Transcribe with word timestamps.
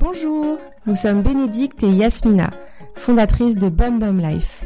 Bonjour, 0.00 0.58
nous 0.86 0.96
sommes 0.96 1.22
Bénédicte 1.22 1.84
et 1.84 1.88
Yasmina, 1.88 2.50
fondatrices 2.96 3.56
de 3.56 3.68
Bum 3.68 4.00
Bum 4.00 4.18
Life. 4.18 4.64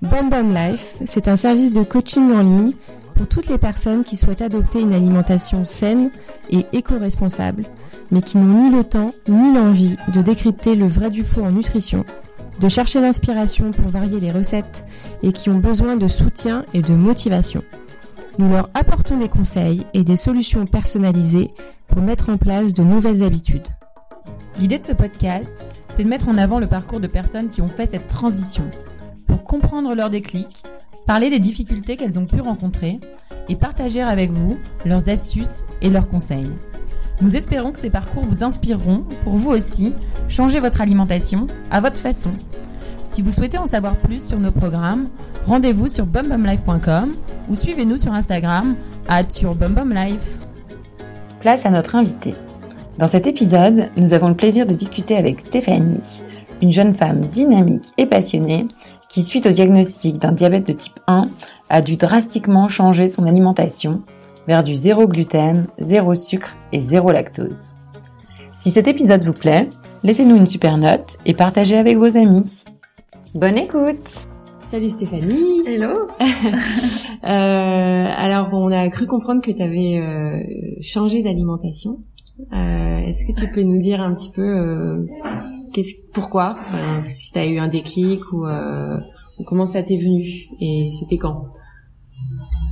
Bum 0.00 0.30
Life, 0.54 0.96
c'est 1.04 1.28
un 1.28 1.36
service 1.36 1.72
de 1.72 1.82
coaching 1.82 2.32
en 2.32 2.40
ligne 2.40 2.72
pour 3.14 3.28
toutes 3.28 3.48
les 3.48 3.58
personnes 3.58 4.04
qui 4.04 4.16
souhaitent 4.16 4.40
adopter 4.40 4.80
une 4.80 4.94
alimentation 4.94 5.66
saine 5.66 6.10
et 6.48 6.64
éco-responsable, 6.72 7.64
mais 8.10 8.22
qui 8.22 8.38
n'ont 8.38 8.62
ni 8.62 8.74
le 8.74 8.82
temps 8.82 9.10
ni 9.28 9.52
l'envie 9.52 9.96
de 10.14 10.22
décrypter 10.22 10.76
le 10.76 10.86
vrai 10.86 11.10
du 11.10 11.24
faux 11.24 11.42
en 11.42 11.50
nutrition, 11.50 12.06
de 12.58 12.68
chercher 12.70 13.02
l'inspiration 13.02 13.70
pour 13.70 13.88
varier 13.88 14.18
les 14.18 14.32
recettes 14.32 14.86
et 15.22 15.32
qui 15.32 15.50
ont 15.50 15.58
besoin 15.58 15.96
de 15.96 16.08
soutien 16.08 16.64
et 16.72 16.80
de 16.80 16.94
motivation. 16.94 17.62
Nous 18.38 18.50
leur 18.50 18.68
apportons 18.74 19.16
des 19.16 19.30
conseils 19.30 19.86
et 19.94 20.04
des 20.04 20.16
solutions 20.16 20.66
personnalisées 20.66 21.50
pour 21.88 22.02
mettre 22.02 22.28
en 22.28 22.36
place 22.36 22.74
de 22.74 22.82
nouvelles 22.82 23.22
habitudes. 23.22 23.66
L'idée 24.58 24.78
de 24.78 24.84
ce 24.84 24.92
podcast, 24.92 25.64
c'est 25.94 26.04
de 26.04 26.08
mettre 26.08 26.28
en 26.28 26.36
avant 26.36 26.58
le 26.58 26.66
parcours 26.66 27.00
de 27.00 27.06
personnes 27.06 27.48
qui 27.48 27.62
ont 27.62 27.68
fait 27.68 27.86
cette 27.86 28.08
transition 28.08 28.64
pour 29.26 29.42
comprendre 29.42 29.94
leur 29.94 30.10
déclic, 30.10 30.64
parler 31.06 31.30
des 31.30 31.38
difficultés 31.38 31.96
qu'elles 31.96 32.18
ont 32.18 32.26
pu 32.26 32.42
rencontrer 32.42 33.00
et 33.48 33.56
partager 33.56 34.02
avec 34.02 34.30
vous 34.30 34.58
leurs 34.84 35.08
astuces 35.08 35.64
et 35.80 35.88
leurs 35.88 36.08
conseils. 36.08 36.50
Nous 37.22 37.36
espérons 37.36 37.72
que 37.72 37.78
ces 37.78 37.88
parcours 37.88 38.24
vous 38.24 38.44
inspireront 38.44 39.06
pour 39.24 39.36
vous 39.36 39.50
aussi 39.50 39.94
changer 40.28 40.60
votre 40.60 40.82
alimentation 40.82 41.46
à 41.70 41.80
votre 41.80 42.02
façon. 42.02 42.32
Si 43.16 43.22
vous 43.22 43.32
souhaitez 43.32 43.56
en 43.56 43.66
savoir 43.66 43.96
plus 43.96 44.22
sur 44.22 44.38
nos 44.38 44.50
programmes, 44.50 45.08
rendez-vous 45.46 45.88
sur 45.88 46.04
bumbumlife.com 46.04 47.14
ou 47.48 47.56
suivez-nous 47.56 47.96
sur 47.96 48.12
Instagram 48.12 48.76
sur 49.30 49.54
bumbumlife. 49.54 50.38
Place 51.40 51.64
à 51.64 51.70
notre 51.70 51.96
invité. 51.96 52.34
Dans 52.98 53.06
cet 53.06 53.26
épisode, 53.26 53.88
nous 53.96 54.12
avons 54.12 54.28
le 54.28 54.34
plaisir 54.34 54.66
de 54.66 54.74
discuter 54.74 55.16
avec 55.16 55.40
Stéphanie, 55.40 56.00
une 56.60 56.74
jeune 56.74 56.94
femme 56.94 57.20
dynamique 57.20 57.90
et 57.96 58.04
passionnée 58.04 58.68
qui, 59.08 59.22
suite 59.22 59.46
au 59.46 59.50
diagnostic 59.50 60.18
d'un 60.18 60.32
diabète 60.32 60.66
de 60.66 60.74
type 60.74 61.00
1, 61.06 61.30
a 61.70 61.80
dû 61.80 61.96
drastiquement 61.96 62.68
changer 62.68 63.08
son 63.08 63.24
alimentation 63.24 64.02
vers 64.46 64.62
du 64.62 64.76
zéro 64.76 65.08
gluten, 65.08 65.64
zéro 65.78 66.12
sucre 66.12 66.54
et 66.70 66.80
zéro 66.80 67.12
lactose. 67.12 67.70
Si 68.58 68.72
cet 68.72 68.86
épisode 68.88 69.24
vous 69.24 69.32
plaît, 69.32 69.70
laissez-nous 70.02 70.36
une 70.36 70.46
super 70.46 70.76
note 70.76 71.16
et 71.24 71.32
partagez 71.32 71.78
avec 71.78 71.96
vos 71.96 72.18
amis. 72.18 72.44
Bonne 73.36 73.58
écoute. 73.58 74.26
Salut 74.64 74.88
Stéphanie. 74.90 75.62
Hello. 75.66 75.92
Euh, 77.24 77.28
Alors 78.16 78.50
on 78.52 78.70
a 78.70 78.88
cru 78.88 79.06
comprendre 79.06 79.42
que 79.42 79.50
tu 79.50 79.60
avais 79.60 79.98
euh, 79.98 80.38
changé 80.80 81.22
d'alimentation. 81.24 81.98
Euh, 82.52 82.98
Est-ce 82.98 83.26
que 83.26 83.32
tu 83.40 83.50
peux 83.52 83.62
nous 83.62 83.80
dire 83.80 84.00
un 84.00 84.14
petit 84.14 84.30
peu 84.30 84.42
euh, 84.42 85.06
pourquoi? 86.14 86.56
Si 87.02 87.32
tu 87.32 87.38
as 87.38 87.46
eu 87.46 87.58
un 87.58 87.66
déclic 87.66 88.20
ou, 88.32 88.46
euh, 88.46 88.98
ou 89.40 89.44
comment 89.44 89.66
ça 89.66 89.82
t'est 89.82 89.96
venu? 89.96 90.24
Et 90.60 90.90
c'était 91.00 91.18
quand? 91.18 91.46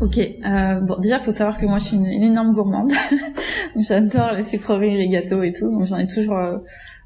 Ok, 0.01 0.19
euh, 0.19 0.81
bon 0.81 0.99
déjà 0.99 1.19
faut 1.19 1.31
savoir 1.31 1.57
que 1.59 1.67
moi 1.67 1.79
je 1.79 1.85
suis 1.85 1.97
une, 1.97 2.07
une 2.07 2.25
énorme 2.25 2.53
gourmande. 2.53 2.93
J'adore 3.77 4.33
les 4.33 4.43
sucreries, 4.43 4.97
les 4.97 5.09
gâteaux 5.09 5.43
et 5.43 5.53
tout, 5.53 5.71
donc 5.71 5.87
j'en 5.87 5.97
ai 5.99 6.07
toujours 6.07 6.37
euh, 6.37 6.59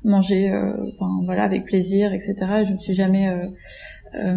mangé, 0.04 0.50
euh, 0.50 0.72
enfin 0.98 1.10
voilà, 1.24 1.44
avec 1.44 1.64
plaisir, 1.66 2.12
etc. 2.14 2.34
Je 2.66 2.72
ne 2.72 2.78
suis 2.78 2.94
jamais, 2.94 3.28
euh, 3.28 3.46
euh, 4.14 4.36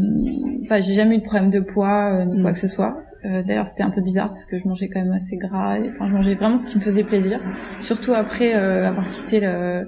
enfin 0.63 0.81
j'ai 0.81 0.93
jamais 0.93 1.15
eu 1.15 1.19
de 1.19 1.23
problème 1.23 1.49
de 1.49 1.61
poids 1.61 2.13
euh, 2.13 2.25
ni 2.25 2.37
Mm. 2.37 2.41
quoi 2.41 2.51
que 2.51 2.59
ce 2.59 2.67
soit. 2.67 2.97
Euh, 3.23 3.41
D'ailleurs 3.43 3.67
c'était 3.67 3.83
un 3.83 3.89
peu 3.91 4.01
bizarre 4.01 4.29
parce 4.29 4.45
que 4.45 4.57
je 4.57 4.67
mangeais 4.67 4.89
quand 4.89 4.99
même 5.01 5.13
assez 5.13 5.37
gras, 5.37 5.77
enfin 5.89 6.07
je 6.07 6.13
mangeais 6.13 6.35
vraiment 6.35 6.57
ce 6.57 6.67
qui 6.67 6.75
me 6.75 6.81
faisait 6.81 7.03
plaisir, 7.03 7.39
surtout 7.79 8.13
après 8.13 8.53
euh, 8.55 8.87
avoir 8.87 9.07
quitté 9.09 9.39
le, 9.39 9.87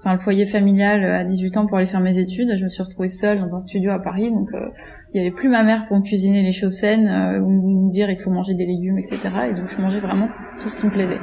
enfin 0.00 0.12
le 0.12 0.18
foyer 0.18 0.44
familial 0.46 1.04
à 1.04 1.24
18 1.24 1.56
ans 1.56 1.66
pour 1.66 1.78
aller 1.78 1.86
faire 1.86 2.00
mes 2.00 2.18
études. 2.18 2.54
Je 2.56 2.64
me 2.64 2.68
suis 2.68 2.82
retrouvée 2.82 3.08
seule 3.08 3.38
dans 3.40 3.54
un 3.54 3.60
studio 3.60 3.90
à 3.92 4.00
Paris, 4.00 4.30
donc 4.30 4.52
euh, 4.52 4.66
il 5.14 5.18
y 5.18 5.20
avait 5.20 5.34
plus 5.34 5.48
ma 5.50 5.62
mère 5.62 5.86
pour 5.88 5.98
me 5.98 6.02
cuisiner 6.02 6.42
les 6.42 6.52
choses 6.52 6.72
saines 6.78 7.06
euh, 7.06 7.38
ou 7.40 7.86
me 7.86 7.90
dire 7.92 8.08
il 8.10 8.16
faut 8.18 8.30
manger 8.30 8.54
des 8.54 8.64
légumes, 8.66 8.98
etc. 8.98 9.18
Et 9.50 9.54
donc 9.54 9.68
je 9.68 9.80
mangeais 9.80 9.98
vraiment 10.00 10.28
tout 10.60 10.68
ce 10.70 10.76
qui 10.76 10.86
me 10.86 10.90
plaisait. 10.90 11.20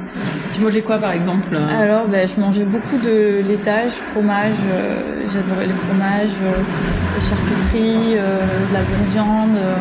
Tu 0.52 0.60
mangeais 0.60 0.82
quoi 0.82 0.98
par 0.98 1.12
exemple 1.12 1.56
Alors 1.56 2.06
ben, 2.08 2.28
je 2.28 2.38
mangeais 2.40 2.64
beaucoup 2.64 2.98
de 2.98 3.42
laitage, 3.48 3.90
fromage, 3.90 4.54
euh, 4.72 5.26
j'adorais 5.28 5.66
les 5.66 5.72
fromages, 5.72 6.36
euh, 6.42 7.16
de 7.16 7.20
charcuterie, 7.20 8.14
euh, 8.16 8.40
de 8.68 8.74
la 8.74 8.80
bonne 8.82 9.06
viande, 9.12 9.56
euh, 9.56 9.74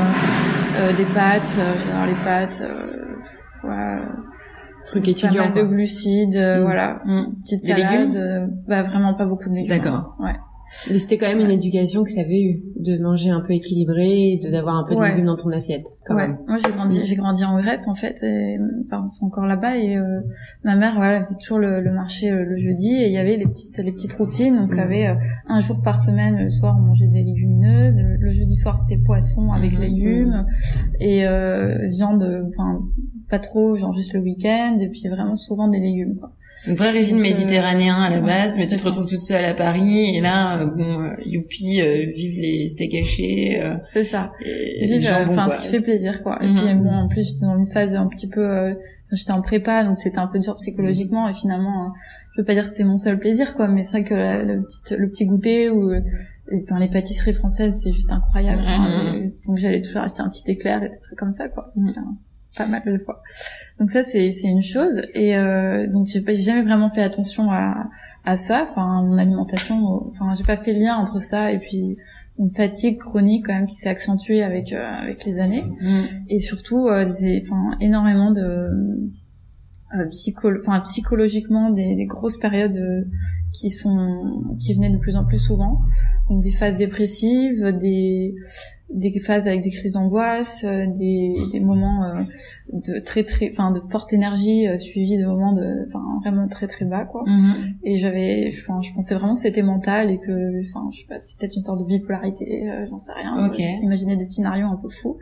euh, 0.80 0.94
des 0.98 1.06
pâtes, 1.06 1.58
euh, 1.60 1.74
j'adore 1.86 2.06
les 2.08 2.24
pâtes. 2.24 2.64
Euh, 2.64 3.68
ouais, 3.68 4.02
Truc 4.88 5.04
pas 5.04 5.12
étudiant. 5.12 5.44
mal 5.46 5.54
de 5.54 5.62
glucides, 5.64 6.36
euh, 6.36 6.58
Mm. 6.62 6.64
voilà, 6.64 7.00
petite 7.44 7.62
Des 7.62 7.68
salade, 7.68 7.92
légumes 8.08 8.16
euh, 8.22 8.48
bah 8.68 8.82
vraiment 8.82 9.14
pas 9.14 9.26
beaucoup 9.26 9.50
de 9.50 9.54
légumes. 9.54 9.70
D'accord. 9.78 10.16
Ouais. 10.20 10.34
Mais 10.90 10.98
c'était 10.98 11.18
quand 11.18 11.28
même 11.28 11.40
une 11.40 11.52
éducation 11.52 12.04
que 12.04 12.12
tu 12.12 12.20
avais 12.20 12.42
eue, 12.42 12.64
de 12.78 12.98
manger 13.02 13.30
un 13.30 13.42
peu 13.42 13.54
équilibré, 13.54 14.34
et 14.34 14.38
de 14.44 14.50
d'avoir 14.52 14.76
un 14.78 14.86
peu 14.88 14.96
de 14.96 15.00
Ouais. 15.00 15.12
légumes 15.12 15.26
dans 15.26 15.36
ton 15.38 15.50
assiette, 15.52 15.86
quand 16.06 16.16
ouais. 16.16 16.28
même. 16.28 16.38
Moi 16.48 16.58
j'ai 16.64 16.72
grandi, 16.72 17.02
j'ai 17.06 17.16
grandi 17.16 17.44
en 17.44 17.60
Grèce 17.60 17.88
en 17.88 17.96
fait, 17.96 18.22
et 18.24 18.58
mes 18.58 18.84
parents 18.90 19.08
sont 19.08 19.26
encore 19.26 19.46
là-bas 19.46 19.78
et 19.78 19.98
euh, 19.98 20.22
ma 20.64 20.76
mère 20.76 20.96
voilà 20.96 21.18
elle 21.18 21.24
faisait 21.24 21.36
toujours 21.40 21.60
le, 21.60 21.82
le 21.82 21.92
marché 21.92 22.30
euh, 22.32 22.44
le 22.44 22.58
jeudi 22.58 22.94
et 22.96 23.08
il 23.08 23.14
y 23.14 23.18
avait 23.18 23.38
les 23.38 23.46
petites 23.48 23.78
les 23.78 23.92
petites 23.92 24.14
routines 24.14 24.58
donc 24.58 24.78
avait 24.78 25.08
euh, 25.08 25.14
un 25.48 25.60
jour 25.60 25.82
par 25.82 26.00
semaine 26.00 26.38
le 26.38 26.50
soir 26.50 26.76
on 26.78 26.82
mangeait 26.82 27.08
des 27.08 27.24
légumineuses, 27.24 27.96
le, 27.98 28.16
le 28.18 28.30
jeudi 28.30 28.56
soir 28.56 28.78
c'était 28.80 29.02
poisson 29.02 29.52
avec 29.52 29.74
Mhm. 29.74 29.82
légumes 29.82 30.46
et 31.00 31.26
euh, 31.28 31.88
viande 31.90 32.24
enfin 32.50 32.82
pas 33.30 33.40
trop 33.40 33.76
genre 33.76 33.94
juste 33.94 34.14
le 34.14 34.20
week-end 34.22 34.78
et 34.80 34.90
puis 34.90 35.08
vraiment 35.08 35.36
souvent 35.36 35.68
des 35.68 35.80
légumes 35.80 36.16
quoi. 36.20 36.32
Un 36.68 36.76
vrai 36.76 36.92
régime 36.92 37.18
euh, 37.20 37.22
méditerranéen 37.22 37.96
à 38.02 38.10
la 38.10 38.20
base, 38.20 38.58
mais 38.58 38.68
tu 38.68 38.76
te 38.76 38.84
retrouves 38.84 39.06
toute 39.06 39.22
seule 39.22 39.46
à 39.46 39.54
Paris 39.54 40.16
et 40.18 40.20
là, 40.22 40.60
euh, 40.60 40.66
bon, 40.66 41.02
euh, 41.04 41.14
youpi, 41.26 41.80
euh, 41.82 42.12
vive 42.16 42.38
les 42.40 42.68
steaks 42.68 42.94
hachés 42.96 43.62
euh, 43.62 43.76
C'est 43.94 44.04
ça. 44.04 44.30
euh, 45.22 45.26
enfin 45.30 45.48
ce 45.50 45.58
qui 45.64 45.68
fait 45.70 45.84
plaisir 45.84 46.22
quoi. 46.22 46.38
Et 46.44 46.48
Mhm. 46.48 46.56
puis 46.58 46.74
bon 46.76 46.90
en 46.92 47.08
plus 47.08 47.28
j'étais 47.30 47.46
dans 47.46 47.58
une 47.58 47.68
phase 47.72 47.96
un 47.96 48.08
petit 48.08 48.28
peu 48.28 48.42
euh, 48.46 48.74
j'étais 49.14 49.32
en 49.32 49.42
prépa 49.42 49.84
donc 49.86 49.98
c'était 49.98 50.18
un 50.20 50.28
peu 50.28 50.40
dur 50.40 50.56
psychologiquement 50.58 51.30
et 51.30 51.34
finalement 51.34 51.86
euh, 51.86 51.90
je 52.36 52.42
veux 52.42 52.46
pas 52.46 52.54
dire 52.54 52.66
que 52.66 52.70
c'était 52.72 52.84
mon 52.84 52.98
seul 52.98 53.18
plaisir 53.20 53.56
quoi 53.56 53.68
mais 53.70 53.82
c'est 53.82 53.92
vrai 53.92 54.04
que 54.04 54.14
la- 54.14 54.44
le 54.44 54.62
petit 54.64 54.96
le 54.98 55.10
petit 55.10 55.26
goûter 55.26 55.70
ou 55.70 55.92
euh, 55.92 56.02
enfin, 56.66 56.80
les 56.80 56.90
pâtisseries 56.90 57.34
françaises 57.34 57.80
c'est 57.84 57.94
juste 57.94 58.12
incroyable. 58.12 58.62
Mhm. 58.62 58.86
euh, 58.86 59.30
donc 59.48 59.58
j'allais 59.58 59.82
toujours 59.82 60.02
acheter 60.02 60.20
un 60.22 60.30
petit 60.30 60.44
éclair 60.52 60.84
et 60.84 60.90
des 60.90 60.98
trucs 61.02 61.18
comme 61.18 61.32
ça 61.32 61.48
quoi. 61.48 61.72
Mhm. 61.78 61.94
Pas 62.60 62.68
mal 62.68 62.84
de 62.86 62.98
fois. 62.98 63.24
Donc 63.80 63.90
ça 63.90 64.04
c'est 64.04 64.30
une 64.44 64.62
chose 64.62 65.02
et 65.14 65.38
euh, 65.38 65.88
donc 65.88 66.08
j'ai 66.08 66.22
jamais 66.36 66.64
vraiment 66.64 66.90
fait 66.90 67.02
attention 67.02 67.50
à 67.52 67.88
à 68.26 68.36
ça 68.36 68.64
enfin 68.64 69.02
mon 69.04 69.18
alimentation 69.18 70.08
enfin 70.10 70.34
j'ai 70.36 70.44
pas 70.44 70.58
fait 70.58 70.74
le 70.74 70.82
lien 70.82 70.98
entre 70.98 71.22
ça 71.22 71.54
et 71.54 71.60
puis 71.60 71.96
une 72.38 72.52
fatigue 72.52 72.98
chronique 72.98 73.46
quand 73.46 73.54
même 73.54 73.68
qui 73.68 73.76
s'est 73.76 73.88
accentuée 73.88 74.44
avec 74.44 74.74
euh, 74.74 74.84
avec 74.84 75.24
les 75.24 75.40
années 75.40 75.64
Mm. 75.64 76.26
et 76.28 76.40
surtout 76.40 76.88
euh, 76.90 77.06
des 77.06 77.42
enfin 77.46 77.78
énormément 77.80 78.32
de 78.32 78.42
euh, 79.98 80.06
psycho 80.12 80.50
enfin 80.60 80.82
psychologiquement 80.82 81.70
des, 81.70 81.96
des 81.96 82.06
grosses 82.06 82.38
périodes 82.38 83.08
qui 83.54 83.70
sont 83.70 84.56
qui 84.60 84.74
venaient 84.74 84.90
de 84.92 84.98
plus 85.00 85.16
en 85.16 85.24
plus 85.24 85.40
souvent 85.40 85.80
donc 86.30 86.44
des 86.44 86.52
phases 86.52 86.76
dépressives 86.76 87.64
des 87.80 88.36
des 88.92 89.20
phases 89.20 89.48
avec 89.48 89.62
des 89.62 89.70
crises 89.70 89.94
d'angoisse 89.94 90.64
euh, 90.64 90.86
des 90.88 91.36
des 91.52 91.60
moments 91.60 92.04
euh, 92.06 92.24
de 92.74 93.00
très 93.00 93.24
très 93.24 93.50
enfin 93.52 93.72
de 93.72 93.80
forte 93.82 94.14
énergie 94.14 94.68
euh, 94.68 94.78
suivis 94.78 95.18
de 95.18 95.26
moments 95.26 95.54
de 95.54 95.86
enfin 95.88 96.02
vraiment 96.22 96.48
très 96.48 96.68
très 96.68 96.86
bas 96.86 97.06
quoi. 97.06 97.24
Mhm. 97.28 97.54
et 97.84 97.98
j'avais 98.00 98.50
enfin 98.52 98.82
je 98.82 98.92
pensais 98.94 99.14
vraiment 99.16 99.36
que 99.36 99.42
c'était 99.42 99.62
mental 99.62 100.10
et 100.10 100.18
que 100.18 100.60
enfin 100.68 100.90
je 100.92 101.02
sais 101.02 101.08
pas 101.08 101.18
c'est 101.18 101.38
peut-être 101.38 101.56
une 101.56 101.62
sorte 101.62 101.80
de 101.82 101.86
bipolarité 101.86 102.68
euh, 102.70 102.88
j'en 102.90 102.98
sais 102.98 103.14
rien 103.14 103.48
Ok. 103.48 103.60
Euh, 103.60 103.84
imaginer 103.84 104.16
des 104.16 104.24
scénarios 104.26 104.68
un 104.68 104.76
peu 104.76 104.90
fous. 104.90 105.18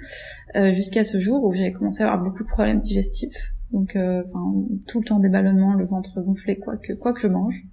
Euh, 0.56 0.72
jusqu'à 0.73 1.03
ce 1.03 1.17
jour 1.19 1.44
où 1.44 1.53
j'avais 1.53 1.72
commencé 1.72 2.03
à 2.03 2.11
avoir 2.11 2.23
beaucoup 2.23 2.44
de 2.44 2.50
problèmes 2.50 2.79
digestifs. 2.79 3.53
Donc 3.71 3.95
euh, 3.95 4.24
enfin 4.27 4.53
tout 4.88 5.00
le 5.00 5.06
temps 5.06 5.19
des 5.19 5.30
ballonnements 5.30 5.74
le 5.74 5.86
ventre 5.86 6.21
gonflé 6.21 6.57
quoi 6.57 6.77
que 6.77 6.94
quoi 6.94 7.13
que 7.13 7.19
je 7.19 7.27
mange. 7.27 7.63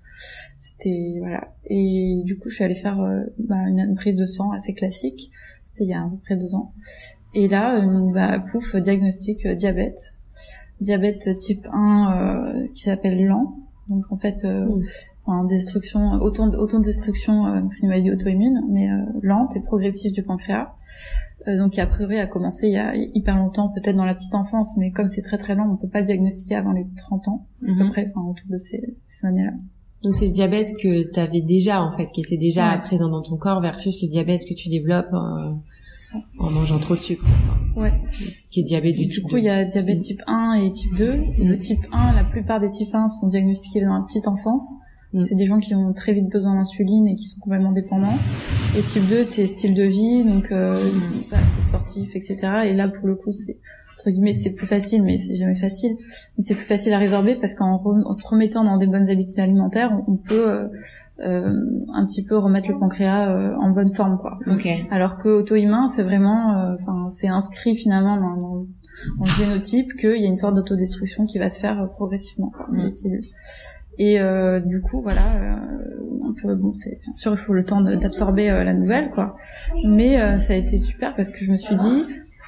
C'était 0.58 1.16
voilà. 1.20 1.52
Et 1.66 2.22
du 2.24 2.38
coup 2.38 2.48
je 2.50 2.56
suis 2.56 2.64
allée 2.64 2.74
faire 2.74 3.00
euh, 3.00 3.22
bah, 3.38 3.56
une, 3.68 3.78
une 3.80 3.94
prise 3.94 4.16
de 4.16 4.26
sang 4.26 4.50
assez 4.52 4.74
classique 4.74 5.30
c'était 5.74 5.84
il 5.84 5.90
y 5.90 5.94
a 5.94 6.02
à 6.02 6.08
peu 6.08 6.16
près 6.24 6.36
deux 6.36 6.54
ans. 6.54 6.72
Et 7.34 7.48
là 7.48 7.80
euh, 7.80 8.12
bah 8.12 8.38
pouf 8.50 8.76
diagnostic 8.76 9.44
euh, 9.44 9.54
diabète. 9.54 10.14
Diabète 10.80 11.36
type 11.36 11.66
1 11.72 12.12
euh, 12.62 12.66
qui 12.74 12.82
s'appelle 12.82 13.24
lent 13.26 13.56
donc 13.88 14.04
en 14.10 14.16
fait 14.16 14.44
euh, 14.44 14.64
Mm. 14.66 14.82
enfin, 15.26 15.44
destruction 15.44 16.12
autant 16.14 16.48
autodestruction 16.50 17.46
euh, 17.46 17.60
c'est 17.70 17.82
une 17.82 17.88
maladie 17.88 18.10
auto-immune 18.12 18.62
mais 18.70 18.90
euh, 18.90 19.04
lente 19.22 19.56
et 19.56 19.60
progressive 19.60 20.12
du 20.12 20.22
pancréas. 20.22 20.72
Donc 21.46 21.72
qui 21.72 21.80
a 21.82 21.86
priori 21.86 22.18
a 22.18 22.26
commencé 22.26 22.68
il 22.68 22.72
y 22.72 22.78
a 22.78 22.94
hyper 22.96 23.36
longtemps 23.36 23.68
peut-être 23.68 23.96
dans 23.96 24.06
la 24.06 24.14
petite 24.14 24.34
enfance 24.34 24.76
mais 24.78 24.90
comme 24.92 25.08
c'est 25.08 25.20
très 25.22 25.36
très 25.38 25.54
lent 25.54 25.68
on 25.70 25.76
peut 25.76 25.88
pas 25.88 26.00
le 26.00 26.06
diagnostiquer 26.06 26.54
avant 26.56 26.72
les 26.72 26.86
30 26.96 27.28
ans 27.28 27.46
à 27.62 27.66
peu 27.66 27.84
Mhm. 27.84 27.90
près 27.90 28.06
enfin 28.08 28.26
autour 28.26 28.48
de 28.50 28.56
ces, 28.56 28.82
ces 29.04 29.26
années-là 29.26 29.52
Donc 30.04 30.14
c'est 30.14 30.26
le 30.26 30.32
diabète 30.32 30.76
que 30.80 31.10
tu 31.10 31.18
avais 31.18 31.40
déjà 31.40 31.82
en 31.82 31.96
fait, 31.96 32.06
qui 32.06 32.20
était 32.20 32.36
déjà 32.36 32.74
Ouais. 32.74 32.80
présent 32.82 33.08
dans 33.08 33.22
ton 33.22 33.36
corps 33.36 33.60
versus 33.62 34.00
le 34.02 34.08
diabète 34.08 34.42
que 34.48 34.54
tu 34.54 34.68
développes 34.68 35.12
euh, 35.12 35.52
C'est 35.98 36.14
en 36.38 36.50
mangeant 36.50 36.78
trop 36.78 36.94
de 36.94 37.00
sucre, 37.00 37.24
Ouais. 37.76 37.92
qui 38.50 38.60
est 38.60 38.62
diabète 38.64 38.94
du 38.94 39.06
Du 39.06 39.14
type 39.14 39.24
coup, 39.24 39.32
2. 39.32 39.38
il 39.38 39.44
y 39.44 39.48
a 39.48 39.64
diabète 39.64 40.00
type 40.00 40.20
1 40.26 40.54
et 40.62 40.70
type 40.70 40.94
2. 40.94 41.14
Et 41.38 41.44
le 41.44 41.56
type 41.58 41.80
1, 41.90 42.12
la 42.14 42.24
plupart 42.24 42.60
des 42.60 42.70
types 42.70 42.94
1 42.94 43.08
sont 43.08 43.28
diagnostiqués 43.28 43.80
dans 43.80 43.94
la 43.94 44.04
petite 44.06 44.28
enfance. 44.28 44.68
Mm. 45.14 45.20
C'est 45.20 45.34
des 45.36 45.46
gens 45.46 45.58
qui 45.58 45.74
ont 45.74 45.92
très 45.94 46.12
vite 46.12 46.28
besoin 46.30 46.54
d'insuline 46.54 47.08
et 47.08 47.14
qui 47.16 47.24
sont 47.24 47.40
complètement 47.40 47.72
dépendants. 47.72 48.18
Et 48.76 48.82
type 48.82 49.06
2, 49.08 49.22
c'est 49.22 49.46
style 49.46 49.72
de 49.74 49.84
vie, 49.84 50.24
donc 50.24 50.52
euh, 50.52 50.90
pas 51.30 51.36
assez 51.38 51.60
sportif, 51.68 52.14
etc. 52.14 52.36
Et 52.66 52.72
là, 52.74 52.88
pour 52.88 53.06
le 53.08 53.14
coup, 53.14 53.32
c'est 53.32 53.56
entre 54.04 54.10
guillemets, 54.10 54.32
c'est 54.34 54.50
plus 54.50 54.66
facile, 54.66 55.02
mais 55.02 55.16
c'est 55.18 55.34
jamais 55.36 55.54
facile. 55.54 55.96
Mais 56.36 56.42
c'est 56.42 56.54
plus 56.54 56.64
facile 56.66 56.92
à 56.92 56.98
résorber 56.98 57.36
parce 57.36 57.54
qu'en 57.54 57.76
re- 57.76 58.12
se 58.14 58.26
remettant 58.28 58.62
dans 58.62 58.76
des 58.76 58.86
bonnes 58.86 59.08
habitudes 59.08 59.40
alimentaires, 59.40 59.90
on, 60.06 60.12
on 60.12 60.16
peut 60.18 60.46
euh, 60.50 60.68
euh, 61.20 61.54
un 61.94 62.04
petit 62.06 62.22
peu 62.24 62.36
remettre 62.36 62.68
le 62.70 62.78
pancréas 62.78 63.30
euh, 63.30 63.54
en 63.56 63.70
bonne 63.70 63.92
forme, 63.92 64.18
quoi. 64.18 64.38
Ok. 64.46 64.68
Alors 64.90 65.16
que 65.16 65.28
auto-immun, 65.30 65.86
c'est 65.88 66.02
vraiment, 66.02 66.58
euh, 66.58 66.74
enfin, 66.80 67.08
c'est 67.10 67.28
inscrit 67.28 67.76
finalement 67.76 68.16
dans, 68.16 68.36
dans, 68.36 68.54
dans 69.18 69.24
le 69.24 69.30
génotype 69.38 69.94
qu'il 69.94 70.20
y 70.20 70.24
a 70.26 70.28
une 70.28 70.36
sorte 70.36 70.54
d'autodestruction 70.56 71.24
qui 71.24 71.38
va 71.38 71.48
se 71.48 71.60
faire 71.60 71.80
euh, 71.82 71.86
progressivement 71.86 72.50
quoi, 72.54 72.66
dans 72.70 72.82
Mm. 72.82 72.84
les 72.84 72.90
cellules. 72.90 73.24
Et 73.96 74.20
euh, 74.20 74.58
du 74.60 74.80
coup, 74.80 75.00
voilà, 75.02 75.36
euh, 75.36 75.54
un 76.28 76.34
peu, 76.42 76.54
bon, 76.56 76.72
c'est 76.72 76.98
bien 77.04 77.14
sûr, 77.14 77.30
il 77.30 77.36
faut 77.38 77.52
le 77.54 77.64
temps 77.64 77.80
d'absorber 77.80 78.50
euh, 78.50 78.64
la 78.64 78.74
nouvelle, 78.74 79.10
quoi. 79.12 79.36
Mais 79.86 80.20
euh, 80.20 80.36
ça 80.36 80.52
a 80.52 80.56
été 80.56 80.78
super 80.78 81.14
parce 81.14 81.30
que 81.30 81.38
je 81.44 81.52
me 81.52 81.56
suis 81.56 81.76
dit, 81.76 82.02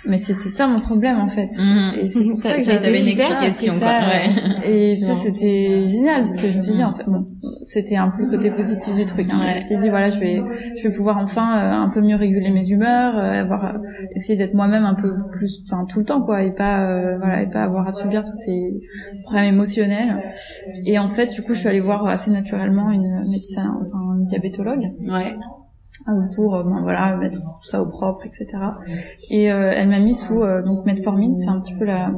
mais 0.06 0.19
c'était 0.19 0.49
ça 0.49 0.67
mon 0.67 0.81
problème 0.81 1.19
en 1.19 1.29
fait. 1.29 1.49
Mhm. 1.58 1.93
Et 2.00 2.08
c'est 2.08 2.25
pour 2.25 2.41
ça 2.41 2.55
que 2.56 2.62
Ça, 2.62 2.73
j'avais 2.73 2.85
t'avais 2.85 3.03
une 3.03 3.08
explication, 3.08 3.73
appris 3.75 3.81
quoi. 3.81 3.88
ça. 3.88 4.08
Ouais. 4.08 4.70
Et 4.70 4.97
ça, 4.99 5.14
c'était 5.23 5.88
génial 5.88 6.23
parce 6.23 6.37
que 6.37 6.49
je 6.49 6.58
me 6.58 6.62
suis 6.62 6.75
dit, 6.75 6.85
en 6.85 6.94
fait, 6.94 7.05
bon, 7.06 7.26
c'était 7.62 7.97
un 7.97 8.11
peu 8.11 8.25
le 8.25 8.31
côté 8.31 8.50
positif 8.50 8.94
du 8.94 9.05
truc. 9.05 9.29
Hein. 9.32 9.41
Ouais. 9.41 9.50
Je 9.53 9.55
me 9.56 9.61
suis 9.61 9.76
dit, 9.79 9.88
voilà, 9.88 10.11
je 10.11 10.19
vais, 10.19 10.43
je 10.79 10.88
vais 10.88 10.94
pouvoir 10.94 11.19
enfin 11.19 11.58
euh, 11.58 11.73
un 11.73 11.88
peu 11.91 12.00
mieux 12.00 12.17
réguler 12.17 12.50
mes 12.50 12.69
humeurs, 12.69 13.17
euh, 13.17 13.41
avoir, 13.41 13.64
euh, 13.67 13.79
essayer 14.14 14.37
d'être 14.37 14.55
moi-même 14.55 14.85
un 14.85 14.94
peu 14.94 15.12
plus, 15.32 15.62
enfin 15.67 15.85
tout 15.88 15.99
le 15.99 16.05
temps 16.05 16.23
quoi, 16.23 16.43
et 16.43 16.52
pas, 16.52 16.81
euh, 16.88 17.19
voilà, 17.19 17.43
et 17.43 17.47
pas 17.50 17.62
avoir 17.64 17.87
à 17.87 17.93
subir 17.93 18.25
tous 18.25 18.37
ces 18.44 18.73
problèmes 19.25 19.55
émotionnels. 19.55 20.23
Et 20.85 20.99
en 20.99 21.09
fait, 21.09 21.26
du 21.32 21.43
coup, 21.43 21.55
je 21.55 21.61
suis 21.61 21.69
allée 21.69 21.81
voir 21.81 22.06
assez 22.06 22.31
naturellement 22.31 22.91
une 22.91 23.25
médecin, 23.31 23.75
enfin 23.82 24.17
une 24.19 24.26
diabétologue 24.26 24.85
Ouais. 25.06 25.35
Euh, 26.08 26.12
pour 26.35 26.55
euh, 26.55 26.62
ben, 26.62 26.81
voilà 26.82 27.17
mettre 27.17 27.38
tout 27.38 27.69
ça 27.69 27.82
au 27.82 27.87
propre 27.87 28.25
etc 28.26 28.47
et 29.31 29.50
euh, 29.50 29.73
elle 29.75 29.88
m'a 29.88 30.00
mis 30.00 30.14
sous 30.14 30.43
euh, 30.43 30.62
donc 30.62 30.87
metformine 30.87 31.35
c'est 31.35 31.49
un 31.49 31.61
petit 31.61 31.75
peu 31.75 31.85
la 31.85 32.12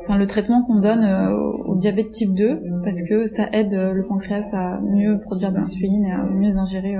enfin 0.00 0.16
le 0.16 0.26
traitement 0.26 0.62
qu'on 0.64 0.80
donne 0.80 1.04
euh, 1.04 1.32
au 1.32 1.76
diabète 1.76 2.10
type 2.10 2.34
2 2.34 2.60
parce 2.84 3.02
que 3.02 3.26
ça 3.26 3.48
aide 3.52 3.74
euh, 3.74 3.92
le 3.92 4.04
pancréas 4.04 4.50
à 4.52 4.80
mieux 4.80 5.20
produire 5.20 5.52
de 5.52 5.58
l'insuline 5.58 6.04
et 6.04 6.12
à 6.12 6.24
mieux 6.24 6.56
ingérer 6.56 6.96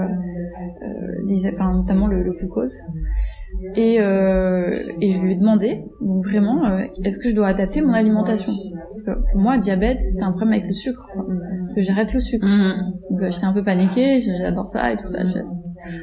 les 1.26 1.48
enfin 1.50 1.72
notamment 1.72 2.06
le, 2.06 2.22
le 2.22 2.32
glucose. 2.32 2.74
Et 3.76 3.94
et 3.96 5.10
je 5.12 5.20
lui 5.22 5.32
ai 5.32 5.36
demandé 5.36 5.84
donc 6.00 6.24
vraiment 6.24 6.64
est-ce 7.04 7.18
que 7.18 7.28
je 7.30 7.34
dois 7.34 7.48
adapter 7.48 7.80
mon 7.80 7.92
alimentation? 7.92 8.52
Parce 8.90 9.02
que 9.02 9.10
pour 9.32 9.40
moi 9.40 9.58
diabète 9.58 10.00
c'était 10.00 10.24
un 10.24 10.32
problème 10.32 10.54
avec 10.54 10.66
le 10.66 10.72
sucre 10.72 11.08
quoi. 11.12 11.24
parce 11.58 11.74
que 11.74 11.82
j'arrête 11.82 12.12
le 12.12 12.20
sucre 12.20 12.46
Mhm. 12.46 12.90
donc 13.10 13.22
euh, 13.22 13.30
j'étais 13.30 13.44
un 13.46 13.52
peu 13.52 13.62
paniquée, 13.62 14.20
j'adore 14.20 14.68
ça 14.68 14.92
et 14.92 14.96
tout 14.96 15.06
ça. 15.06 15.24
Je 15.24 15.38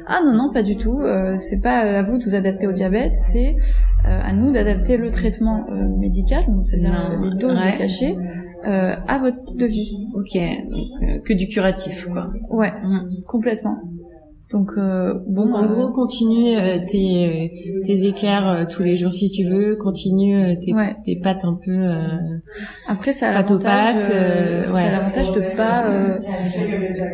ah 0.06 0.20
non 0.24 0.32
non 0.34 0.52
pas 0.52 0.62
du 0.62 0.76
tout, 0.76 1.00
euh, 1.00 1.36
c'est 1.36 1.60
pas 1.60 1.78
à 1.98 2.02
vous 2.02 2.18
de 2.18 2.24
vous 2.24 2.34
adapter 2.34 2.66
au 2.66 2.72
diabète, 2.72 3.14
c'est 3.14 3.56
euh, 4.06 4.20
à 4.22 4.32
nous 4.32 4.52
d'adapter 4.52 4.96
le 4.96 5.10
traitement 5.10 5.66
euh, 5.70 5.88
médical, 5.98 6.44
donc 6.46 6.64
c'est-à-dire 6.66 6.94
euh, 7.10 7.24
les 7.30 7.36
doses 7.36 7.58
ouais. 7.58 7.72
de 7.72 7.78
cachet, 7.78 8.16
euh, 8.66 8.94
à 9.08 9.18
votre 9.18 9.36
style 9.36 9.56
de 9.56 9.66
vie. 9.66 10.06
Ok. 10.14 10.34
Donc, 10.70 11.02
euh, 11.02 11.18
que 11.24 11.32
du 11.34 11.46
curatif, 11.48 12.06
quoi. 12.08 12.28
Ouais, 12.50 12.72
Mhm. 12.84 13.22
complètement. 13.26 13.76
Donc 14.52 14.70
euh, 14.78 15.12
bon, 15.26 15.52
en 15.54 15.66
gros, 15.66 15.92
continue 15.92 16.56
euh, 16.56 16.78
tes, 16.88 17.80
tes 17.84 18.06
éclairs 18.06 18.48
euh, 18.48 18.64
tous 18.64 18.84
les 18.84 18.96
jours 18.96 19.10
si 19.12 19.28
tu 19.28 19.42
veux, 19.44 19.74
continue 19.74 20.36
euh, 20.36 20.54
tes, 20.64 20.72
Ouais. 20.72 20.94
tes 21.04 21.16
pâtes 21.16 21.44
un 21.44 21.54
peu... 21.54 21.72
euh, 21.72 22.06
Après, 22.88 23.12
ça 23.12 23.30
a 23.30 23.32
l'avantage, 23.32 24.04
euh, 24.08 24.70
ouais. 24.70 24.90
l'avantage 24.92 25.32
de 25.32 25.56
pas 25.56 25.88
euh, 25.88 26.18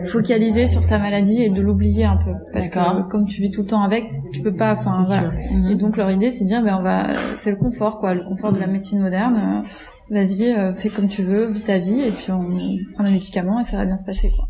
focaliser 0.05 0.67
sur 0.67 0.87
ta 0.87 0.99
maladie 0.99 1.43
et 1.43 1.49
de 1.49 1.61
l'oublier 1.63 2.05
un 2.05 2.19
peu, 2.19 2.33
parce 2.53 2.69
que 2.69 3.11
comme 3.11 3.25
tu 3.27 3.41
vis 3.41 3.51
tout 3.51 3.63
le 3.63 3.69
temps 3.69 3.83
avec, 3.83 4.05
tu 4.35 4.43
peux 4.43 4.55
pas. 4.55 4.73
Enfin, 4.73 5.03
voilà. 5.03 5.31
sûr. 5.31 5.57
Mhm. 5.57 5.71
Et 5.71 5.75
donc 5.77 5.97
leur 5.97 6.11
idée, 6.11 6.29
c'est 6.29 6.45
de 6.45 6.49
dire, 6.49 6.63
ben 6.63 6.77
on 6.79 6.83
va, 6.83 7.37
c'est 7.39 7.51
le 7.51 7.57
confort, 7.57 7.99
quoi, 7.99 8.13
le 8.13 8.25
confort 8.25 8.53
de 8.53 8.59
la 8.59 8.67
médecine 8.67 9.01
moderne. 9.01 9.65
Vas-y, 10.11 10.53
euh, 10.53 10.75
fais 10.75 10.91
comme 10.91 11.09
tu 11.09 11.23
veux, 11.23 11.47
vis 11.47 11.63
ta 11.63 11.79
vie, 11.79 12.03
et 12.03 12.11
puis 12.11 12.31
on 12.31 12.51
prend 12.93 13.05
des 13.05 13.13
médicaments 13.13 13.59
et 13.61 13.65
ça 13.65 13.79
va 13.79 13.87
bien 13.87 13.97
se 13.97 14.05
passer, 14.05 14.31
quoi. 14.31 14.45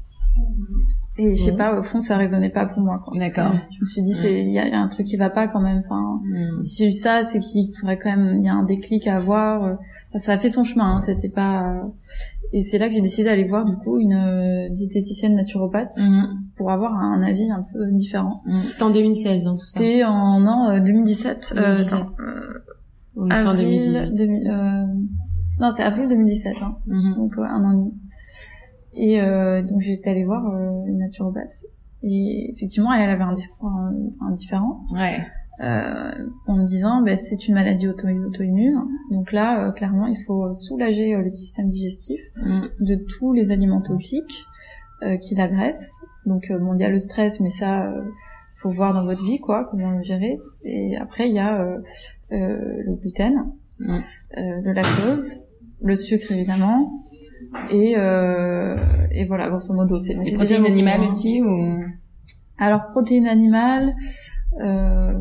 Et 1.19 1.37
je 1.37 1.45
sais 1.45 1.51
Mhm. 1.53 1.59
pas, 1.59 1.79
au 1.79 1.83
fond, 1.83 2.01
ça 2.01 2.17
résonnait 2.17 2.49
pas 2.51 2.65
pour 2.65 2.81
moi. 2.81 3.05
D'accord. 3.15 3.53
Je 3.71 3.81
me 3.83 3.87
suis 3.87 4.03
dit, 4.03 4.15
c'est, 4.15 4.41
il 4.41 4.49
y 4.49 4.55
y 4.55 4.59
a 4.59 4.79
un 4.81 4.89
truc 4.89 5.07
qui 5.07 5.17
va 5.19 5.29
pas 5.29 5.47
quand 5.47 5.61
même. 5.61 5.83
Enfin, 5.85 6.21
Mhm. 6.25 6.61
si 6.61 6.77
j'ai 6.79 6.87
eu 6.89 6.93
ça, 6.93 7.23
c'est 7.23 7.39
qu'il 7.41 7.71
faudrait 7.79 7.99
quand 7.99 8.17
même, 8.17 8.37
il 8.41 8.45
y 8.47 8.49
a 8.49 8.55
un 8.55 8.63
déclic 8.65 9.07
à 9.07 9.17
avoir. 9.17 9.63
enfin, 9.63 10.19
ça 10.19 10.33
a 10.33 10.39
fait 10.39 10.49
son 10.49 10.65
chemin, 10.65 10.97
hein, 10.97 11.01
c'était 11.01 11.29
pas. 11.29 11.75
euh, 11.75 11.83
Et 12.55 12.61
c'est 12.63 12.77
là 12.77 12.89
que 12.89 12.95
j'ai 12.95 13.01
décidé 13.01 13.29
d'aller 13.31 13.49
voir 13.49 13.65
du 13.65 13.77
coup 13.77 13.99
une 13.99 14.13
euh, 14.13 14.69
diététicienne 14.71 15.35
naturopathe 15.37 15.97
Mhm. 15.99 16.27
pour 16.57 16.71
avoir 16.71 16.95
un 16.95 17.23
avis 17.23 17.51
un 17.51 17.65
peu 17.73 17.87
différent. 17.93 18.43
C'était 18.65 18.83
en 18.83 18.91
2016, 18.91 19.47
hein, 19.47 19.53
tout 19.53 19.67
ça. 19.67 19.79
C'était 19.81 20.05
en 20.05 20.39
non 20.41 20.69
euh, 20.69 20.81
2017. 20.81 21.55
Euh, 21.57 21.61
2017. 21.77 21.93
attends, 21.95 22.07
euh, 22.21 23.27
est 23.27 23.31
fin 23.31 23.51
avril 23.51 23.81
2018. 23.81 24.15
2000, 24.17 24.49
euh, 24.49 24.87
non, 25.61 25.71
c'est 25.75 25.83
avril 25.83 26.09
2017, 26.11 26.57
hein, 26.63 26.77
Mhm. 26.87 27.15
donc 27.17 27.39
euh, 27.39 27.43
un 27.43 27.65
an 27.65 27.73
et 27.73 27.77
demi. 27.77 27.95
Et 28.95 29.21
euh, 29.23 29.63
donc 29.63 29.81
j'étais 29.81 30.11
allée 30.11 30.25
voir 30.25 30.47
euh, 30.49 30.85
une 30.87 30.99
naturopathe. 30.99 31.65
Et 32.03 32.53
effectivement, 32.53 32.93
elle 32.93 33.09
avait 33.11 33.23
un 33.23 33.33
discours 33.33 33.71
euh, 33.71 34.11
enfin, 34.21 34.33
différent. 34.33 34.81
Ouais. 34.93 35.21
euh, 35.61 36.11
en 36.47 36.57
me 36.57 36.67
disant 36.67 37.03
ben, 37.03 37.17
c'est 37.17 37.47
une 37.47 37.55
maladie 37.55 37.87
auto- 37.89 38.09
auto-immune. 38.09 38.83
Donc 39.11 39.33
là, 39.33 39.69
euh, 39.69 39.73
clairement, 39.73 40.07
il 40.07 40.17
faut 40.17 40.53
soulager 40.55 41.15
euh, 41.15 41.23
le 41.23 41.29
système 41.31 41.69
digestif 41.69 42.21
Mhm. 42.37 42.69
de 42.81 42.95
tous 42.97 43.33
les 43.33 43.51
aliments 43.53 43.81
toxiques 43.83 44.45
euh, 45.03 45.17
qui 45.17 45.35
l'agressent. 45.35 45.93
Donc 46.27 46.51
euh, 46.51 46.59
bon, 46.59 46.75
il 46.75 46.81
y 46.81 46.85
a 46.85 46.89
le 46.91 46.99
stress, 46.99 47.39
mais 47.41 47.51
ça, 47.53 47.87
euh, 47.87 48.03
faut 48.57 48.71
voir 48.71 48.95
dans 48.95 49.05
votre 49.05 49.25
vie 49.25 49.39
quoi, 49.41 49.69
comment 49.71 49.91
le 49.91 50.03
gérer. 50.03 50.39
Et 50.65 50.97
après, 50.97 51.29
il 51.29 51.35
y 51.35 51.39
a 51.41 51.61
euh, 51.63 51.79
euh, 52.33 52.83
le 52.85 52.95
gluten, 52.95 53.53
Mhm. 53.79 54.03
euh, 54.39 54.61
le 54.63 54.73
lactose, 54.73 55.41
le 55.83 55.97
sucre 55.97 56.31
évidemment. 56.33 57.05
Et, 57.71 57.95
euh, 57.97 58.77
et 59.11 59.25
voilà, 59.25 59.49
grosso 59.49 59.73
modo, 59.75 59.99
c'est 59.99 60.15
Les 60.15 60.33
protéines 60.35 60.67
animales 60.67 61.03
aussi 61.03 61.43
ou? 61.43 61.81
Alors, 62.59 62.91
protéines 62.93 63.27
animales, 63.27 63.95
euh, 64.63 65.13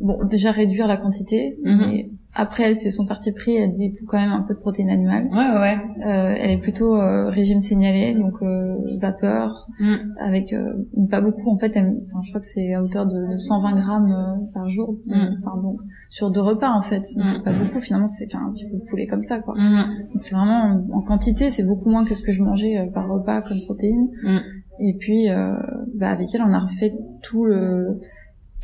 bon, 0.00 0.24
déjà 0.24 0.50
réduire 0.52 0.86
la 0.86 0.96
quantité, 0.96 1.56
Mhm. 1.64 1.76
mais 1.78 2.10
après, 2.34 2.64
elle, 2.64 2.76
c'est 2.76 2.90
son 2.90 3.06
parti 3.06 3.32
pris, 3.32 3.56
elle 3.56 3.70
dit, 3.70 3.92
il 3.92 3.98
faut 3.98 4.06
quand 4.06 4.18
même 4.20 4.32
un 4.32 4.42
peu 4.42 4.54
de 4.54 4.58
protéines 4.58 4.90
animales. 4.90 5.28
Ouais, 5.30 5.36
ouais, 5.36 5.60
ouais. 5.60 5.78
Euh, 6.06 6.34
elle 6.38 6.50
est 6.50 6.58
plutôt 6.58 6.96
euh, 6.96 7.28
régime 7.28 7.62
signalé, 7.62 8.14
donc 8.14 8.34
euh, 8.42 8.74
vapeur, 9.00 9.68
Mhm. 9.80 10.14
avec 10.20 10.52
euh, 10.52 10.72
pas 11.10 11.20
beaucoup, 11.20 11.50
en 11.50 11.58
fait, 11.58 11.72
elle, 11.76 11.96
enfin, 12.04 12.20
je 12.22 12.30
crois 12.30 12.40
que 12.40 12.46
c'est 12.46 12.74
à 12.74 12.82
hauteur 12.82 13.06
de, 13.06 13.32
de 13.32 13.36
120 13.36 13.76
grammes 13.76 14.12
euh, 14.12 14.44
par 14.52 14.68
jour, 14.68 14.96
enfin 15.08 15.56
bon, 15.62 15.76
sur 16.10 16.30
deux 16.30 16.40
repas, 16.42 16.70
en 16.70 16.82
fait. 16.82 17.02
Donc, 17.16 17.24
Mhm. 17.24 17.32
c'est 17.32 17.42
pas 17.44 17.52
beaucoup, 17.52 17.80
finalement, 17.80 18.06
c'est 18.06 18.26
enfin, 18.34 18.46
un 18.48 18.52
petit 18.52 18.66
peu 18.68 18.76
de 18.76 18.84
poulet 18.90 19.06
comme 19.06 19.22
ça, 19.22 19.38
quoi. 19.38 19.54
Mhm. 19.56 19.84
Donc 20.12 20.22
c'est 20.22 20.34
vraiment, 20.34 20.84
en 20.92 21.00
quantité, 21.02 21.50
c'est 21.50 21.62
beaucoup 21.62 21.88
moins 21.90 22.04
que 22.04 22.14
ce 22.14 22.22
que 22.22 22.32
je 22.32 22.42
mangeais 22.42 22.78
euh, 22.78 22.86
par 22.92 23.08
repas 23.08 23.40
comme 23.42 23.58
protéines. 23.64 24.08
Mhm. 24.24 24.40
Et 24.80 24.94
puis, 24.98 25.30
euh, 25.30 25.54
bah, 25.94 26.08
avec 26.10 26.34
elle, 26.34 26.42
on 26.42 26.52
a 26.52 26.58
refait 26.58 26.92
tout 27.22 27.44
le, 27.44 28.00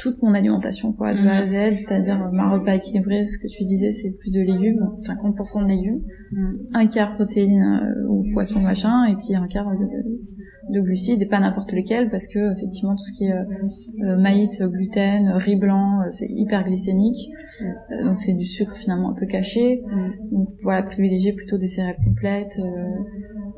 toute 0.00 0.22
mon 0.22 0.32
alimentation, 0.34 0.92
quoi, 0.92 1.12
de 1.12 1.18
A 1.28 1.36
à 1.42 1.46
Z, 1.46 1.76
c'est-à-dire 1.76 2.18
ma 2.32 2.48
repas 2.50 2.74
équilibré, 2.74 3.26
ce 3.26 3.36
que 3.38 3.48
tu 3.48 3.64
disais, 3.64 3.92
c'est 3.92 4.10
plus 4.18 4.32
de 4.32 4.40
légumes, 4.40 4.80
50% 4.96 5.62
de 5.62 5.68
légumes, 5.68 6.00
Mhm. 6.32 6.58
un 6.74 6.86
quart 6.86 7.14
protéines 7.16 7.62
euh, 7.62 8.08
ou 8.08 8.24
poisson 8.32 8.60
machin, 8.60 9.04
et 9.06 9.16
puis 9.16 9.34
un 9.34 9.46
quart 9.46 9.68
de, 9.70 10.72
de 10.74 10.80
glucides, 10.80 11.20
et 11.20 11.26
pas 11.26 11.40
n'importe 11.40 11.72
lesquels, 11.72 12.08
parce 12.08 12.26
que 12.28 12.52
effectivement 12.56 12.92
tout 12.92 13.02
ce 13.02 13.12
qui 13.18 13.24
est 13.26 13.32
euh, 13.32 13.44
euh, 14.04 14.16
maïs, 14.16 14.62
gluten, 14.62 15.28
riz 15.34 15.56
blanc, 15.56 16.00
euh, 16.00 16.04
c'est 16.08 16.28
hyper 16.30 16.64
glycémique, 16.64 17.30
Euh, 17.90 18.04
donc 18.06 18.16
c'est 18.16 18.32
du 18.32 18.44
sucre 18.44 18.74
finalement 18.76 19.10
un 19.10 19.14
peu 19.14 19.26
caché. 19.26 19.82
Donc 20.32 20.48
voilà, 20.62 20.82
privilégier 20.82 21.32
plutôt 21.34 21.58
des 21.58 21.66
céréales 21.66 21.96
complètes, 22.04 22.56
euh, 22.58 22.62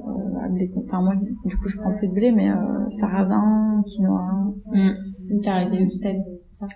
euh, 0.09 0.67
enfin 0.85 1.03
moi 1.03 1.15
du 1.45 1.57
coup 1.57 1.69
je 1.69 1.77
prends 1.79 1.93
plus 1.95 2.09
de 2.09 2.13
blé, 2.15 2.33
mais 2.33 2.51
euh, 2.51 2.89
sarrasin, 2.89 3.83
quinoa. 3.87 4.55
T'as 5.43 5.53
arrêté 5.57 5.79
le 5.79 5.87
gluten, 5.87 6.23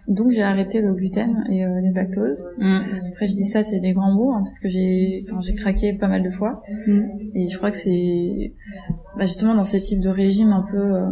Donc 0.09 0.31
j'ai 0.31 0.43
arrêté 0.43 0.81
le 0.81 0.93
gluten 0.95 1.45
et 1.51 1.65
euh, 1.65 1.81
les 1.81 1.91
lactoses. 1.93 2.47
Mhm. 2.59 2.83
Après 3.13 3.29
je 3.29 3.35
dis 3.35 3.45
ça 3.47 3.63
c'est 3.63 3.81
des 3.81 3.93
grands 3.93 4.13
mots 4.13 4.33
hein, 4.33 4.41
parce 4.43 4.59
que 4.59 4.69
j'ai, 4.69 5.25
enfin 5.29 5.41
j'ai 5.43 5.55
craqué 5.55 5.93
pas 5.93 6.09
mal 6.09 6.23
de 6.23 6.31
fois. 6.31 6.63
Et 7.35 7.49
je 7.49 7.57
crois 7.57 7.71
que 7.71 7.77
c'est 7.77 8.53
bah, 9.17 9.27
justement 9.27 9.55
dans 9.55 9.65
ces 9.65 9.81
types 9.81 10.01
de 10.01 10.09
régimes 10.09 10.53
un 10.53 10.63
peu 10.71 10.77
euh, 10.79 11.07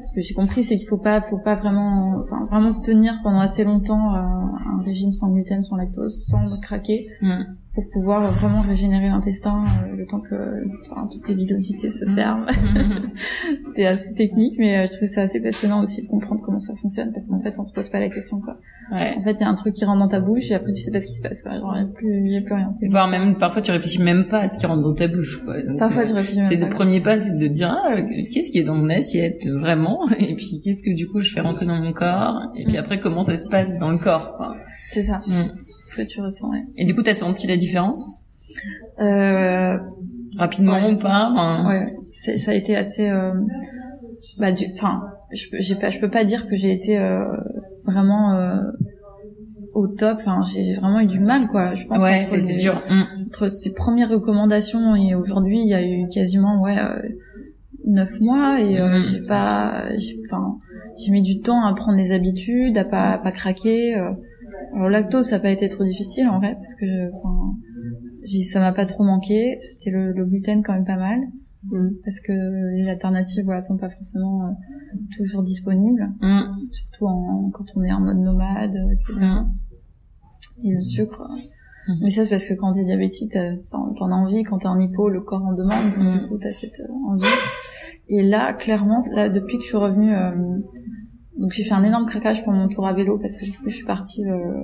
ce 0.00 0.12
que 0.14 0.20
j'ai 0.20 0.34
compris 0.34 0.62
c'est 0.62 0.76
qu'il 0.76 0.86
faut 0.86 0.96
pas 0.98 1.20
faut 1.20 1.38
pas 1.38 1.54
vraiment 1.54 2.16
enfin 2.22 2.44
vraiment 2.50 2.70
se 2.70 2.82
tenir 2.84 3.20
pendant 3.22 3.40
assez 3.40 3.64
longtemps 3.64 4.10
à 4.12 4.18
un 4.20 4.82
régime 4.84 5.12
sans 5.12 5.30
gluten 5.30 5.62
sans 5.62 5.76
lactose 5.76 6.24
sans 6.26 6.60
craquer 6.60 7.08
Mhm. 7.22 7.56
Pour 7.74 7.88
pouvoir 7.90 8.32
vraiment 8.34 8.60
régénérer 8.60 9.08
l'intestin 9.08 9.64
euh, 9.64 9.96
le 9.96 10.06
temps 10.06 10.20
que 10.20 10.62
enfin, 10.90 11.08
toutes 11.10 11.26
les 11.28 11.34
villosités 11.34 11.88
se 11.88 12.04
ferment. 12.04 12.44
C'était 13.66 13.86
assez 13.86 14.12
technique, 14.14 14.56
mais 14.58 14.76
euh, 14.76 14.82
je 14.90 14.96
trouvais 14.96 15.08
ça 15.08 15.22
assez 15.22 15.40
passionnant 15.40 15.82
aussi 15.82 16.02
de 16.02 16.06
comprendre 16.08 16.42
comment 16.44 16.58
ça 16.60 16.74
fonctionne 16.80 17.12
parce 17.12 17.28
qu'en 17.28 17.40
fait 17.40 17.58
on 17.58 17.64
se 17.64 17.72
pose 17.72 17.88
pas 17.88 17.98
la 18.00 18.08
question 18.10 18.40
quoi. 18.40 18.58
Ouais. 18.92 19.14
En 19.18 19.22
fait 19.22 19.32
il 19.32 19.40
y 19.40 19.44
a 19.44 19.48
un 19.48 19.54
truc 19.54 19.74
qui 19.74 19.84
rentre 19.86 20.00
dans 20.00 20.08
ta 20.08 20.20
bouche 20.20 20.50
et 20.50 20.54
après 20.54 20.72
tu 20.72 20.82
sais 20.82 20.90
pas 20.90 21.00
ce 21.00 21.06
qui 21.06 21.14
se 21.14 21.22
passe 21.22 21.42
quoi. 21.42 21.52
Genre 21.58 21.74
il 21.76 21.80
y 21.80 21.84
a 21.84 21.86
plus, 21.88 22.28
y 22.28 22.36
a 22.36 22.40
plus 22.42 22.54
rien. 22.54 22.70
C'est 22.78 22.88
Voire 22.88 23.08
même, 23.08 23.36
parfois 23.38 23.62
tu 23.62 23.70
réfléchis 23.70 24.02
même 24.02 24.28
pas 24.28 24.40
à 24.40 24.48
ce 24.48 24.58
qui 24.58 24.66
rentre 24.66 24.82
dans 24.82 24.94
ta 24.94 25.08
bouche, 25.08 25.42
quoi. 25.44 25.60
Donc, 25.62 25.78
Parfois 25.78 26.02
euh, 26.02 26.06
tu 26.06 26.12
réfléchis 26.12 26.40
c'est 26.44 26.56
même 26.56 26.60
le 26.64 26.68
pas. 26.68 26.74
premier 26.74 27.00
pas, 27.00 27.18
c'est 27.18 27.36
de 27.38 27.46
dire 27.46 27.70
ah, 27.74 27.94
qu'est-ce 28.32 28.50
qui 28.50 28.58
est 28.58 28.64
dans 28.64 28.74
mon 28.76 28.90
assiette 28.90 29.48
vraiment, 29.48 29.98
et 30.18 30.34
puis 30.34 30.60
qu'est-ce 30.62 30.82
que 30.82 30.94
du 30.94 31.08
coup 31.08 31.20
je 31.20 31.32
fais 31.32 31.40
rentrer 31.40 31.64
dans 31.64 31.76
mon 31.80 31.92
corps, 31.92 32.38
et 32.56 32.64
puis 32.64 32.74
Mm. 32.74 32.80
après 32.80 33.00
comment 33.00 33.22
ça 33.22 33.38
se 33.38 33.48
passe 33.48 33.78
dans 33.78 33.90
le 33.90 33.98
corps. 33.98 34.36
Quoi? 34.36 34.56
C'est 34.90 35.02
ça. 35.02 35.20
Mm. 35.26 35.44
Ce 35.92 35.96
que 36.02 36.06
tu 36.06 36.20
ressens. 36.20 36.50
Ouais. 36.50 36.62
Et 36.76 36.84
du 36.84 36.94
coup, 36.94 37.02
t'as 37.02 37.14
senti 37.14 37.46
la 37.46 37.56
différence? 37.56 38.24
Euh, 39.00 39.78
rapidement 40.36 40.84
Ouais. 40.86 40.92
ou 40.92 40.98
pas? 40.98 41.30
Enfin, 41.32 41.68
ouais, 41.68 41.94
ça 42.36 42.50
a 42.50 42.54
été 42.54 42.76
assez. 42.76 43.08
euh, 43.08 43.32
bah, 44.38 44.52
du, 44.52 44.66
enfin, 44.74 45.02
je, 45.32 45.48
peux- 45.50 45.60
j'ai 45.60 45.74
pas, 45.76 45.90
je 45.90 45.98
peux 45.98 46.10
pas 46.10 46.24
dire 46.24 46.46
que 46.48 46.56
j'ai 46.56 46.72
été 46.72 46.98
euh, 46.98 47.24
vraiment 47.84 48.34
euh, 48.34 48.60
au 49.74 49.86
top. 49.88 50.18
Enfin, 50.20 50.42
j'ai 50.52 50.74
vraiment 50.74 51.00
eu 51.00 51.06
du 51.06 51.20
mal, 51.20 51.48
quoi. 51.48 51.74
Je 51.74 51.84
pense 51.86 52.02
Ouais, 52.02 52.24
c'était 52.26 52.54
dur. 52.54 52.82
Mm. 52.88 53.02
entre 53.26 53.48
ces 53.48 53.72
premières 53.72 54.10
recommandations 54.10 54.94
et 54.96 55.14
aujourd'hui, 55.14 55.60
il 55.60 55.68
y 55.68 55.74
a 55.74 55.82
eu 55.82 56.08
quasiment 56.12 56.60
ouais 56.62 56.78
euh, 56.78 57.00
neuf 57.86 58.10
mois 58.20 58.60
et 58.60 58.78
euh, 58.80 58.98
Mhm. 58.98 59.04
j'ai 59.04 59.20
pas, 59.20 59.84
j'ai, 59.96 60.18
enfin, 60.26 60.56
j'ai 60.98 61.10
mis 61.10 61.22
du 61.22 61.40
temps 61.40 61.64
à 61.66 61.74
prendre 61.74 61.96
des 61.98 62.12
habitudes, 62.12 62.76
à 62.78 62.84
pas, 62.84 63.12
à 63.12 63.18
pas 63.18 63.32
craquer. 63.32 63.96
euh. 63.96 64.10
Alors 64.72 64.86
le 64.86 64.92
lactose, 64.92 65.26
ça 65.26 65.36
a 65.36 65.40
pas 65.40 65.50
été 65.50 65.68
trop 65.68 65.84
difficile 65.84 66.28
en 66.28 66.38
vrai 66.38 66.54
parce 66.54 66.74
que, 66.74 67.10
enfin, 67.14 67.56
ça 68.50 68.60
m'a 68.60 68.72
pas 68.72 68.86
trop 68.86 69.04
manqué. 69.04 69.58
C'était 69.70 69.90
le, 69.90 70.12
le 70.12 70.24
gluten 70.24 70.62
quand 70.62 70.72
même 70.74 70.84
pas 70.84 70.96
mal 70.96 71.18
parce 72.04 72.18
que 72.18 72.32
les 72.74 72.88
alternatives, 72.88 73.44
voilà, 73.44 73.60
sont 73.60 73.76
pas 73.78 73.88
forcément 73.88 74.46
euh, 74.46 74.50
toujours 75.16 75.42
disponibles, 75.44 76.10
Mm. 76.20 76.42
surtout 76.70 77.06
en, 77.06 77.50
quand 77.50 77.64
on 77.76 77.82
est 77.84 77.92
en 77.92 78.00
mode 78.00 78.18
nomade, 78.18 78.74
euh, 78.74 78.90
etc 78.92 79.12
Mm. 79.20 79.52
et 80.64 80.70
le 80.72 80.80
sucre. 80.80 81.22
Mhm. 81.88 81.98
Mais 82.02 82.10
ça, 82.10 82.24
c'est 82.24 82.30
parce 82.30 82.48
que 82.48 82.54
quand 82.54 82.72
t'es 82.72 82.84
diabétique, 82.84 83.36
t'en 83.70 83.92
t'en 83.94 84.10
as 84.10 84.14
envie. 84.14 84.42
Quand 84.44 84.58
t'es 84.58 84.66
en 84.68 84.78
hypo, 84.80 85.08
le 85.08 85.20
corps 85.20 85.44
en 85.44 85.52
demande. 85.52 85.92
Donc, 85.96 86.20
du 86.22 86.28
coup, 86.28 86.38
t'as 86.38 86.52
cette 86.52 86.80
euh, 86.80 86.92
envie. 87.08 87.24
Et 88.08 88.22
là, 88.22 88.52
clairement, 88.54 89.00
là, 89.12 89.28
depuis 89.28 89.56
que 89.58 89.62
je 89.62 89.68
suis 89.68 89.76
revenue, 89.76 90.12
euh, 90.14 90.58
donc 91.42 91.52
j'ai 91.52 91.64
fait 91.64 91.74
un 91.74 91.82
énorme 91.84 92.06
craquage 92.06 92.42
pour 92.44 92.52
mon 92.54 92.68
tour 92.68 92.86
à 92.86 92.94
vélo 92.94 93.18
parce 93.18 93.36
que 93.36 93.44
du 93.44 93.52
coup, 93.52 93.68
je 93.68 93.76
suis 93.76 93.84
partie 93.84 94.24
euh, 94.24 94.62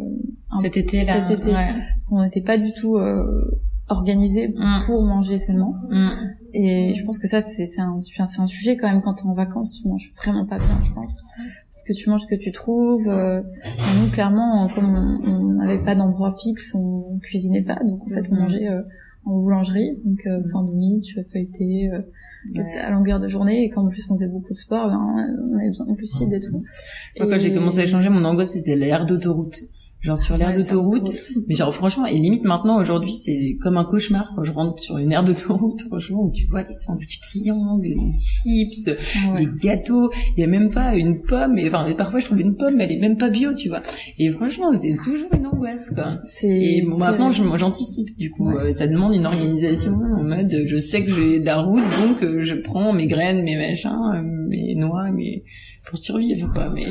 Cet 0.63 0.77
été 0.79 1.05
là. 1.05 1.27
cet 1.27 1.39
été. 1.41 1.49
Ouais. 1.51 1.69
parce 1.75 2.05
qu'on 2.09 2.23
n'était 2.23 2.41
pas 2.41 2.57
du 2.57 2.73
tout 2.73 2.97
euh, 2.97 3.61
organisé 3.89 4.49
Mm. 4.49 4.81
pour 4.87 5.03
manger 5.05 5.39
sainement. 5.39 5.75
Mm. 5.91 6.09
Et 6.55 6.95
je 6.95 7.05
pense 7.05 7.19
que 7.19 7.27
ça, 7.29 7.41
c'est 7.41 7.67
c'est 7.67 7.81
un, 7.83 7.97
un 7.97 8.47
sujet 8.47 8.77
quand 8.77 8.89
même 8.89 9.03
quand 9.03 9.15
t'es 9.15 9.27
en 9.27 9.35
vacances, 9.35 9.73
tu 9.81 9.89
manges 9.89 10.13
vraiment 10.17 10.47
pas 10.47 10.59
bien, 10.59 10.79
je 10.83 10.93
pense. 10.93 11.25
Parce 11.71 11.83
que 11.87 11.93
tu 11.93 12.09
manges 12.11 12.23
ce 12.23 12.27
que 12.27 12.35
tu 12.41 12.53
trouves. 12.53 13.07
Euh, 13.09 13.43
nous, 14.01 14.11
clairement, 14.11 14.69
comme 14.75 15.21
on 15.27 15.53
n'avait 15.55 15.83
pas 15.83 15.95
d'endroit 15.95 16.35
fixe, 16.39 16.75
on 16.75 17.19
cuisinait 17.23 17.63
pas. 17.63 17.79
Donc, 17.85 18.03
en 18.05 18.09
fait, 18.09 18.29
on 18.31 18.35
Mhm. 18.35 18.41
mangeait 18.41 18.69
euh, 18.69 18.83
en 19.27 19.33
boulangerie. 19.33 19.99
Donc, 20.05 20.21
euh, 20.27 20.41
sandwich, 20.43 21.19
feuilleté, 21.33 21.91
euh, 21.93 22.01
Ouais. 22.55 22.79
à 22.79 22.91
longueur 22.91 23.19
de 23.19 23.27
journée. 23.27 23.65
Et 23.65 23.71
qu'en 23.71 23.89
plus, 23.89 24.09
on 24.11 24.15
faisait 24.15 24.29
beaucoup 24.29 24.53
de 24.53 24.59
sport, 24.59 24.89
ben, 24.89 24.99
on 25.53 25.57
avait 25.59 25.69
besoin 25.69 25.87
de 25.87 25.93
glucides 25.93 26.33
et 26.33 26.41
tout. 26.41 26.53
Moi, 27.19 27.29
quand 27.29 27.37
Et- 27.37 27.41
j'ai 27.41 27.55
commencé 27.55 27.81
à 27.81 27.87
changer, 27.87 28.09
mon 28.09 28.25
angoisse 28.25 28.53
c'était 28.53 28.77
l'air 28.77 29.07
d'autoroute. 29.07 29.59
Genre 30.01 30.17
sur 30.17 30.37
l'aire 30.37 30.51
Ouais, 30.51 30.59
d'autoroute, 30.59 31.09
autoroute. 31.09 31.45
mais 31.49 31.55
genre 31.57 31.75
franchement, 31.75 32.07
et 32.07 32.17
limite 32.19 32.45
maintenant 32.45 32.81
aujourd'hui, 32.81 33.13
c'est 33.13 33.57
comme 33.61 33.77
un 33.77 33.85
cauchemar 33.85 34.33
quand 34.37 34.45
je 34.45 34.53
rentre 34.53 34.81
sur 34.81 34.97
une 34.97 35.11
aire 35.11 35.25
d'autoroute, 35.25 35.83
franchement, 35.89 36.23
où 36.23 36.31
tu 36.31 36.47
vois 36.47 36.63
les 36.63 36.75
sandwichs 36.75 37.21
triangles, 37.21 37.83
les 37.85 38.13
chips, 38.13 38.87
ouais. 38.87 39.41
les 39.41 39.49
gâteaux, 39.61 40.13
il 40.37 40.41
y 40.41 40.45
a 40.45 40.47
même 40.47 40.71
pas 40.71 40.95
une 40.95 41.23
pomme, 41.23 41.59
et 41.59 41.69
enfin 41.69 41.93
parfois 41.95 42.21
je 42.21 42.27
trouve 42.27 42.41
une 42.41 42.55
pomme, 42.55 42.77
mais 42.77 42.85
elle 42.85 42.93
est 42.93 43.01
même 43.01 43.17
pas 43.19 43.29
bio, 43.29 43.53
tu 43.55 43.69
vois. 43.69 43.83
Et 44.21 44.31
franchement, 44.31 44.69
c'est 44.81 44.97
toujours 45.03 45.35
une 45.35 45.47
angoisse 45.47 45.91
quoi. 45.91 46.21
Et 46.45 46.83
bon, 46.83 46.97
maintenant, 46.97 47.31
j'anticipe, 47.33 48.17
du 48.17 48.31
coup. 48.31 48.49
Ouais. 48.51 48.69
Euh, 48.69 48.73
ça 48.73 48.87
demande 48.87 49.15
une 49.15 49.27
organisation 49.27 49.95
en 49.95 50.23
mode, 50.23 50.63
je 50.65 50.77
sais 50.77 51.05
que 51.05 51.13
j'ai 51.13 51.41
de 51.41 51.47
la 51.47 51.57
route, 51.61 51.83
donc 52.01 52.23
euh, 52.23 52.43
je 52.43 52.55
prends 52.55 52.93
mes 52.93 53.07
graines, 53.09 53.43
mes 53.43 53.57
machins, 53.57 53.91
euh, 54.15 54.23
mes 54.23 54.75
noix, 54.77 55.11
mes... 55.11 55.43
pour 55.89 55.99
survivre, 55.99 56.51
quoi. 56.53 56.69
Mais 56.75 56.87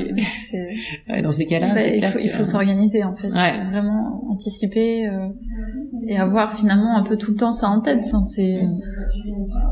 ouais, 1.10 1.22
dans 1.22 1.32
ces 1.32 1.46
cas-là, 1.46 1.74
Bah, 1.76 1.82
il 1.88 2.04
faut, 2.04 2.20
que- 2.20 2.28
faut 2.28 2.44
s'organiser 2.44 3.04
en 3.04 3.14
fait, 3.16 3.30
Ouais. 3.30 3.64
vraiment 3.72 4.24
anticiper 4.32 5.08
euh, 5.08 5.28
et 6.08 6.18
avoir 6.18 6.54
finalement 6.54 6.98
un 6.98 7.04
peu 7.04 7.16
tout 7.18 7.32
le 7.32 7.38
temps 7.38 7.52
ça 7.52 7.68
en 7.68 7.80
tête. 7.82 8.04
ça, 8.04 8.18
C'est 8.36 8.60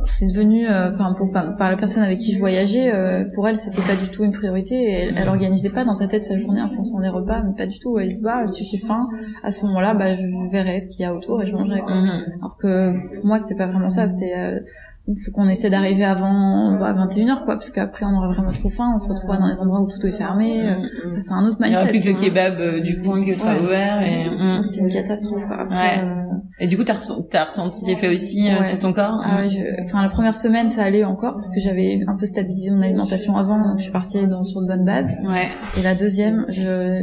c'est 0.05 0.27
devenu, 0.27 0.67
euh, 0.67 0.91
enfin 0.93 1.13
pour 1.17 1.31
par, 1.31 1.55
par 1.57 1.69
la 1.71 1.77
personne 1.77 2.03
avec 2.03 2.19
qui 2.19 2.33
je 2.33 2.39
voyageais, 2.39 2.93
euh, 2.93 3.25
pour 3.33 3.47
elle 3.47 3.57
c'était 3.57 3.81
pas 3.81 3.95
du 3.95 4.09
tout 4.09 4.23
une 4.23 4.31
priorité. 4.31 4.75
Et 4.75 4.91
elle, 4.91 5.15
elle 5.17 5.27
organisait 5.27 5.69
pas 5.71 5.83
dans 5.85 5.93
sa 5.93 6.07
tête 6.07 6.23
sa 6.23 6.37
journée 6.37 6.61
en 6.61 6.69
fonction 6.69 6.99
des 6.99 7.09
repas, 7.09 7.41
mais 7.43 7.53
pas 7.55 7.65
du 7.67 7.79
tout. 7.79 7.97
Elle 7.99 8.13
dit 8.13 8.21
bah 8.21 8.45
si 8.47 8.63
j'ai 8.65 8.77
faim, 8.77 9.07
à 9.43 9.51
ce 9.51 9.65
moment-là, 9.65 9.93
bah 9.93 10.15
je 10.15 10.51
verrai 10.51 10.79
ce 10.79 10.91
qu'il 10.91 11.01
y 11.01 11.05
a 11.05 11.13
autour 11.13 11.41
et 11.41 11.45
je 11.47 11.53
mangerai. 11.55 11.79
quoi. 11.81 11.95
Mhm. 11.95 12.23
Alors 12.39 12.57
que 12.57 13.15
pour 13.15 13.25
moi 13.25 13.39
c'était 13.39 13.55
pas 13.55 13.67
vraiment 13.67 13.89
ça. 13.89 14.07
C'était 14.07 14.33
euh, 14.37 14.59
il 15.07 15.19
faut 15.23 15.31
qu'on 15.31 15.47
essaie 15.49 15.69
d'arriver 15.69 16.03
avant 16.03 16.77
bah, 16.79 16.93
21h 16.93 17.45
quoi, 17.45 17.55
parce 17.55 17.69
qu'après 17.69 18.05
on 18.05 18.17
aurait 18.17 18.33
vraiment 18.35 18.51
trop 18.51 18.69
faim, 18.69 18.91
on 18.95 18.99
se 18.99 19.07
retrouvera 19.07 19.37
dans 19.37 19.53
des 19.53 19.59
endroits 19.59 19.81
où 19.81 19.87
tout 19.89 20.05
est 20.07 20.11
fermé. 20.11 20.67
euh, 20.67 20.75
Mhm. 21.05 21.21
c'est 21.21 21.33
un 21.33 21.45
autre 21.47 21.57
Il 21.61 21.69
n'y 21.69 21.75
aura 21.75 21.85
mindset. 21.85 21.99
plus 21.99 22.01
que 22.01 22.07
le 22.09 22.13
quoi. 22.13 22.23
kebab 22.49 22.59
euh, 22.59 22.79
du 22.81 23.01
coin 23.01 23.23
qui 23.23 23.35
sera 23.35 23.53
Ouais. 23.55 23.61
ouvert. 23.61 24.01
Et, 24.01 24.29
mhm. 24.29 24.61
C'était 24.63 24.79
une 24.81 24.89
catastrophe. 24.89 25.45
Quoi. 25.45 25.61
Après, 25.61 25.99
Ouais. 25.99 26.03
euh, 26.03 26.21
et 26.59 26.67
du 26.67 26.77
coup, 26.77 26.83
t'as 26.83 26.93
ressenti, 26.95 27.37
ressenti 27.37 27.85
l'effet 27.85 28.07
aussi 28.07 28.49
euh, 28.51 28.59
Ouais. 28.59 28.63
sur 28.65 28.79
ton 28.79 28.93
corps 28.93 29.21
ah 29.23 29.41
ouais, 29.41 29.47
je- 29.47 29.83
enfin 29.83 30.01
la 30.01 30.09
première 30.09 30.35
semaine 30.35 30.69
ça 30.69 30.83
allait 30.83 31.03
encore 31.03 31.33
parce 31.33 31.51
que 31.51 31.59
j'avais 31.59 31.99
un 32.07 32.15
peu 32.17 32.25
stabilisé 32.25 32.71
mon 32.71 32.81
alimentation 32.81 33.35
avant, 33.37 33.59
donc 33.59 33.77
je 33.77 33.83
suis 33.83 33.91
partie 33.91 34.25
dans, 34.27 34.41
sur 34.43 34.61
de 34.61 34.67
bonnes 34.67 34.85
bases. 34.85 35.11
Ouais. 35.23 35.49
Et 35.77 35.81
la 35.83 35.93
deuxième, 35.95 36.45
je 36.49 36.99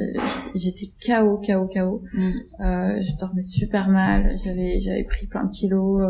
j'étais 0.54 0.86
KO, 1.06 1.38
KO, 1.46 1.66
KO. 1.72 2.02
Euh, 2.60 3.00
je 3.00 3.16
dormais 3.18 3.42
super 3.42 3.88
mal, 3.88 4.32
j'avais 4.44 4.78
j'avais 4.80 5.04
pris 5.04 5.26
plein 5.26 5.44
de 5.44 5.50
kilos. 5.50 6.02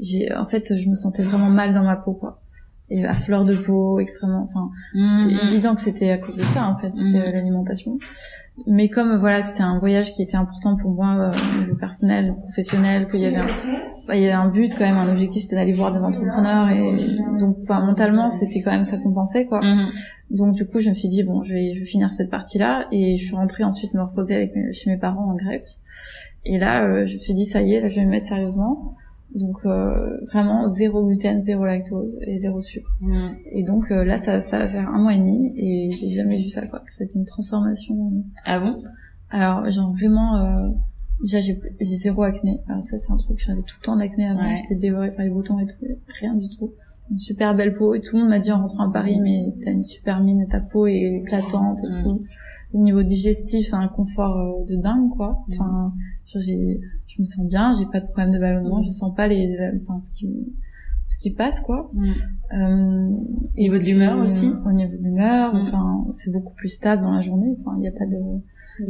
J'ai 0.00 0.32
en 0.34 0.46
fait 0.46 0.76
je 0.76 0.88
me 0.88 0.94
sentais 0.94 1.22
vraiment 1.22 1.50
mal 1.50 1.72
dans 1.72 1.82
ma 1.82 1.96
peau 1.96 2.12
quoi. 2.12 2.40
Et 2.90 3.04
à 3.04 3.12
fleur 3.12 3.44
de 3.44 3.54
peau, 3.54 4.00
extrêmement. 4.00 4.48
Enfin, 4.48 4.70
c'était 4.94 5.34
Mhm. 5.34 5.48
évident 5.52 5.74
que 5.74 5.82
c'était 5.82 6.10
à 6.10 6.16
cause 6.16 6.36
de 6.36 6.42
ça 6.42 6.66
en 6.66 6.76
fait, 6.76 6.90
c'était 6.90 7.18
Mhm. 7.18 7.24
euh, 7.26 7.32
l'alimentation. 7.32 7.98
Mais 8.66 8.88
comme 8.88 9.16
voilà, 9.18 9.42
c'était 9.42 9.62
un 9.62 9.78
voyage 9.78 10.14
qui 10.14 10.22
était 10.22 10.38
important 10.38 10.74
pour 10.76 10.92
moi, 10.92 11.14
euh, 11.34 11.60
niveau 11.60 11.76
personnel, 11.76 12.34
professionnel, 12.44 13.06
qu'il 13.10 13.20
y 13.20 13.26
avait 13.26 13.36
un, 13.36 13.46
bah, 14.06 14.16
il 14.16 14.22
y 14.22 14.24
avait 14.24 14.32
un 14.32 14.48
but 14.48 14.72
quand 14.74 14.86
même, 14.86 14.96
un 14.96 15.10
objectif, 15.10 15.42
c'était 15.42 15.56
d'aller 15.56 15.72
voir 15.72 15.92
des 15.92 16.02
entrepreneurs 16.02 16.70
et 16.70 16.96
donc 17.38 17.58
enfin, 17.64 17.84
mentalement 17.84 18.30
c'était 18.30 18.62
quand 18.62 18.70
même 18.70 18.86
ça 18.86 18.96
compensait 18.96 19.44
quoi. 19.44 19.60
Mhm. 19.62 19.86
Donc 20.30 20.54
du 20.54 20.66
coup 20.66 20.78
je 20.78 20.88
me 20.88 20.94
suis 20.94 21.08
dit 21.08 21.22
bon 21.24 21.42
je 21.42 21.52
vais, 21.52 21.74
je 21.74 21.80
vais 21.80 21.86
finir 21.86 22.10
cette 22.14 22.30
partie 22.30 22.56
là 22.56 22.86
et 22.90 23.18
je 23.18 23.26
suis 23.26 23.36
rentrée 23.36 23.64
ensuite 23.64 23.92
me 23.92 24.00
reposer 24.02 24.34
avec 24.34 24.56
mes- 24.56 24.72
chez 24.72 24.88
mes 24.90 24.96
parents 24.96 25.26
en 25.30 25.34
Grèce. 25.34 25.78
Et 26.46 26.58
là 26.58 26.84
euh, 26.84 27.04
je 27.06 27.16
me 27.16 27.18
suis 27.20 27.34
dit 27.34 27.44
ça 27.44 27.60
y 27.60 27.74
est, 27.74 27.80
là 27.82 27.88
je 27.88 27.96
vais 27.96 28.06
me 28.06 28.10
mettre 28.12 28.28
sérieusement. 28.28 28.94
Donc 29.34 29.58
euh, 29.66 30.18
vraiment 30.32 30.66
zéro 30.66 31.04
gluten, 31.06 31.42
zéro 31.42 31.64
lactose 31.66 32.18
et 32.26 32.38
zéro 32.38 32.60
sucre. 32.62 32.96
Mhm. 33.00 33.36
Et 33.52 33.62
donc 33.62 33.90
euh, 33.90 34.04
là, 34.04 34.16
ça, 34.18 34.40
ça 34.40 34.58
va 34.58 34.68
faire 34.68 34.88
un 34.88 34.98
mois 35.02 35.14
et 35.14 35.18
demi 35.18 35.52
et 35.56 35.90
j'ai 35.92 36.08
jamais 36.08 36.38
vu 36.42 36.48
ça 36.48 36.66
quoi. 36.66 36.80
C'était 36.82 37.12
une 37.14 37.24
transformation. 37.26 37.94
Ah 38.44 38.58
bon? 38.58 38.82
Alors 39.30 39.68
genre 39.70 39.92
vraiment, 39.92 40.36
euh, 40.36 40.68
déjà 41.22 41.40
j'ai 41.40 41.60
j'ai 41.80 41.96
zéro 41.96 42.22
acné. 42.22 42.60
Alors 42.68 42.82
ça 42.82 42.96
c'est 42.98 43.12
un 43.12 43.16
truc, 43.18 43.38
j'avais 43.38 43.60
tout 43.60 43.76
le 43.80 43.84
temps 43.84 43.96
d'acné 43.96 44.26
avant, 44.28 44.40
Ouais. 44.40 44.56
j'étais 44.62 44.76
dévorée 44.80 45.10
par 45.12 45.24
les 45.24 45.30
boutons 45.30 45.58
et 45.58 45.66
tout, 45.66 45.74
rien 46.20 46.34
du 46.34 46.48
tout. 46.48 46.72
Une 47.10 47.18
super 47.18 47.54
belle 47.54 47.74
peau 47.74 47.94
et 47.94 48.00
tout 48.00 48.16
le 48.16 48.22
monde 48.22 48.30
m'a 48.30 48.38
dit 48.38 48.50
en 48.52 48.58
rentrant 48.60 48.88
à 48.88 48.92
Paris 48.92 49.18
mais 49.22 49.52
t'as 49.62 49.70
une 49.72 49.84
super 49.84 50.20
mine, 50.22 50.46
ta 50.48 50.60
peau 50.60 50.86
est 50.86 51.20
éclatante 51.22 51.78
et 51.84 51.88
Mm. 51.98 52.02
tout. 52.02 52.22
Au 52.74 52.78
niveau 52.78 53.02
digestif, 53.02 53.68
c'est 53.68 53.76
un 53.76 53.88
confort 53.88 54.36
euh, 54.36 54.64
de 54.66 54.76
dingue 54.76 55.10
quoi. 55.16 55.44
Mm. 55.48 55.52
Enfin, 55.52 55.92
j'ai, 56.26 56.80
je 57.06 57.20
me 57.20 57.26
sens 57.26 57.46
bien, 57.46 57.72
j'ai 57.78 57.86
pas 57.86 58.00
de 58.00 58.06
problème 58.06 58.32
de 58.32 58.38
ballonnement, 58.38 58.82
je 58.82 58.90
sens 58.90 59.14
pas 59.14 59.26
les, 59.26 59.56
enfin 59.82 59.98
ce 59.98 60.10
qui, 60.10 60.28
ce 61.08 61.18
qui 61.18 61.30
passe 61.30 61.60
quoi. 61.60 61.90
Euh, 62.52 63.08
Au 63.08 63.58
niveau 63.58 63.78
de 63.78 63.84
l'humeur 63.84 64.18
aussi 64.18 64.52
Au 64.66 64.72
niveau 64.72 64.96
de 64.96 65.02
l'humeur, 65.02 65.54
enfin, 65.54 66.06
c'est 66.12 66.30
beaucoup 66.30 66.54
plus 66.54 66.68
stable 66.68 67.02
dans 67.02 67.12
la 67.12 67.20
journée. 67.20 67.56
Enfin, 67.60 67.74
il 67.76 67.80
n'y 67.80 67.88
a 67.88 67.92
pas 67.92 68.06
de 68.06 68.18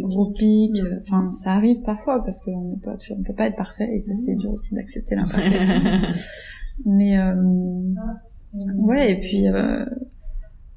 gros 0.02 0.30
pics. 0.32 0.80
Enfin, 1.02 1.32
ça 1.32 1.52
arrive 1.52 1.82
parfois 1.82 2.22
parce 2.24 2.40
qu'on 2.40 2.72
n'est 2.72 2.76
pas 2.76 2.96
toujours, 2.96 3.18
on 3.18 3.22
peut 3.22 3.34
pas 3.34 3.46
être 3.46 3.56
parfait 3.56 3.88
et 3.94 4.00
ça 4.00 4.12
c'est 4.14 4.34
dur 4.34 4.52
aussi 4.52 4.74
d'accepter 4.74 5.14
l'imperfection. 5.16 6.14
Mais 6.84 7.18
euh, 7.18 7.34
ouais, 8.76 9.12
et 9.12 9.20
puis 9.20 9.48
euh, 9.48 9.84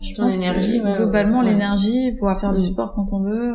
je 0.02 0.14
Ton 0.16 0.24
pense 0.24 0.36
énergie, 0.38 0.82
ouais, 0.82 0.96
globalement 0.98 1.40
ouais. 1.40 1.52
l'énergie, 1.52 2.12
pouvoir 2.14 2.40
faire 2.42 2.54
du 2.54 2.62
Mm. 2.62 2.72
sport 2.74 2.94
quand 2.96 3.08
on 3.14 3.22
veut. 3.22 3.54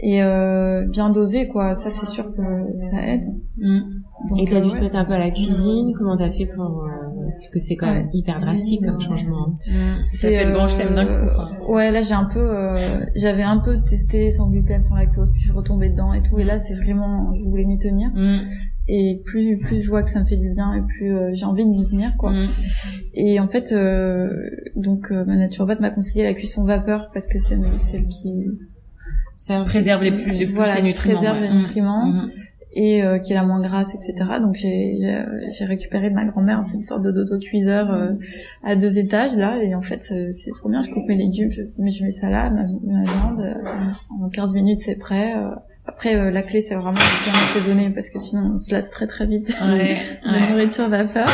et 0.00 0.22
euh, 0.22 0.86
bien 0.86 1.10
dosé 1.10 1.48
quoi 1.48 1.74
ça 1.74 1.90
c'est 1.90 2.06
sûr 2.06 2.32
que 2.32 2.42
ça 2.76 3.04
aide 3.04 3.24
Mm. 3.56 3.80
Donc, 4.28 4.40
Et 4.40 4.46
t'as 4.46 4.56
euh, 4.56 4.60
dû 4.62 4.68
te 4.70 4.74
ouais. 4.74 4.80
mettre 4.80 4.96
un 4.96 5.04
peu 5.04 5.12
à 5.12 5.18
la 5.20 5.30
cuisine. 5.30 5.92
Comment 5.96 6.16
t'as 6.16 6.30
fait 6.30 6.46
pour 6.46 6.82
euh, 6.84 6.88
parce 7.34 7.50
que 7.50 7.60
c'est 7.60 7.76
quand 7.76 7.92
même 7.92 8.08
hyper 8.12 8.40
drastique 8.40 8.84
comme 8.84 9.00
changement. 9.00 9.58
Ça 9.64 9.72
C'est, 10.06 10.36
fait 10.36 10.44
le 10.44 10.52
grand 10.52 10.64
euh, 10.64 10.68
chelem 10.68 10.94
d'un 10.94 11.06
coup, 11.06 11.34
quoi. 11.34 11.72
Ouais, 11.74 11.90
là 11.92 12.02
j'ai 12.02 12.14
un 12.14 12.24
peu, 12.24 12.40
euh, 12.40 13.00
j'avais 13.14 13.44
un 13.44 13.58
peu 13.58 13.80
testé 13.82 14.30
sans 14.32 14.48
gluten, 14.50 14.82
sans 14.82 14.96
lactose, 14.96 15.30
puis 15.32 15.40
je 15.42 15.52
retombais 15.52 15.90
dedans 15.90 16.12
et 16.12 16.22
tout. 16.22 16.36
Et 16.40 16.44
là 16.44 16.58
c'est 16.58 16.74
vraiment, 16.74 17.32
je 17.36 17.44
voulais 17.44 17.64
m'y 17.64 17.78
tenir. 17.78 18.10
Mm. 18.14 18.40
Et 18.90 19.20
plus 19.24 19.58
plus 19.58 19.82
je 19.82 19.88
vois 19.90 20.02
que 20.02 20.08
ça 20.10 20.20
me 20.20 20.24
fait 20.24 20.36
du 20.38 20.50
bien, 20.54 20.72
et 20.74 20.80
plus 20.82 21.14
euh, 21.14 21.30
j'ai 21.34 21.44
envie 21.44 21.64
de 21.64 21.70
m'y 21.70 21.86
tenir, 21.86 22.16
quoi. 22.16 22.32
Mm. 22.32 22.48
Et 23.14 23.38
en 23.40 23.48
fait, 23.48 23.72
euh, 23.72 24.30
donc 24.76 25.10
euh, 25.12 25.24
ma 25.26 25.36
naturopathe 25.36 25.80
m'a 25.80 25.90
conseillé 25.90 26.24
la 26.24 26.32
cuisson 26.34 26.64
vapeur 26.64 27.10
parce 27.12 27.26
que 27.26 27.38
c'est 27.38 27.58
celle 27.78 28.06
qui 28.08 28.46
Ça 29.36 29.62
Préserve 29.64 30.02
les 30.02 30.10
plus, 30.10 30.32
les 30.32 30.46
plus 30.46 30.54
voilà, 30.54 30.76
les 30.76 30.82
nutriments. 30.82 31.20
ouais. 31.20 31.40
les 31.40 31.54
nutriments 31.54 32.06
Mm. 32.06 32.28
et 32.72 33.02
euh, 33.02 33.18
qui 33.18 33.32
est 33.32 33.34
la 33.34 33.44
moins 33.44 33.60
grasse, 33.60 33.94
etc. 33.94 34.14
Donc 34.40 34.54
j'ai 34.54 34.96
j'ai- 35.50 35.64
récupéré 35.66 36.08
de 36.10 36.14
ma 36.14 36.24
grand-mère 36.26 36.60
en 36.60 36.64
fait 36.66 36.74
une 36.76 36.82
sorte 36.82 37.02
de 37.02 37.10
d'autocuiseur 37.12 37.90
euh, 37.92 38.12
à 38.64 38.74
deux 38.76 38.98
étages 38.98 39.34
là 39.36 39.62
et 39.62 39.74
en 39.74 39.82
fait 39.82 40.02
c'est 40.02 40.32
c'est 40.32 40.50
trop 40.52 40.68
bien. 40.70 40.80
Je 40.82 40.90
coupe 40.90 41.06
mes 41.08 41.16
légumes, 41.16 41.50
je, 41.50 41.62
mais 41.78 41.90
je 41.90 42.04
mets 42.04 42.12
ça 42.12 42.30
là, 42.30 42.48
ma, 42.50 42.62
ma 42.62 43.02
viande. 43.04 43.40
euh, 43.40 44.24
en 44.24 44.28
15 44.30 44.54
minutes 44.54 44.80
c'est 44.80 44.96
prêt. 44.96 45.34
Après 45.88 46.14
euh, 46.14 46.30
la 46.30 46.42
clé 46.42 46.60
c'est 46.60 46.74
vraiment 46.74 46.92
de 46.92 47.24
bien 47.24 47.32
assaisonner 47.48 47.90
parce 47.90 48.10
que 48.10 48.18
sinon 48.18 48.52
on 48.54 48.58
se 48.58 48.70
lasse 48.72 48.90
très 48.90 49.06
très 49.06 49.26
vite. 49.26 49.56
Ouais, 49.60 49.96
ouais. 50.26 50.50
nourriture 50.52 50.88
vapeur 50.88 51.26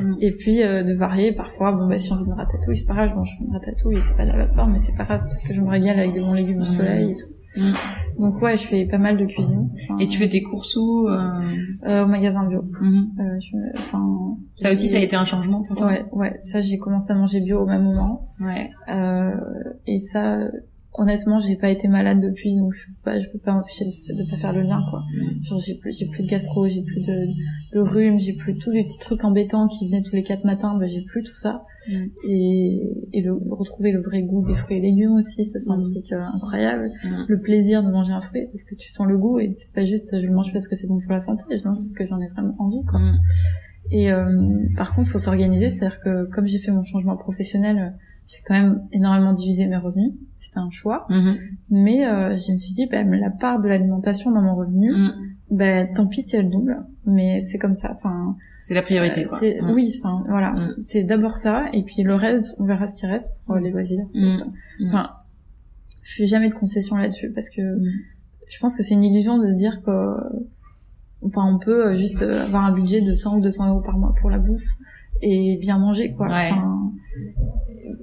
Mm. 0.00 0.14
et 0.20 0.30
puis 0.32 0.62
euh, 0.62 0.82
de 0.82 0.94
varier 0.94 1.32
parfois 1.32 1.72
bon 1.72 1.86
bah 1.86 1.98
si 1.98 2.08
j'ai 2.08 2.14
envie 2.14 2.24
de 2.30 2.32
ratatouille 2.34 2.78
c'est 2.78 2.86
pas 2.86 2.94
grave 2.94 3.10
je 3.10 3.14
mange 3.14 3.36
une 3.46 3.52
ratatouille 3.52 4.00
c'est 4.00 4.16
pas 4.16 4.24
de 4.24 4.30
la 4.30 4.38
vapeur 4.46 4.66
mais 4.66 4.78
c'est 4.78 4.96
pas 4.96 5.04
grave 5.04 5.20
parce 5.24 5.42
que 5.42 5.52
je 5.52 5.60
me 5.60 5.68
régale 5.68 5.98
avec 5.98 6.14
de 6.14 6.20
bons 6.20 6.32
légumes 6.32 6.62
du 6.62 6.68
Mm. 6.68 6.72
soleil 6.72 7.10
et 7.10 7.16
tout 7.16 7.26
Mm. 7.60 8.22
donc 8.22 8.40
ouais 8.40 8.56
je 8.56 8.66
fais 8.66 8.86
pas 8.86 8.96
mal 8.96 9.18
de 9.18 9.26
cuisine 9.26 9.68
Enfin, 9.84 9.98
Et 9.98 10.06
tu 10.06 10.16
fais 10.18 10.28
tes 10.30 10.42
courses 10.42 10.74
où 10.76 11.06
euh... 11.08 11.18
euh, 11.86 12.04
au 12.04 12.06
magasin 12.06 12.44
bio 12.48 12.62
mhm. 12.80 13.10
euh, 13.20 13.38
je- 13.40 13.78
enfin 13.82 14.02
Ça 14.54 14.72
aussi, 14.72 14.88
ça 14.88 14.96
a 14.96 15.00
été 15.00 15.16
un 15.16 15.26
changement 15.26 15.62
pour 15.62 15.76
toi? 15.76 15.88
Ouais 15.88 16.06
ouais 16.12 16.34
ça 16.38 16.62
j'ai 16.62 16.78
commencé 16.78 17.12
à 17.12 17.14
manger 17.14 17.40
bio 17.40 17.60
au 17.60 17.66
même 17.66 17.82
moment 17.82 18.30
Ouais. 18.40 18.70
euh, 18.88 19.32
et 19.86 19.98
ça 19.98 20.38
honnêtement 20.94 21.38
j'ai 21.38 21.56
pas 21.56 21.70
été 21.70 21.88
malade 21.88 22.20
depuis 22.20 22.54
donc 22.54 22.74
je 22.74 22.86
peux 22.86 22.92
pas 23.04 23.18
je 23.20 23.26
peux 23.30 23.38
pas 23.38 23.52
m'empêcher 23.54 23.84
de, 23.86 23.90
de 24.24 24.30
pas 24.30 24.36
faire 24.36 24.52
le 24.52 24.60
lien 24.62 24.80
quoi 24.90 25.02
Mm. 25.14 25.42
genre 25.44 25.58
j'ai 25.58 25.74
plus 25.76 25.96
j'ai 25.98 26.06
plus 26.06 26.22
de 26.24 26.28
gastro 26.28 26.68
j'ai 26.68 26.82
plus 26.82 27.00
de 27.06 27.26
de 27.74 27.80
rhume 27.80 28.20
j'ai 28.20 28.34
plus 28.34 28.56
tous 28.58 28.70
les 28.70 28.84
petits 28.84 28.98
trucs 28.98 29.24
embêtants 29.24 29.68
qui 29.68 29.86
venaient 29.86 30.02
tous 30.02 30.14
les 30.14 30.22
quatre 30.22 30.44
matins 30.44 30.76
bah 30.78 30.86
j'ai 30.86 31.02
plus 31.02 31.22
tout 31.22 31.34
ça 31.34 31.62
Mm. 31.88 32.04
et 32.28 32.80
et 33.14 33.22
le 33.22 33.32
retrouver 33.32 33.90
le 33.90 34.00
vrai 34.02 34.22
goût 34.22 34.44
des 34.46 34.54
fruits 34.54 34.76
et 34.76 34.80
légumes 34.80 35.14
aussi 35.16 35.44
ça 35.44 35.58
c'est 35.60 35.70
un 35.70 35.78
Mm. 35.78 35.92
truc 35.92 36.12
euh, 36.12 36.20
incroyable 36.34 36.90
Mm. 37.04 37.24
le 37.26 37.40
plaisir 37.40 37.82
de 37.82 37.90
manger 37.90 38.12
un 38.12 38.20
fruit 38.20 38.46
parce 38.52 38.62
que 38.64 38.74
tu 38.74 38.88
sens 38.90 39.06
le 39.08 39.16
goût 39.18 39.38
et 39.40 39.52
c'est 39.56 39.72
pas 39.74 39.84
juste 39.84 40.08
je 40.20 40.26
le 40.26 40.32
mange 40.32 40.52
parce 40.52 40.68
que 40.68 40.76
c'est 40.76 40.86
bon 40.86 41.00
pour 41.00 41.12
la 41.12 41.20
santé 41.20 41.42
je 41.50 41.64
le 41.64 41.70
mange 41.70 41.78
parce 41.78 41.94
que 41.94 42.06
j'en 42.06 42.20
ai 42.20 42.28
vraiment 42.28 42.54
envie 42.58 42.84
quoi 42.84 43.00
et 43.90 44.10
euh, 44.10 44.24
par 44.76 44.94
contre, 44.94 45.08
il 45.08 45.12
faut 45.12 45.18
s'organiser, 45.18 45.68
c'est-à-dire 45.68 46.00
que 46.00 46.24
comme 46.30 46.46
j'ai 46.46 46.58
fait 46.60 46.70
mon 46.70 46.82
changement 46.82 47.16
professionnel, 47.16 47.94
j'ai 48.26 48.38
quand 48.46 48.54
même 48.54 48.82
énormément 48.92 49.32
divisé 49.32 49.66
mes 49.66 49.76
revenus. 49.76 50.12
C'était 50.40 50.58
un 50.58 50.70
choix, 50.70 51.06
Mhm. 51.08 51.36
mais 51.70 52.06
euh, 52.06 52.36
je 52.36 52.52
me 52.52 52.56
suis 52.58 52.72
dit, 52.72 52.86
bah, 52.86 53.02
la 53.04 53.30
part 53.30 53.60
de 53.60 53.68
l'alimentation 53.68 54.30
dans 54.32 54.42
mon 54.42 54.54
revenu, 54.56 54.90
Mm. 54.92 55.12
bah, 55.52 55.84
tant 55.86 56.06
pis 56.06 56.22
si 56.26 56.34
elle 56.36 56.50
double, 56.50 56.84
mais 57.06 57.40
c'est 57.40 57.58
comme 57.58 57.76
ça. 57.76 57.92
Enfin, 57.96 58.36
C'est 58.60 58.74
la 58.74 58.82
priorité, 58.82 59.24
euh, 59.24 59.28
quoi. 59.28 59.38
Mm. 59.40 59.70
oui, 59.74 59.94
enfin 60.02 60.24
voilà, 60.28 60.50
Mm. 60.52 60.74
c'est 60.80 61.02
d'abord 61.04 61.36
ça, 61.36 61.66
et 61.72 61.82
puis 61.84 62.02
le 62.02 62.14
reste, 62.14 62.56
on 62.58 62.64
verra 62.64 62.86
ce 62.88 62.96
qui 62.96 63.06
reste 63.06 63.30
pour 63.46 63.56
les 63.56 63.70
loisirs. 63.70 64.04
Mm. 64.14 64.30
Enfin, 64.86 65.10
je 66.02 66.16
fais 66.16 66.26
jamais 66.26 66.48
de 66.48 66.54
concession 66.54 66.96
là-dessus 66.96 67.30
parce 67.30 67.48
que 67.50 67.62
je 68.48 68.58
pense 68.58 68.74
que 68.74 68.82
c'est 68.82 68.94
une 68.94 69.04
illusion 69.04 69.38
de 69.38 69.48
se 69.48 69.54
dire 69.54 69.82
que 69.84 70.14
enfin 71.24 71.44
on 71.46 71.58
peut 71.60 71.86
euh, 71.86 71.96
juste 71.96 72.22
euh, 72.22 72.42
avoir 72.42 72.64
un 72.66 72.72
budget 72.74 73.00
de 73.00 73.14
100 73.14 73.38
ou 73.38 73.40
200 73.40 73.68
euros 73.70 73.80
par 73.80 73.96
mois 73.96 74.12
pour 74.20 74.28
la 74.28 74.38
bouffe 74.38 74.66
et 75.20 75.56
bien 75.60 75.78
manger 75.78 76.12
quoi 76.12 76.26
Ouais. 76.26 76.48
enfin 76.50 76.92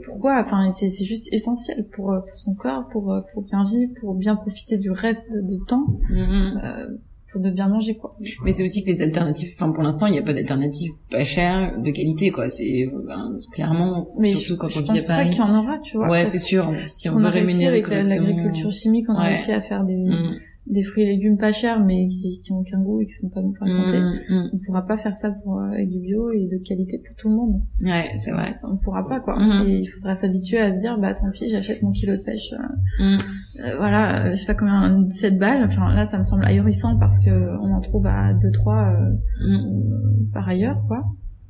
pourquoi 0.10 0.42
enfin 0.42 0.70
c'est 0.72 0.90
c'est 0.90 1.06
juste 1.06 1.28
essentiel 1.32 1.88
pour 1.94 2.12
euh, 2.12 2.20
pour 2.22 2.38
son 2.38 2.54
corps 2.56 2.88
pour 2.92 3.14
euh, 3.14 3.22
pour 3.34 3.44
bien 3.44 3.64
vivre 3.64 3.92
pour 4.02 4.14
bien 4.16 4.36
profiter 4.36 4.78
du 4.78 4.92
reste 4.92 5.32
de, 5.32 5.42
de 5.42 5.58
temps 5.66 5.86
Mhm. 6.10 6.62
euh, 6.64 6.88
pour 7.32 7.42
de 7.42 7.52
bien 7.52 7.68
manger 7.68 7.96
quoi 7.96 8.16
Mais 8.44 8.52
c'est 8.52 8.64
aussi 8.64 8.84
que 8.84 8.88
les 8.90 9.04
alternatives, 9.04 9.52
enfin 9.54 9.72
pour 9.72 9.84
l'instant 9.84 10.08
il 10.08 10.14
n'y 10.14 10.18
a 10.20 10.24
pas 10.24 10.34
d'alternatives 10.34 10.92
pas 11.12 11.24
chères, 11.24 11.80
de 11.80 11.92
qualité 11.92 12.32
quoi. 12.32 12.50
C'est 12.50 12.90
ben, 13.08 13.38
clairement, 13.54 14.08
mais 14.18 14.30
surtout 14.34 14.54
je, 14.54 14.54
quand 14.56 14.68
je 14.70 14.80
on 14.80 14.82
vit 14.82 14.90
à 14.90 14.94
pense 14.94 15.08
pas 15.08 15.26
qu'il 15.26 15.38
y 15.38 15.42
en 15.44 15.60
aura 15.60 15.78
tu 15.78 15.98
vois 15.98 16.10
Ouais, 16.10 16.26
c'est 16.26 16.40
sûr. 16.40 16.72
Si 16.88 17.08
qu'on 17.08 17.18
on 17.18 17.20
veut 17.20 17.26
a 17.28 17.30
réussi 17.30 17.52
rémunérer 17.52 17.84
avec 17.84 17.88
l'agriculture 17.88 18.72
chimique 18.72 19.06
on 19.10 19.14
a 19.14 19.22
Ouais. 19.22 19.28
réussi 19.36 19.52
à 19.52 19.62
faire 19.62 19.84
des 19.84 19.96
Mm. 19.96 20.40
Des 20.70 20.84
fruits 20.84 21.04
et 21.04 21.08
légumes 21.08 21.38
pas 21.38 21.52
chers 21.52 21.84
mais 21.84 22.08
qui 22.08 22.40
qui 22.40 22.52
ont 22.52 22.60
aucun 22.60 22.80
goût 22.80 23.02
et 23.02 23.06
qui 23.06 23.14
sont 23.14 23.30
pas 23.30 23.42
bons 23.42 23.54
pour 23.54 23.66
la 23.66 23.72
santé. 23.72 24.00
Mm, 24.00 24.34
mm. 24.36 24.50
on 24.54 24.58
pourra 24.60 24.86
pas 24.86 24.98
faire 24.98 25.16
ça 25.16 25.32
pour 25.32 25.60
euh, 25.60 25.72
avec 25.72 25.90
du 25.90 26.00
bio 26.00 26.30
et 26.32 26.48
de 26.48 26.58
qualité 26.64 27.00
pour 27.06 27.16
tout 27.16 27.28
le 27.30 27.36
monde. 27.36 27.62
Ouais, 27.82 28.12
c'est 28.18 28.32
vrai. 28.32 28.52
Ça, 28.52 28.68
on 28.72 28.78
pourra 28.78 29.08
pas 29.08 29.20
quoi. 29.20 29.36
Mhm. 29.40 29.68
et 29.68 29.80
il 29.80 29.88
faudra 29.88 30.14
s'habituer 30.16 30.60
à 30.60 30.72
se 30.72 30.78
dire 30.78 30.98
bah 31.00 31.14
tant 31.16 31.30
pis 31.32 31.48
j'achète 31.50 31.82
mon 31.82 31.92
kilo 31.92 32.16
de 32.16 32.22
pêche 32.24 32.54
euh, 32.54 33.04
Mm. 33.04 33.18
euh, 33.66 33.78
voilà 33.78 34.26
euh, 34.28 34.30
je 34.32 34.36
sais 34.36 34.46
pas 34.46 34.54
combien 34.54 35.02
17 35.02 35.38
balles. 35.40 35.64
Enfin 35.64 35.94
là 35.94 36.06
ça 36.06 36.18
me 36.20 36.24
semble 36.24 36.46
ahurissant 36.46 36.98
parce 37.00 37.18
que 37.20 37.32
on 37.62 37.74
en 37.74 37.82
trouve 37.82 38.06
à 38.06 38.34
2 38.34 38.52
3 38.52 38.94
Mm. 39.42 40.32
par 40.34 40.48
ailleurs 40.48 40.84
quoi. 40.88 41.04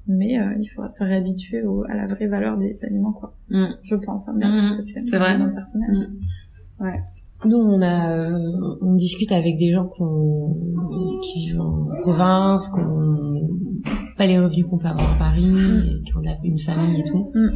Mais 0.08 0.40
euh, 0.40 0.54
il 0.60 0.66
faudra 0.70 0.88
se 0.90 1.04
réhabituer 1.04 1.62
au- 1.62 1.84
à 1.84 1.94
la 1.96 2.08
vraie 2.08 2.26
valeur 2.28 2.58
des 2.58 2.78
aliments 2.84 3.12
quoi. 3.12 3.36
Je 3.84 3.96
pense 3.96 4.28
hein, 4.28 4.34
mais 4.38 4.46
ça 4.70 4.82
c'est 4.84 5.02
C'est 5.06 5.18
personnelle 6.80 7.04
Nous, 7.46 7.58
on 7.58 7.82
a, 7.82 8.12
euh, 8.12 8.78
on 8.82 8.96
discute 8.96 9.32
avec 9.32 9.58
des 9.58 9.72
gens 9.72 9.86
qu'on- 9.86 11.20
qui 11.22 11.48
vivent 11.48 11.62
en 11.62 11.86
province, 12.02 12.68
qui 12.70 12.80
ont 12.80 13.48
pas 14.18 14.26
les 14.26 14.38
revenus 14.40 14.66
qu'on 14.70 14.78
peut 14.78 14.88
avoir 14.88 15.14
à 15.14 15.18
Paris, 15.18 15.46
et 15.48 16.02
qui 16.04 16.16
ont 16.18 16.22
une 16.44 16.60
famille 16.60 17.00
et 17.00 17.04
tout. 17.04 17.32
Mm. 17.34 17.50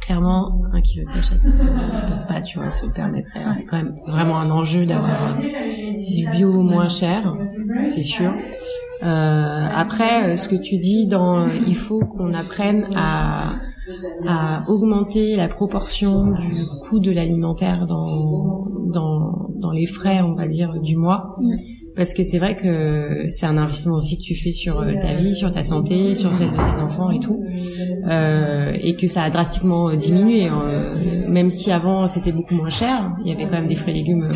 Clairement, 0.00 0.62
un 0.72 0.80
kilo 0.80 1.04
de 1.08 1.12
pêche 1.12 1.32
à 1.32 1.38
7 1.38 1.54
euros, 1.56 1.68
ils 1.68 2.08
peuvent 2.08 2.26
pas, 2.26 2.40
tu 2.40 2.58
vois, 2.58 2.70
se 2.70 2.86
permettre. 2.86 3.28
C'est 3.54 3.66
quand 3.66 3.76
même 3.76 3.96
vraiment 4.06 4.38
un 4.38 4.50
enjeu 4.50 4.86
d'avoir 4.86 5.36
euh, 5.38 5.42
du 5.42 6.28
bio 6.30 6.62
moins 6.62 6.88
cher, 6.88 7.36
c'est 7.82 8.02
sûr. 8.04 8.32
Euh, 9.02 9.66
après, 9.74 10.32
euh, 10.32 10.36
ce 10.36 10.48
que 10.48 10.56
tu 10.56 10.78
dis, 10.78 11.06
dans, 11.06 11.48
il 11.48 11.76
faut 11.76 12.00
qu'on 12.00 12.32
apprenne 12.34 12.86
à 12.96 13.54
à 14.26 14.62
augmenter 14.68 15.36
la 15.36 15.48
proportion 15.48 16.32
du 16.32 16.64
coût 16.82 17.00
de 17.00 17.10
l'alimentaire 17.10 17.86
dans, 17.86 18.66
dans, 18.92 19.48
dans 19.60 19.70
les 19.72 19.86
frais, 19.86 20.20
on 20.22 20.34
va 20.34 20.46
dire, 20.48 20.80
du 20.80 20.96
mois. 20.96 21.36
Parce 21.96 22.14
que 22.14 22.22
c'est 22.22 22.38
vrai 22.38 22.54
que 22.54 23.26
c'est 23.30 23.46
un 23.46 23.58
investissement 23.58 23.96
aussi 23.96 24.16
que 24.16 24.22
tu 24.22 24.36
fais 24.36 24.52
sur 24.52 24.80
euh, 24.80 24.94
ta 25.00 25.14
vie, 25.14 25.34
sur 25.34 25.52
ta 25.52 25.64
santé, 25.64 26.14
sur 26.14 26.32
celle 26.32 26.50
de 26.50 26.54
tes 26.56 26.80
enfants 26.80 27.10
et 27.10 27.18
tout, 27.18 27.42
euh, 28.08 28.72
et 28.80 28.94
que 28.94 29.08
ça 29.08 29.24
a 29.24 29.30
drastiquement 29.30 29.92
diminué. 29.94 30.48
euh, 30.48 30.94
même 31.28 31.50
si 31.50 31.70
avant 31.72 32.06
c'était 32.06 32.32
beaucoup 32.32 32.54
moins 32.54 32.70
cher, 32.70 33.12
il 33.22 33.28
y 33.28 33.32
avait 33.32 33.44
quand 33.44 33.56
même 33.56 33.66
des 33.66 33.74
fruits 33.74 33.92
et 33.92 33.96
légumes 33.98 34.22
euh, 34.22 34.34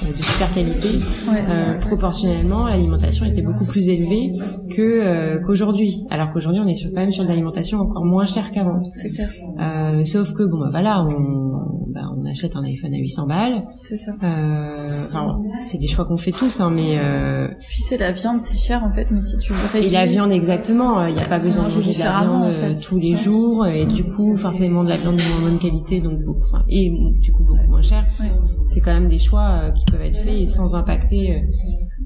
de 0.00 0.22
super 0.22 0.52
qualité. 0.54 0.88
ouais 1.28 1.44
Euh, 1.48 1.78
proportionnellement, 1.78 2.66
l'alimentation 2.66 3.24
était 3.26 3.42
beaucoup 3.42 3.64
plus 3.64 3.88
élevée 3.88 4.32
que 4.70 4.80
euh, 4.82 5.40
qu'aujourd'hui. 5.40 6.04
Alors 6.10 6.32
qu'aujourd'hui, 6.32 6.60
on 6.64 6.66
est 6.68 6.74
sur, 6.74 6.90
quand 6.90 7.00
même 7.00 7.12
sur 7.12 7.24
de 7.24 7.28
l'alimentation 7.28 7.78
encore 7.78 8.04
moins 8.04 8.26
chère 8.26 8.50
qu'avant. 8.52 8.82
c'est 8.96 9.10
clair 9.10 9.30
Euh, 9.60 10.04
sauf 10.04 10.32
que 10.32 10.42
bon, 10.44 10.58
bah 10.58 10.68
voilà, 10.70 11.04
on, 11.04 11.92
bah, 11.92 12.00
on 12.16 12.24
achète 12.26 12.56
un 12.56 12.64
iPhone 12.64 12.94
à 12.94 12.98
800 12.98 13.26
balles. 13.26 13.62
c'est 13.82 13.96
ça 13.96 14.12
Euh, 14.22 15.06
enfin, 15.08 15.38
c'est 15.62 15.78
des 15.78 15.86
choix 15.88 16.04
qu'on 16.06 16.16
fait 16.16 16.32
tous, 16.32 16.60
hein, 16.60 16.70
mais 16.74 16.98
euh, 16.98 17.48
puis 17.68 17.82
c'est 17.82 17.98
la 17.98 18.12
viande 18.12 18.40
c'est 18.40 18.56
cher 18.56 18.82
en 18.84 18.92
fait 18.92 19.06
mais 19.10 19.20
si 19.20 19.36
tu 19.38 19.52
et 19.52 19.56
réduis 19.74 19.90
la 19.90 20.06
viande 20.06 20.32
exactement. 20.32 21.06
Il 21.06 21.14
n'y 21.14 21.20
a 21.20 21.26
pas 21.26 21.38
besoin 21.38 21.68
de 21.68 21.74
manger 21.74 21.92
de 21.94 21.98
la 21.98 22.20
viande 22.22 22.42
en 22.44 22.50
fait. 22.50 22.64
euh, 22.64 22.74
tous 22.82 22.98
les 22.98 23.14
jours 23.16 23.66
et 23.66 23.86
du 23.86 24.04
coup, 24.04 24.36
forcément 24.36 24.84
de 24.84 24.88
la 24.88 24.96
viande 24.96 25.16
de 25.16 25.22
moins 25.40 25.50
bonne 25.50 25.58
qualité, 25.58 26.00
donc 26.00 26.18
beaucoup, 26.24 26.42
et 26.68 26.90
du 27.20 27.32
coup 27.32 27.44
beaucoup 27.44 27.68
moins 27.68 27.82
cher. 27.82 28.04
Ouais. 28.20 28.30
C'est 28.64 28.80
quand 28.80 28.92
même 28.94 29.08
des 29.08 29.18
choix 29.18 29.60
euh, 29.64 29.70
qui 29.84 29.92
peuvent 29.92 30.02
être 30.02 30.16
faits 30.18 30.34
et 30.40 30.46
sans 30.46 30.74
impacter. 30.74 31.36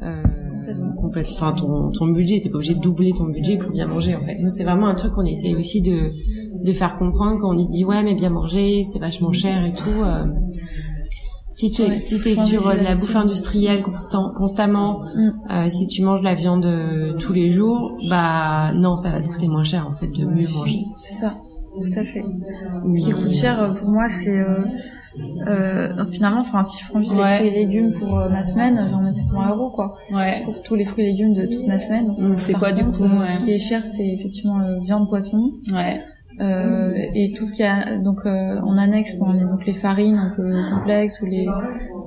Euh, 0.02 0.06
euh, 0.06 0.22
Complètement. 1.00 1.52
ton, 1.54 1.90
ton 1.92 2.06
budget, 2.08 2.40
t'es 2.40 2.48
pas 2.50 2.56
obligé 2.56 2.74
de 2.74 2.80
doubler 2.80 3.12
ton 3.16 3.26
budget 3.26 3.56
pour 3.56 3.70
bien 3.70 3.86
manger 3.86 4.16
en 4.16 4.20
fait. 4.20 4.36
Nous, 4.42 4.50
c'est 4.50 4.64
vraiment 4.64 4.88
un 4.88 4.94
truc 4.96 5.12
qu'on 5.12 5.24
essaye 5.24 5.54
aussi 5.54 5.80
de 5.82 6.10
de 6.64 6.72
faire 6.72 6.96
comprendre 6.98 7.38
quand 7.40 7.50
on 7.50 7.54
dit 7.54 7.84
ouais 7.84 8.02
mais 8.02 8.14
bien 8.14 8.30
manger, 8.30 8.82
c'est 8.82 8.98
vachement 8.98 9.32
cher 9.32 9.64
et 9.64 9.74
tout. 9.74 9.88
euh, 10.02 10.24
si 11.52 11.70
tu 11.70 11.82
Ouais, 11.82 11.98
si 11.98 12.20
t'es 12.20 12.34
sur 12.34 12.62
de 12.70 12.82
la 12.82 12.96
bouffe 12.96 13.14
industrielle 13.16 13.82
constant, 13.82 14.30
constamment, 14.36 15.00
Mm. 15.14 15.30
euh, 15.50 15.70
si 15.70 15.86
tu 15.86 16.02
manges 16.02 16.20
de 16.20 16.24
la 16.24 16.34
viande 16.34 16.66
tous 17.18 17.32
les 17.32 17.48
jours, 17.50 17.96
bah 18.10 18.72
non, 18.74 18.96
ça 18.96 19.10
va 19.10 19.22
te 19.22 19.28
coûter 19.28 19.48
moins 19.48 19.64
cher 19.64 19.86
en 19.88 19.92
fait 19.96 20.08
de 20.08 20.24
mieux 20.26 20.48
manger. 20.48 20.80
c'est 20.98 21.14
ça 21.14 21.34
tout 21.80 21.98
à 22.00 22.04
fait 22.04 22.24
Oui. 22.84 23.00
Ce 23.02 23.06
qui 23.06 23.12
coûte 23.12 23.32
cher 23.32 23.74
pour 23.78 23.88
moi, 23.90 24.04
c'est 24.08 24.38
euh, 24.40 24.64
euh, 25.46 26.04
finalement, 26.12 26.40
enfin, 26.40 26.62
si 26.62 26.82
je 26.82 26.88
prends 26.90 27.00
juste 27.00 27.14
Ouais. 27.14 27.42
les 27.42 27.48
fruits 27.48 27.48
et 27.48 27.66
légumes 27.66 27.92
pour 27.98 28.18
euh, 28.18 28.28
ma 28.28 28.44
semaine, 28.44 28.88
j'en 28.90 29.04
ai 29.06 29.12
pour 29.28 29.38
20 29.40 29.48
euros, 29.50 29.70
quoi. 29.70 29.96
Ouais. 30.12 30.42
Pour 30.44 30.62
tous 30.62 30.74
les 30.74 30.84
fruits 30.84 31.04
et 31.04 31.08
légumes 31.12 31.34
de 31.34 31.46
toute 31.46 31.66
ma 31.66 31.78
semaine. 31.78 32.14
Mm, 32.18 32.36
c'est 32.40 32.52
quoi, 32.54 32.72
du 32.72 32.84
coup, 32.84 33.02
ouais. 33.02 33.26
Ce 33.26 33.38
qui 33.44 33.52
est 33.52 33.58
cher, 33.58 33.84
c'est 33.86 34.06
effectivement 34.06 34.60
euh, 34.60 34.78
viande, 34.80 35.08
poisson, 35.08 35.52
Ouais. 35.72 36.00
Euh, 36.40 36.92
et 37.14 37.32
tout 37.32 37.44
ce 37.46 37.52
qui 37.52 37.62
a 37.62 37.96
donc 37.98 38.20
euh, 38.26 38.58
en 38.60 38.76
annexe, 38.76 39.16
bon, 39.18 39.32
donc 39.32 39.64
les 39.66 39.72
farines 39.72 40.16
un 40.18 40.32
peu 40.36 40.42
complexes 40.70 41.22
ou 41.22 41.26
les, 41.26 41.48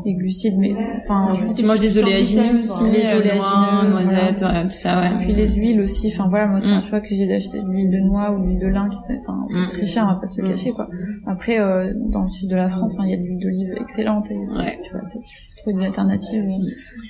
les 0.05 0.13
glucides, 0.13 0.55
mais 0.57 0.75
enfin 1.01 1.31
tu 1.55 1.63
manges 1.65 1.79
des 1.79 1.97
oléagineux 1.97 2.59
aussi, 2.59 2.83
les 2.83 3.11
oléagineux, 3.13 3.89
noisettes, 3.89 4.41
ouais, 4.43 4.63
tout 4.65 4.69
ça, 4.69 4.99
ouais. 5.01 5.11
Et 5.15 5.25
puis 5.25 5.33
les 5.33 5.47
huiles 5.55 5.81
aussi. 5.81 6.11
Enfin 6.13 6.27
voilà, 6.29 6.45
moi 6.45 6.61
c'est 6.61 6.67
un 6.69 6.83
choix 6.83 7.01
que 7.01 7.07
j'ai 7.09 7.27
d'acheter 7.27 7.57
de 7.59 7.65
l'huile 7.71 7.89
de 7.89 7.97
noix 7.99 8.31
ou 8.31 8.39
de 8.41 8.45
l'huile 8.47 8.59
de 8.59 8.67
lin, 8.67 8.87
qui 8.89 8.97
c'est, 8.97 9.17
enfin 9.21 9.45
c'est 9.47 9.59
Mm. 9.59 9.67
très 9.67 9.85
cher, 9.87 10.03
on 10.07 10.13
va 10.13 10.19
pas 10.21 10.27
se 10.27 10.39
le 10.39 10.47
cacher 10.47 10.71
quoi. 10.73 10.87
Après 11.25 11.59
euh, 11.59 11.91
dans 12.11 12.23
le 12.23 12.29
sud 12.29 12.49
de 12.49 12.55
la 12.55 12.69
France, 12.69 12.95
il 13.03 13.09
y 13.09 13.13
a 13.13 13.17
de 13.17 13.23
l'huile 13.23 13.39
d'olive 13.39 13.73
excellente 13.81 14.29
et 14.31 14.35
Ouais. 14.37 14.79
tu 14.83 14.91
vois, 14.91 15.01
c'est- 15.07 15.17
tu 15.17 15.49
peux 15.55 15.61
trouver 15.61 15.77
des 15.79 15.85
alternatives. 15.87 16.45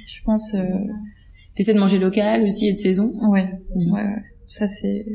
Je 0.08 0.19
pense, 0.23 0.53
euh, 0.55 0.62
T'essaies 1.55 1.73
de 1.73 1.79
manger 1.79 1.99
local 1.99 2.43
aussi 2.43 2.69
et 2.69 2.71
de 2.71 2.77
saison? 2.77 3.12
ouais, 3.27 3.43
Mm. 3.75 3.91
ouais, 3.93 4.01
ouais. 4.03 4.23
Ça 4.51 4.67
c'est. 4.67 5.05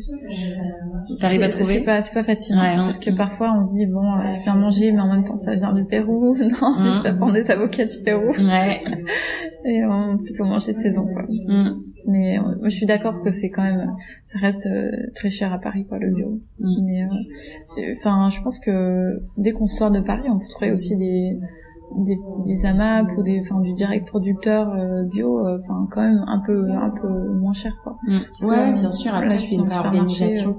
T'arrives 1.19 1.43
à 1.43 1.49
trouver 1.49 1.75
C'est 1.75 1.83
pas, 1.83 2.01
c'est 2.01 2.15
pas 2.15 2.23
facile. 2.23 2.55
hein, 2.57 2.63
Ouais, 2.63 2.69
hein. 2.69 2.83
parce 2.85 3.01
que 3.01 3.11
parfois 3.11 3.53
on 3.59 3.63
se 3.63 3.71
dit 3.77 3.85
bon, 3.87 4.15
euh, 4.15 4.23
viens 4.45 4.55
manger, 4.55 4.93
mais 4.93 5.01
en 5.01 5.13
même 5.13 5.25
temps 5.25 5.35
ça 5.37 5.55
vient 5.57 5.73
du 5.73 5.85
Pérou. 5.85 6.37
non, 6.39 6.81
mais 6.81 6.91
Mm. 7.01 7.03
ça 7.05 7.13
prend 7.15 7.33
des 7.33 7.51
avocats 7.51 7.85
du 7.85 7.99
Pérou. 7.99 8.29
Ouais. 8.31 8.81
Et 9.67 9.85
on 9.85 10.19
plutôt 10.19 10.45
manger 10.45 10.73
saison 10.73 11.07
quoi. 11.07 11.23
Mm. 11.29 11.81
Mais 12.07 12.39
euh, 12.39 12.43
moi, 12.43 12.69
je 12.69 12.77
suis 12.77 12.87
d'accord 12.87 13.23
que 13.23 13.31
c'est 13.31 13.49
quand 13.51 13.63
même, 13.63 13.91
ça 14.25 14.39
reste 14.39 14.67
euh, 14.67 14.91
très 15.15 15.31
cher 15.31 15.53
à 15.55 15.59
Paris, 15.59 15.87
quoi, 15.89 15.99
le 15.99 16.13
bio. 16.15 16.39
Mm. 16.61 16.85
Mais, 16.85 17.03
euh, 17.03 17.93
enfin, 17.97 18.29
je 18.31 18.41
pense 18.43 18.59
que 18.61 19.21
dès 19.39 19.53
qu'on 19.53 19.67
sort 19.67 19.91
de 19.91 20.01
Paris, 20.01 20.29
on 20.29 20.39
peut 20.39 20.47
trouver 20.51 20.71
aussi 20.71 20.97
des 20.97 21.39
des, 21.97 22.19
des 22.45 22.67
AMAP 22.67 23.07
ou 23.17 23.23
des, 23.23 23.41
enfin, 23.41 23.61
du 23.61 23.73
direct 23.73 24.07
producteur 24.09 24.73
euh, 24.75 25.05
bio, 25.05 25.47
euh, 25.47 25.59
enfin, 25.65 25.87
quand 25.91 26.01
même 26.03 26.25
un 26.27 26.41
peu 26.47 26.69
un 26.71 26.91
peu 26.91 27.09
moins 27.41 27.53
cher, 27.53 27.73
quoi. 27.83 27.97
Mm. 28.07 28.19
Que, 28.41 28.47
Ouais, 28.47 28.69
euh, 28.71 28.73
bien 28.73 28.91
sûr. 28.91 29.15
Après, 29.15 29.37
je 29.37 29.41
c'est 29.41 29.47
suis 29.47 29.57
une 29.57 29.63
euh, 29.63 30.53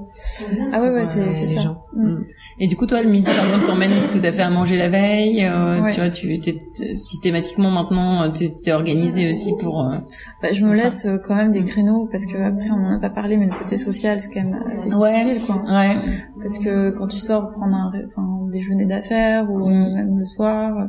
Ah 0.73 0.81
ouais, 0.81 0.89
ouais, 0.89 1.05
c'est 1.05 1.31
c'est 1.31 1.45
ça. 1.45 1.59
gens. 1.61 1.77
Mm. 1.93 2.07
Mm. 2.07 2.23
Et 2.59 2.67
du 2.67 2.75
coup, 2.77 2.85
toi, 2.85 3.01
le 3.03 3.09
midi, 3.09 3.25
par 3.25 3.45
exemple, 3.45 3.65
t'emmènes 3.65 4.01
ce 4.01 4.07
que 4.07 4.17
t'as 4.19 4.31
fait 4.31 4.41
à 4.43 4.49
manger 4.49 4.77
la 4.77 4.89
veille. 4.89 5.43
euh, 5.45 5.81
Ouais. 5.81 5.91
Tu 5.93 5.99
vois, 5.99 6.09
tu 6.09 6.39
t'es 6.39 6.55
systématiquement 6.97 7.69
maintenant, 7.71 8.31
t'es 8.31 8.49
t'es 8.63 8.71
organisé 8.71 9.27
aussi 9.27 9.53
pour. 9.59 9.81
euh, 9.81 9.97
Bah, 10.41 10.49
je 10.51 10.65
me 10.65 10.75
ça. 10.75 10.85
laisse 10.85 11.07
quand 11.27 11.35
même 11.35 11.51
des 11.51 11.63
créneaux 11.63 12.07
parce 12.11 12.25
que 12.25 12.37
après 12.37 12.69
on 12.71 12.85
en 12.85 12.95
a 12.95 12.99
pas 12.99 13.09
parlé, 13.09 13.37
mais 13.37 13.45
le 13.47 13.53
côté 13.57 13.77
social 13.77 14.19
c'est 14.21 14.31
quand 14.33 14.43
même 14.43 14.59
assez 14.71 14.89
Ouais. 14.93 15.25
difficile, 15.25 15.45
quoi. 15.55 15.63
Ouais. 15.71 15.97
parce 16.39 16.57
que 16.59 16.91
quand 16.91 17.07
tu 17.07 17.17
sors 17.17 17.51
prendre 17.51 17.75
un, 17.75 17.89
ré- 17.89 18.05
enfin, 18.07 18.21
un 18.45 18.49
déjeuner 18.49 18.85
d'affaires 18.85 19.49
ou 19.51 19.67
même 19.69 20.19
le 20.19 20.25
soir, 20.25 20.87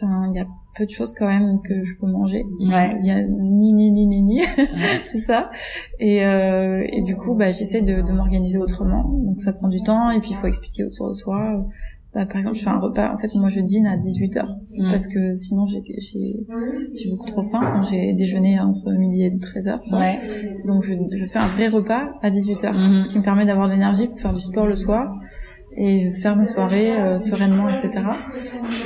enfin 0.00 0.28
il 0.30 0.36
y 0.36 0.40
a 0.40 0.46
peu 0.76 0.84
de 0.86 0.90
choses 0.90 1.14
quand 1.14 1.28
même 1.28 1.60
que 1.62 1.84
je 1.84 1.94
peux 2.00 2.06
manger. 2.06 2.44
Ouais. 2.60 2.96
Il 3.00 3.06
y 3.06 3.10
a 3.10 3.22
ni 3.22 3.72
ni 3.72 3.90
ni 3.92 4.06
ni 4.06 4.22
ni 4.22 4.40
tout 5.10 5.18
ça 5.26 5.50
et 6.00 6.24
euh, 6.24 6.84
et 6.92 7.02
du 7.02 7.16
coup 7.16 7.34
bah 7.34 7.50
j'essaie 7.52 7.82
de, 7.82 8.02
de 8.02 8.12
m'organiser 8.12 8.58
autrement. 8.58 9.04
Donc 9.08 9.40
ça 9.40 9.52
prend 9.52 9.68
du 9.68 9.82
temps 9.82 10.10
et 10.10 10.20
puis 10.20 10.30
il 10.32 10.36
faut 10.36 10.46
expliquer 10.48 10.84
autour 10.84 11.08
de 11.10 11.14
soi. 11.14 11.64
Bah, 12.12 12.26
par 12.26 12.36
exemple, 12.36 12.56
je 12.56 12.62
fais 12.62 12.70
un 12.70 12.78
repas. 12.78 13.12
En 13.12 13.16
fait, 13.18 13.34
moi, 13.34 13.48
je 13.48 13.58
dîne 13.58 13.86
à 13.88 13.96
18 13.96 14.36
h 14.36 14.46
parce 14.88 15.08
que 15.08 15.34
sinon, 15.34 15.66
j'ai 15.66 15.82
beaucoup 17.10 17.26
trop 17.26 17.42
faim 17.42 17.58
quand 17.60 17.82
j'ai 17.82 18.12
déjeuné 18.14 18.60
entre 18.60 18.88
midi 18.92 19.24
et 19.24 19.36
13 19.36 19.66
h 19.66 19.80
Ouais. 19.98 20.20
donc 20.64 20.84
je, 20.84 20.94
je 21.12 21.26
fais 21.26 21.40
un 21.40 21.48
vrai 21.48 21.66
repas 21.66 22.10
à 22.22 22.30
18h, 22.30 22.72
Mhm. 22.72 22.98
ce 23.00 23.08
qui 23.08 23.18
me 23.18 23.24
permet 23.24 23.44
d'avoir 23.46 23.66
de 23.66 23.72
l'énergie 23.72 24.06
pour 24.06 24.20
faire 24.20 24.32
du 24.32 24.40
sport 24.40 24.68
le 24.68 24.76
soir 24.76 25.12
et 25.76 26.10
faire 26.10 26.36
mes 26.36 26.46
soirées 26.46 26.92
euh, 27.00 27.18
sereinement, 27.18 27.68
etc. 27.68 28.00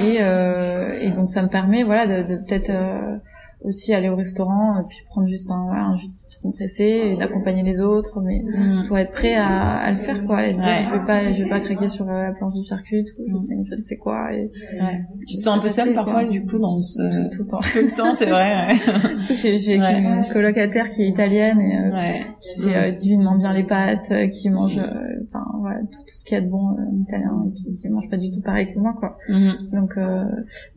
Et, 0.03 0.18
euh, 0.20 0.98
et 1.01 1.11
donc 1.11 1.29
ça 1.29 1.42
me 1.42 1.48
permet 1.48 1.83
voilà 1.83 2.07
de, 2.07 2.22
de 2.29 2.37
peut-être 2.37 2.70
euh, 2.70 3.16
aussi 3.64 3.92
aller 3.92 4.09
au 4.09 4.14
restaurant 4.14 4.79
et 4.79 4.85
puis 4.88 4.98
prendre 5.09 5.27
juste 5.27 5.51
un, 5.51 5.64
ouais, 5.72 5.79
un 5.79 5.96
jus 5.96 6.07
de 6.07 6.12
citron 6.12 6.53
pressé 6.53 6.85
et 6.85 7.16
d'accompagner 7.16 7.64
les 7.64 7.81
autres, 7.81 8.20
mais 8.20 8.40
Mm. 8.44 8.85
faut 8.85 8.96
être 8.96 9.11
prêt 9.11 9.35
à, 9.35 9.79
à 9.79 9.90
le 9.90 9.96
faire 9.96 10.24
quoi. 10.27 10.46
Et 10.46 10.55
se 10.55 10.61
dire, 10.61 10.68
Ouais. 10.68 10.85
je 10.87 10.92
vais 10.96 11.05
pas 11.05 11.33
je 11.33 11.42
vais 11.42 11.48
pas 11.48 11.59
craquer 11.59 11.88
sur 11.88 12.09
euh, 12.09 12.22
la 12.29 12.33
planche 12.35 12.55
du 12.55 12.62
circuit 12.62 13.01
ou 13.18 13.24
je 13.27 13.33
Mhm. 13.33 13.38
sais 13.40 13.55
je 13.68 13.74
ne 13.74 13.83
sais 13.83 13.96
quoi 13.96 14.33
et 14.33 14.42
Ouais. 14.81 15.01
Tu 15.27 15.37
te 15.37 15.40
sens 15.40 15.59
un 15.59 15.61
peu 15.61 15.66
seule 15.66 15.92
parfois, 15.92 16.22
quoi. 16.22 16.31
du 16.31 16.46
coup, 16.46 16.59
dans 16.61 16.79
ce. 16.79 17.03
tout, 17.03 17.37
tout 17.37 17.42
le 17.42 17.48
temps. 17.48 17.59
Tout 17.72 17.79
le 17.85 17.90
temps, 17.96 18.14
c'est 18.14 18.31
vrai. 18.31 18.68
Que 19.29 19.35
j'ai 19.35 19.59
j'ai 19.59 19.79
Ouais. 19.81 19.98
une 20.03 20.33
colocataire 20.33 20.88
qui 20.90 21.03
est 21.03 21.09
italienne 21.09 21.61
et 21.61 21.77
euh, 21.79 21.90
Ouais. 21.90 21.96
ouais. 21.98 22.27
qui 22.40 22.62
fait 22.62 22.77
euh, 22.77 22.90
divinement 22.92 23.37
bien 23.37 23.53
les 23.53 23.64
pâtes, 23.64 24.12
qui 24.31 24.51
mange, 24.51 24.79
euh, 24.79 25.24
enfin 25.46 25.59
voilà, 25.61 25.81
tout, 25.81 25.98
tout 26.07 26.14
ce 26.16 26.24
qu'il 26.24 26.35
y 26.37 26.40
a 26.40 26.44
de 26.44 26.48
bon 26.51 26.70
euh, 26.70 26.83
en 26.92 26.96
italien, 27.03 27.44
et 27.46 27.51
puis 27.53 27.74
qui 27.74 27.88
mange 27.88 28.09
pas 28.11 28.16
du 28.16 28.31
tout 28.31 28.40
pareil 28.40 28.72
que 28.72 28.79
moi, 28.79 28.94
quoi. 28.98 29.16
Mhm. 29.29 29.70
Donc, 29.72 29.96
euh, 29.96 30.24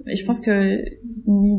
et 0.08 0.16
je 0.16 0.26
pense 0.26 0.40
que, 0.42 0.78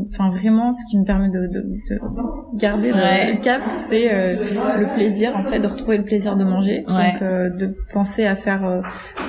enfin 0.09 0.29
vraiment, 0.29 0.71
ce 0.71 0.81
qui 0.89 0.97
me 0.99 1.05
permet 1.05 1.29
de, 1.29 1.47
de, 1.47 1.61
de 1.61 2.57
garder 2.59 2.89
le- 2.89 2.95
Ouais. 2.95 3.33
le 3.33 3.41
cap, 3.41 3.61
c'est 3.89 4.13
euh, 4.13 4.35
le 4.43 4.93
plaisir, 4.95 5.35
en 5.35 5.43
fait, 5.45 5.59
de 5.59 5.67
retrouver 5.67 5.97
le 5.97 6.03
plaisir 6.05 6.35
de 6.35 6.43
manger. 6.43 6.83
Ouais. 6.87 7.13
Donc, 7.19 7.57
de 7.59 7.75
penser 7.93 8.25
à 8.25 8.35
faire 8.35 8.81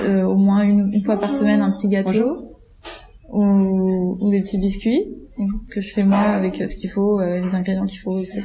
au 0.07 0.37
moins 0.37 0.63
une, 0.63 0.91
une 0.93 1.03
fois 1.03 1.19
par 1.19 1.33
semaine 1.33 1.61
un 1.61 1.71
petit 1.73 1.89
gâteau 1.89 2.39
ou, 3.33 4.17
ou 4.21 4.31
des 4.31 4.41
petits 4.41 4.59
biscuits 4.59 5.05
que 5.71 5.81
je 5.81 5.93
fais 5.93 6.05
moi 6.05 6.19
avec 6.19 6.57
ce 6.69 6.77
qu'il 6.77 6.91
faut, 6.91 7.21
les 7.21 7.55
ingrédients 7.55 7.87
qu'il 7.87 7.99
faut, 7.99 8.21
etc. 8.21 8.43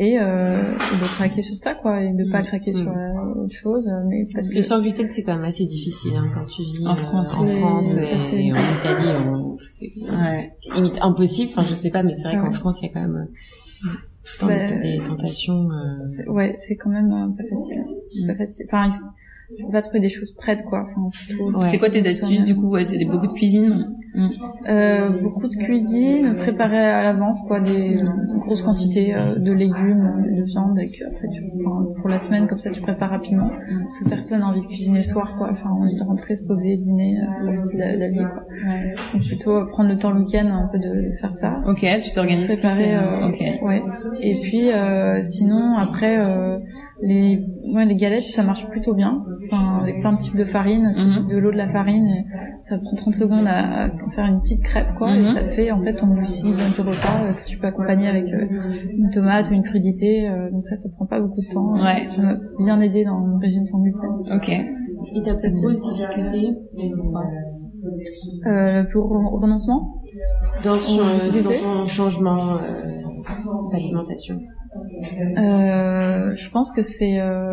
Et, 0.00 0.16
euh, 0.20 0.62
et 0.74 0.96
de 1.02 1.04
craquer 1.16 1.42
sur 1.42 1.58
ça, 1.58 1.74
quoi, 1.74 2.00
et 2.04 2.12
de 2.12 2.30
pas 2.30 2.42
Mm. 2.42 2.46
craquer 2.46 2.70
Mm. 2.70 2.74
sur 2.74 2.88
euh, 2.96 3.42
autre 3.44 3.54
chose, 3.54 3.88
euh, 3.88 4.04
mais 4.06 4.24
parce 4.32 4.48
que 4.48 4.54
Le 4.54 4.62
sans 4.62 4.80
gluten, 4.80 5.08
c'est 5.10 5.24
quand 5.24 5.34
même 5.34 5.44
assez 5.44 5.66
difficile 5.66 6.12
hein, 6.16 6.30
quand 6.32 6.44
tu 6.46 6.62
vis 6.62 6.86
En 6.86 6.92
euh, 6.92 6.96
France. 6.96 7.36
en 7.36 7.46
C'est- 7.46 7.56
France 7.56 8.32
et, 8.32 8.52
en 8.52 8.56
Italie. 8.56 9.26
on- 9.26 9.56
C'est 9.68 9.92
Ouais. 10.10 10.52
limite 10.74 10.98
impossible. 11.02 11.50
Enfin, 11.56 11.66
je 11.68 11.74
sais 11.74 11.90
pas, 11.90 12.02
mais 12.04 12.14
c'est 12.14 12.22
vrai 12.28 12.36
Ouais. 12.38 12.44
qu'en 12.44 12.52
France, 12.52 12.78
il 12.80 12.86
y 12.86 12.90
a 12.90 12.94
quand 12.94 13.00
même 13.00 13.28
euh, 13.84 14.46
Bah, 14.46 14.66
des, 14.68 14.98
des 14.98 15.02
tentations. 15.04 15.68
euh, 15.72 16.06
c'est- 16.06 16.28
ouais, 16.28 16.52
c'est 16.56 16.76
quand 16.76 16.90
même 16.90 17.12
euh, 17.12 17.36
pas 17.36 17.48
facile. 17.48 17.82
C'est 18.08 18.22
Mm. 18.24 18.26
pas 18.28 18.34
facile. 18.36 18.66
Enfin, 18.68 18.86
il 18.86 18.92
faut, 18.92 19.04
peux 19.66 19.72
pas 19.72 19.82
trouver 19.82 20.00
des 20.00 20.08
choses 20.08 20.32
prêtes, 20.32 20.64
quoi. 20.64 20.86
Enfin, 20.90 21.08
faut- 21.36 21.50
Ouais. 21.58 21.66
C'est 21.68 21.78
quoi 21.78 21.88
tes 21.88 22.06
astuces, 22.06 22.44
du 22.44 22.54
coup? 22.54 22.70
Ouais, 22.70 22.84
c'est 22.84 23.02
beaucoup 23.04 23.26
de 23.26 23.32
cuisine. 23.32 23.94
Mm. 24.14 24.28
Euh, 24.68 25.10
beaucoup 25.22 25.46
de 25.48 25.54
cuisine, 25.56 26.34
préparer 26.36 26.78
à 26.78 27.02
l'avance 27.04 27.42
quoi, 27.46 27.60
des 27.60 28.00
grosses 28.38 28.62
quantités 28.62 29.14
euh, 29.14 29.36
de 29.36 29.52
légumes, 29.52 30.24
de 30.34 30.42
viande, 30.44 30.78
et 30.78 30.88
que 30.90 31.04
après 31.06 31.28
tu 31.28 31.42
pour 32.00 32.08
la 32.08 32.18
semaine 32.18 32.48
comme 32.48 32.58
ça 32.58 32.70
tu 32.70 32.80
prépares 32.80 33.10
rapidement, 33.10 33.48
parce 33.48 33.98
que 34.00 34.08
personne 34.08 34.40
n'a 34.40 34.48
envie 34.48 34.62
de 34.62 34.66
cuisiner 34.66 34.98
le 34.98 35.04
soir 35.04 35.36
quoi. 35.36 35.48
Enfin, 35.52 35.68
on 35.78 35.86
est 35.86 36.00
rentrer, 36.02 36.34
se 36.36 36.44
poser, 36.44 36.76
dîner, 36.78 37.18
euh, 37.20 37.52
profiter 37.52 37.76
de 37.76 37.82
la, 37.82 37.96
la 37.96 38.08
vie 38.08 38.16
quoi. 38.18 38.44
Ouais. 38.66 38.94
Donc 39.12 39.22
plutôt 39.26 39.56
euh, 39.56 39.66
prendre 39.66 39.90
le 39.90 39.98
temps 39.98 40.10
le 40.10 40.20
week-end 40.20 40.46
un 40.46 40.68
peu 40.72 40.78
de, 40.78 41.10
de 41.10 41.14
faire 41.20 41.34
ça. 41.34 41.60
Ok, 41.66 41.86
tu 42.02 42.10
t'organises 42.12 42.46
préparer 42.46 42.94
euh, 42.96 43.00
euh, 43.00 43.28
Ok. 43.28 43.40
ouais 43.62 43.82
et 44.22 44.40
puis 44.40 44.72
euh, 44.72 45.20
sinon 45.22 45.76
après 45.78 46.18
euh, 46.18 46.58
les 47.02 47.44
ouais, 47.74 47.84
les 47.84 47.94
galettes 47.94 48.28
ça 48.30 48.42
marche 48.42 48.66
plutôt 48.68 48.94
bien 48.94 49.22
enfin 49.46 49.78
avec 49.82 50.00
plein 50.00 50.12
de 50.14 50.18
types 50.18 50.36
de 50.36 50.44
farine 50.44 50.88
c'est 50.92 51.04
Mhm. 51.04 51.28
de 51.28 51.36
l'eau 51.38 51.50
de 51.52 51.56
la 51.56 51.68
farine 51.68 52.06
et 52.08 52.24
ça 52.62 52.76
prend 52.78 52.94
30 52.96 53.14
secondes 53.14 53.46
à, 53.46 53.88
faire 54.10 54.24
une 54.26 54.40
petite 54.40 54.62
crêpe 54.62 54.94
quoi 54.96 55.10
Mhm. 55.12 55.22
et 55.22 55.26
ça 55.26 55.42
te 55.42 55.50
fait 55.50 55.70
en 55.70 55.80
fait 55.82 55.94
ton 55.94 56.08
glucide 56.08 56.54
du 56.74 56.80
repas 56.80 57.22
euh, 57.24 57.32
que 57.34 57.44
tu 57.46 57.58
peux 57.58 57.66
accompagner 57.66 58.08
avec 58.08 58.26
euh, 58.32 58.46
une 58.96 59.10
tomate 59.10 59.50
ou 59.50 59.54
une 59.54 59.62
crudité 59.62 60.28
euh, 60.28 60.50
donc 60.50 60.66
ça 60.66 60.76
ça 60.76 60.88
prend 60.96 61.06
pas 61.06 61.20
beaucoup 61.20 61.40
de 61.40 61.48
temps 61.52 61.74
Ouais. 61.74 62.04
ça 62.04 62.22
m'a 62.22 62.34
bien 62.58 62.80
aidé 62.80 63.04
dans 63.04 63.18
mon 63.18 63.38
régime 63.38 63.66
sans 63.66 63.78
gluten 63.78 64.10
Ok. 64.34 64.48
Et 64.50 65.22
ta 65.22 65.34
plus 65.36 65.62
grosse 65.62 65.80
difficulté 65.80 66.48
c'est 66.72 66.90
quoi 66.90 67.22
euh, 68.46 68.82
le 68.82 68.88
plus 68.88 68.98
gros 69.00 69.38
renoncement? 69.38 69.94
Dans, 70.64 70.76
ton- 70.76 71.42
dans 71.42 71.58
ton 71.82 71.86
changement 71.86 72.54
euh, 72.54 73.70
d'alimentation 73.72 74.36
euh, 75.38 76.34
je 76.34 76.50
pense 76.50 76.72
que 76.72 76.82
c'est 76.82 77.20
euh, 77.20 77.52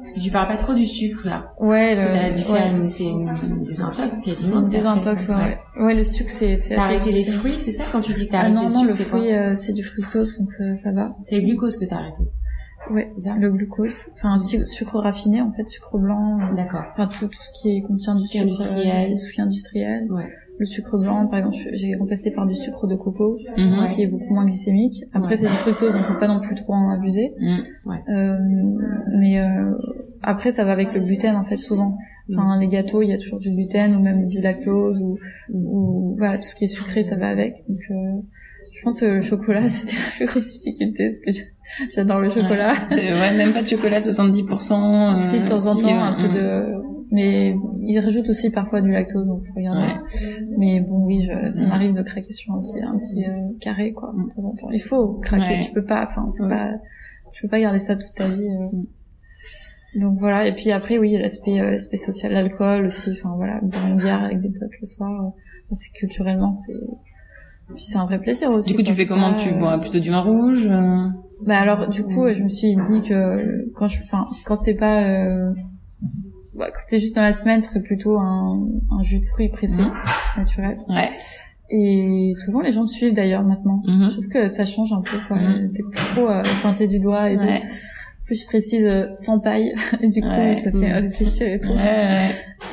Parce 0.00 0.12
que 0.12 0.20
tu 0.20 0.30
parles 0.30 0.48
pas 0.48 0.56
trop 0.56 0.74
du 0.74 0.86
sucre 0.86 1.26
là. 1.26 1.52
ouais 1.60 1.94
Parce 1.94 2.06
que 2.08 2.12
le- 2.12 2.18
t'as 2.18 2.30
dû 2.30 2.42
faire 2.42 2.52
ouais. 2.52 2.70
une, 2.70 2.88
c'est 2.88 3.04
une 3.04 3.64
désintox 3.64 3.98
C'est 4.24 4.30
quasiment. 4.30 4.60
une 4.60 4.66
que 4.68 4.72
t'as 4.72 4.78
désintox, 4.78 5.28
ouais. 5.28 5.58
Ouais, 5.78 5.94
le 5.94 6.04
sucre, 6.04 6.30
c'est, 6.30 6.56
c'est 6.56 6.74
T'as 6.74 6.84
assez 6.84 6.94
arrêté 6.96 7.12
les 7.12 7.24
fruits, 7.24 7.58
c'est 7.60 7.72
ça 7.72 7.84
quand 7.92 8.00
tu 8.00 8.14
dis 8.14 8.26
que 8.26 8.30
t'as 8.32 8.38
Ah 8.38 8.40
arrêté 8.42 8.54
non, 8.56 8.62
le 8.62 8.68
non, 8.72 8.80
sucre, 8.80 8.98
le 8.98 9.04
fruit, 9.04 9.32
euh, 9.36 9.54
c'est 9.54 9.72
du 9.72 9.82
fructose, 9.82 10.38
donc 10.38 10.50
ça, 10.52 10.74
ça 10.76 10.90
va. 10.92 11.14
C'est 11.22 11.36
le 11.36 11.42
glucose 11.46 11.76
que 11.76 11.84
t'as 11.84 11.96
arrêté. 11.96 12.22
Ouais, 12.90 13.08
C'est 13.14 13.20
ça 13.28 13.34
le 13.38 13.50
glucose. 13.50 14.06
Enfin, 14.16 14.38
su- 14.38 14.64
sucre 14.64 14.98
raffiné, 15.00 15.42
en 15.42 15.52
fait, 15.52 15.68
sucre 15.68 15.98
blanc. 15.98 16.38
D'accord. 16.56 16.84
Enfin, 16.92 17.06
tout, 17.06 17.26
tout 17.28 17.42
ce 17.42 17.62
qui 17.62 17.82
contient 17.82 18.14
du 18.14 18.24
sucre, 18.26 18.42
industriel. 18.44 19.06
euh, 19.06 19.12
tout 19.12 19.18
ce 19.18 19.32
qui 19.34 19.40
est 19.40 19.44
industriel. 19.44 20.06
Ouais. 20.10 20.28
Le 20.60 20.66
sucre 20.66 20.98
blanc, 20.98 21.26
par 21.26 21.38
exemple, 21.38 21.56
j'ai 21.72 21.94
remplacé 21.96 22.30
par 22.30 22.46
du 22.46 22.54
sucre 22.54 22.86
de 22.86 22.94
coco, 22.94 23.38
Mhm. 23.56 23.88
qui 23.94 24.02
est 24.02 24.06
beaucoup 24.06 24.34
moins 24.34 24.44
glycémique. 24.44 25.04
Après, 25.14 25.30
Ouais. 25.30 25.36
c'est 25.38 25.46
du 25.46 25.52
fructose, 25.54 25.94
donc 25.94 26.02
faut 26.02 26.18
pas 26.20 26.28
non 26.28 26.40
plus 26.40 26.54
trop 26.54 26.74
en 26.74 26.90
abuser. 26.90 27.32
Mm. 27.40 27.58
Euh, 28.14 28.36
mais 29.18 29.40
euh, 29.40 29.72
après, 30.22 30.52
ça 30.52 30.64
va 30.64 30.72
avec 30.72 30.92
le 30.92 31.00
gluten, 31.00 31.34
en 31.34 31.44
fait, 31.44 31.56
souvent. 31.56 31.96
Enfin, 32.30 32.58
les 32.60 32.68
gâteaux, 32.68 33.00
il 33.00 33.08
y 33.08 33.14
a 33.14 33.18
toujours 33.18 33.38
du 33.40 33.50
gluten 33.50 33.96
ou 33.96 34.00
même 34.00 34.28
du 34.28 34.40
lactose 34.42 35.00
ou, 35.02 35.18
ou 35.52 36.14
voilà, 36.18 36.36
tout 36.36 36.44
ce 36.44 36.54
qui 36.54 36.64
est 36.64 36.68
sucré, 36.68 37.02
ça 37.02 37.16
va 37.16 37.28
avec. 37.28 37.54
Donc, 37.66 37.80
euh, 37.90 37.94
je 38.76 38.82
pense 38.84 39.00
que 39.00 39.06
le 39.06 39.20
chocolat, 39.22 39.62
c'était 39.70 39.96
la 39.96 40.10
plus 40.14 40.26
grosse 40.26 40.44
difficulté 40.52 41.08
parce 41.10 41.20
que 41.38 41.42
j'adore 41.94 42.20
le 42.20 42.28
chocolat. 42.30 42.74
Ouais. 42.92 43.34
Même 43.34 43.52
pas 43.52 43.62
de 43.62 43.66
chocolat 43.66 43.98
70%. 44.00 45.12
euh, 45.12 45.16
si 45.16 45.40
de 45.40 45.48
temps 45.48 45.66
en 45.66 45.74
temps, 45.76 45.88
euh, 45.88 46.02
un 46.02 46.14
peu 46.20 46.28
de, 46.28 46.79
mais 47.10 47.56
ils 47.78 47.98
rajoutent 47.98 48.28
aussi 48.28 48.50
parfois 48.50 48.80
du 48.80 48.90
lactose, 48.90 49.26
donc 49.26 49.42
faut 49.44 49.54
regarder. 49.54 49.94
Mais 50.58 50.80
bon, 50.80 51.04
oui, 51.06 51.26
je, 51.26 51.50
ça 51.50 51.62
Mm. 51.64 51.68
m'arrive 51.68 51.92
de 51.94 52.02
craquer 52.02 52.30
sur 52.32 52.54
un 52.54 52.60
petit, 52.62 52.80
un 52.80 52.98
petit 52.98 53.24
euh, 53.24 53.48
carré, 53.60 53.92
quoi, 53.92 54.12
Mm. 54.14 54.24
de 54.24 54.28
temps 54.34 54.48
en 54.48 54.54
temps. 54.54 54.70
Il 54.70 54.80
faut 54.82 55.14
craquer, 55.20 55.54
Ouais. 55.54 55.60
tu 55.60 55.72
peux 55.72 55.84
pas, 55.84 56.02
enfin, 56.04 56.28
c'est 56.36 56.42
Ouais. 56.44 56.48
pas, 56.50 56.70
tu 57.32 57.42
peux 57.42 57.48
pas 57.48 57.60
garder 57.60 57.78
ça 57.78 57.96
toute 57.96 58.14
ta 58.14 58.28
vie. 58.28 58.48
euh. 58.48 58.68
Donc 59.98 60.20
voilà, 60.20 60.46
et 60.46 60.54
puis 60.54 60.70
après 60.70 60.98
oui, 60.98 61.16
l'aspect 61.18 61.58
euh, 61.60 61.72
l'aspect 61.72 61.96
social, 61.96 62.32
l'alcool 62.32 62.86
aussi, 62.86 63.10
enfin 63.10 63.32
voilà, 63.34 63.58
boire 63.60 63.88
une 63.88 63.96
bière 63.96 64.22
avec 64.22 64.40
des 64.40 64.48
potes 64.50 64.70
le 64.80 64.86
soir, 64.86 65.10
euh, 65.24 65.74
c'est 65.74 65.90
culturellement 65.92 66.52
c'est 66.52 66.74
puis 67.74 67.84
c'est 67.84 67.98
un 67.98 68.04
vrai 68.06 68.20
plaisir 68.20 68.50
aussi. 68.52 68.70
Du 68.70 68.76
coup, 68.76 68.82
tu 68.82 68.92
fais 68.94 69.06
comment? 69.06 69.34
Tu 69.34 69.52
bois 69.52 69.78
plutôt 69.78 69.98
du 69.98 70.10
vin 70.10 70.20
rouge 70.20 70.66
euh? 70.70 71.08
Bah 71.44 71.58
alors 71.58 71.88
du 71.88 72.04
coup, 72.04 72.28
je 72.28 72.40
me 72.42 72.48
suis 72.48 72.76
dit 72.76 73.02
que 73.02 73.68
quand 73.74 73.88
je 73.88 74.00
enfin 74.04 74.26
quand 74.44 74.54
c'était 74.54 74.78
pas 74.78 75.02
quand 76.58 76.66
c'était 76.78 76.98
juste 76.98 77.14
dans 77.16 77.22
la 77.22 77.32
semaine, 77.34 77.62
ce 77.62 77.68
serait 77.68 77.80
plutôt 77.82 78.18
un, 78.18 78.68
un 78.90 79.02
jus 79.02 79.20
de 79.20 79.26
fruits 79.26 79.48
pressé 79.48 79.80
Mhm. 79.80 79.92
naturel. 80.38 80.78
Ouais. 80.88 81.08
Et 81.70 82.32
souvent 82.34 82.60
les 82.60 82.72
gens 82.72 82.82
me 82.82 82.88
suivent 82.88 83.12
d'ailleurs 83.14 83.44
maintenant. 83.44 83.82
Mhm. 83.86 84.08
Je 84.08 84.12
trouve 84.14 84.28
que 84.28 84.48
ça 84.48 84.64
change 84.64 84.92
un 84.92 85.02
peu 85.02 85.16
quoi. 85.28 85.36
Mhm. 85.38 85.72
T'es 85.72 85.82
plus 85.82 86.04
trop 86.14 86.28
euh, 86.28 86.42
pointé 86.62 86.86
du 86.88 86.98
doigt 86.98 87.30
et 87.30 87.36
tout. 87.36 87.44
Ouais. 87.44 87.62
Plus 88.26 88.42
je 88.42 88.46
précise 88.46 88.84
euh, 88.86 89.12
sans 89.12 89.38
paille. 89.40 89.72
et 90.00 90.08
du 90.08 90.20
coup, 90.20 90.28
Ouais. 90.28 90.56
ça 90.64 90.70
fait 90.70 90.92
euh, 90.92 91.00
réfléchir 91.00 91.46
et 91.48 91.60
tout. 91.60 91.72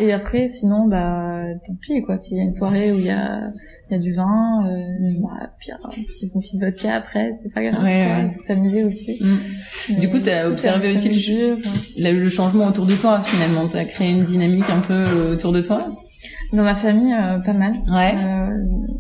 Et 0.04 0.12
après, 0.14 0.48
sinon, 0.50 0.88
bah, 0.88 1.44
tant 1.66 1.74
pis, 1.82 2.02
quoi. 2.04 2.18
S'il 2.18 2.38
y 2.38 2.40
a 2.40 2.44
une 2.44 2.52
soirée 2.52 2.92
où 2.92 2.96
il 2.98 3.06
y 3.06 3.10
a, 3.10 3.50
il 3.90 3.94
y 3.94 3.96
a 3.96 4.00
du 4.00 4.14
vin, 4.14 4.68
euh, 4.68 5.22
bah, 5.22 5.50
puis 5.60 5.72
un 5.72 5.90
petit 5.90 6.28
bon 6.28 6.40
petit 6.40 6.60
vodka 6.60 6.96
après, 6.96 7.32
c'est 7.42 7.54
pas 7.54 7.64
grave. 7.64 7.84
Ouais, 7.84 8.06
ouais. 8.06 8.32
Faut 8.36 8.44
s'amuser 8.44 8.84
aussi. 8.84 9.18
Mm. 9.22 10.00
Du 10.00 10.10
coup, 10.10 10.20
t'as 10.20 10.44
tout 10.44 10.52
observé 10.52 10.92
aussi 10.92 11.08
le 11.08 11.16
mesure, 11.16 11.58
ouais. 11.98 12.12
Le, 12.12 12.30
changement 12.30 12.68
autour 12.68 12.86
de 12.86 12.96
toi, 12.96 13.22
finalement, 13.22 13.68
t'as 13.68 13.86
créé 13.86 14.12
une 14.12 14.24
dynamique 14.24 14.70
un 14.70 14.80
peu 14.80 14.94
euh, 14.94 15.34
autour 15.34 15.54
de 15.54 15.62
toi? 15.62 15.88
Dans 16.52 16.64
ma 16.64 16.76
famille, 16.76 17.14
euh, 17.14 17.40
pas 17.40 17.54
mal. 17.54 17.74
Ouais. 17.90 18.14
Euh, 18.16 18.48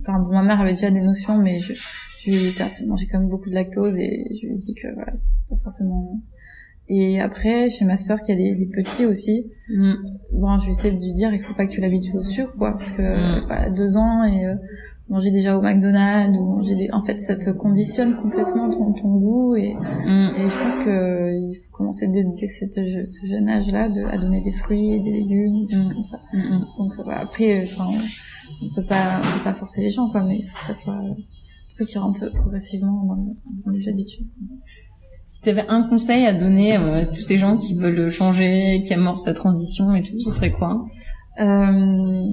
Enfin, 0.01 0.19
bon, 0.19 0.31
ma 0.31 0.41
mère 0.41 0.61
avait 0.61 0.71
déjà 0.73 0.89
des 0.89 1.01
notions, 1.01 1.37
mais 1.37 1.59
je, 1.59 1.73
je 1.73 2.55
personnellement, 2.55 2.95
j'ai 2.95 3.07
quand 3.07 3.19
même 3.19 3.27
beaucoup 3.27 3.49
de 3.49 3.55
lactose 3.55 3.97
et 3.97 4.25
je 4.41 4.47
lui 4.47 4.53
ai 4.53 4.57
dit 4.57 4.73
que 4.73 4.87
voilà, 4.93 5.11
c'était 5.11 5.49
pas 5.49 5.57
forcément. 5.63 6.21
Et 6.89 7.19
après, 7.19 7.69
chez 7.69 7.83
ma 7.85 7.97
sœur 7.97 8.21
qui 8.21 8.31
a 8.31 8.35
des, 8.35 8.55
des 8.55 8.65
petits 8.67 9.05
aussi, 9.05 9.45
Mm. 9.69 9.93
bon, 10.31 10.57
je 10.59 10.65
vais 10.65 10.71
essayer 10.71 10.93
de 10.93 10.99
lui 11.03 11.11
dire, 11.11 11.33
il 11.33 11.39
faut 11.41 11.53
pas 11.53 11.65
que 11.67 11.71
tu 11.73 11.81
l'habitues 11.81 12.15
au 12.15 12.21
sucre, 12.21 12.53
quoi, 12.57 12.71
parce 12.71 12.91
que 12.93 13.01
Mm. 13.01 13.45
voilà, 13.47 13.69
deux 13.69 13.97
ans 13.97 14.23
et 14.23 14.45
euh, 14.45 14.55
manger 15.09 15.29
déjà 15.31 15.57
au 15.57 15.61
McDonald's 15.61 16.37
ou 16.37 16.43
manger 16.45 16.75
des, 16.75 16.89
en 16.91 17.03
fait, 17.03 17.19
ça 17.19 17.35
te 17.35 17.49
conditionne 17.49 18.15
complètement 18.21 18.69
ton, 18.69 18.93
ton 18.93 19.15
goût 19.17 19.55
et, 19.57 19.73
Mm. 19.73 20.31
et 20.37 20.49
je 20.49 20.57
pense 20.57 20.77
que 20.77 20.89
euh, 20.89 21.31
il 21.33 21.55
faut 21.57 21.77
commencer 21.77 22.07
dès, 22.07 22.23
dès 22.23 22.47
cette, 22.47 22.73
ce 22.75 23.25
jeune 23.27 23.49
âge-là 23.49 23.89
de, 23.89 24.03
à 24.05 24.17
donner 24.17 24.39
des 24.41 24.53
fruits, 24.53 24.93
et 24.93 24.99
des 25.03 25.11
légumes, 25.11 25.65
des 25.65 25.73
choses 25.75 25.89
Mm. 25.89 25.93
comme 25.93 26.03
ça. 26.05 26.19
Donc 26.77 26.93
euh, 26.99 27.11
après, 27.11 27.63
enfin, 27.63 27.87
on 28.63 28.73
peut 28.73 28.87
pas, 28.87 29.19
on 29.19 29.37
peut 29.39 29.43
pas 29.43 29.53
forcer 29.53 29.81
les 29.81 29.89
gens, 29.89 30.09
quoi, 30.09 30.23
mais 30.23 30.37
il 30.37 30.43
faut 30.45 30.57
que 30.57 30.63
ça 30.63 30.73
soit 30.73 30.93
un 30.93 31.15
truc 31.75 31.89
qui 31.89 31.97
rentre 31.97 32.25
progressivement 32.33 33.03
dans, 33.03 33.15
dans 33.17 33.71
les 33.71 33.89
habitudes. 33.89 34.25
Si 35.29 35.41
tu 35.41 35.49
avais 35.49 35.65
un 35.67 35.83
conseil 35.83 36.25
à 36.25 36.33
donner 36.33 36.77
euh, 36.77 37.01
à 37.01 37.05
tous 37.05 37.21
ces 37.21 37.37
gens 37.37 37.57
qui 37.57 37.75
veulent 37.75 38.09
changer, 38.09 38.81
qui 38.85 38.93
amorcent 38.93 39.25
sa 39.25 39.33
transition 39.33 39.93
et 39.93 40.01
tout, 40.01 40.17
ce 40.21 40.31
serait 40.31 40.51
quoi? 40.51 40.85
Euh, 41.41 42.23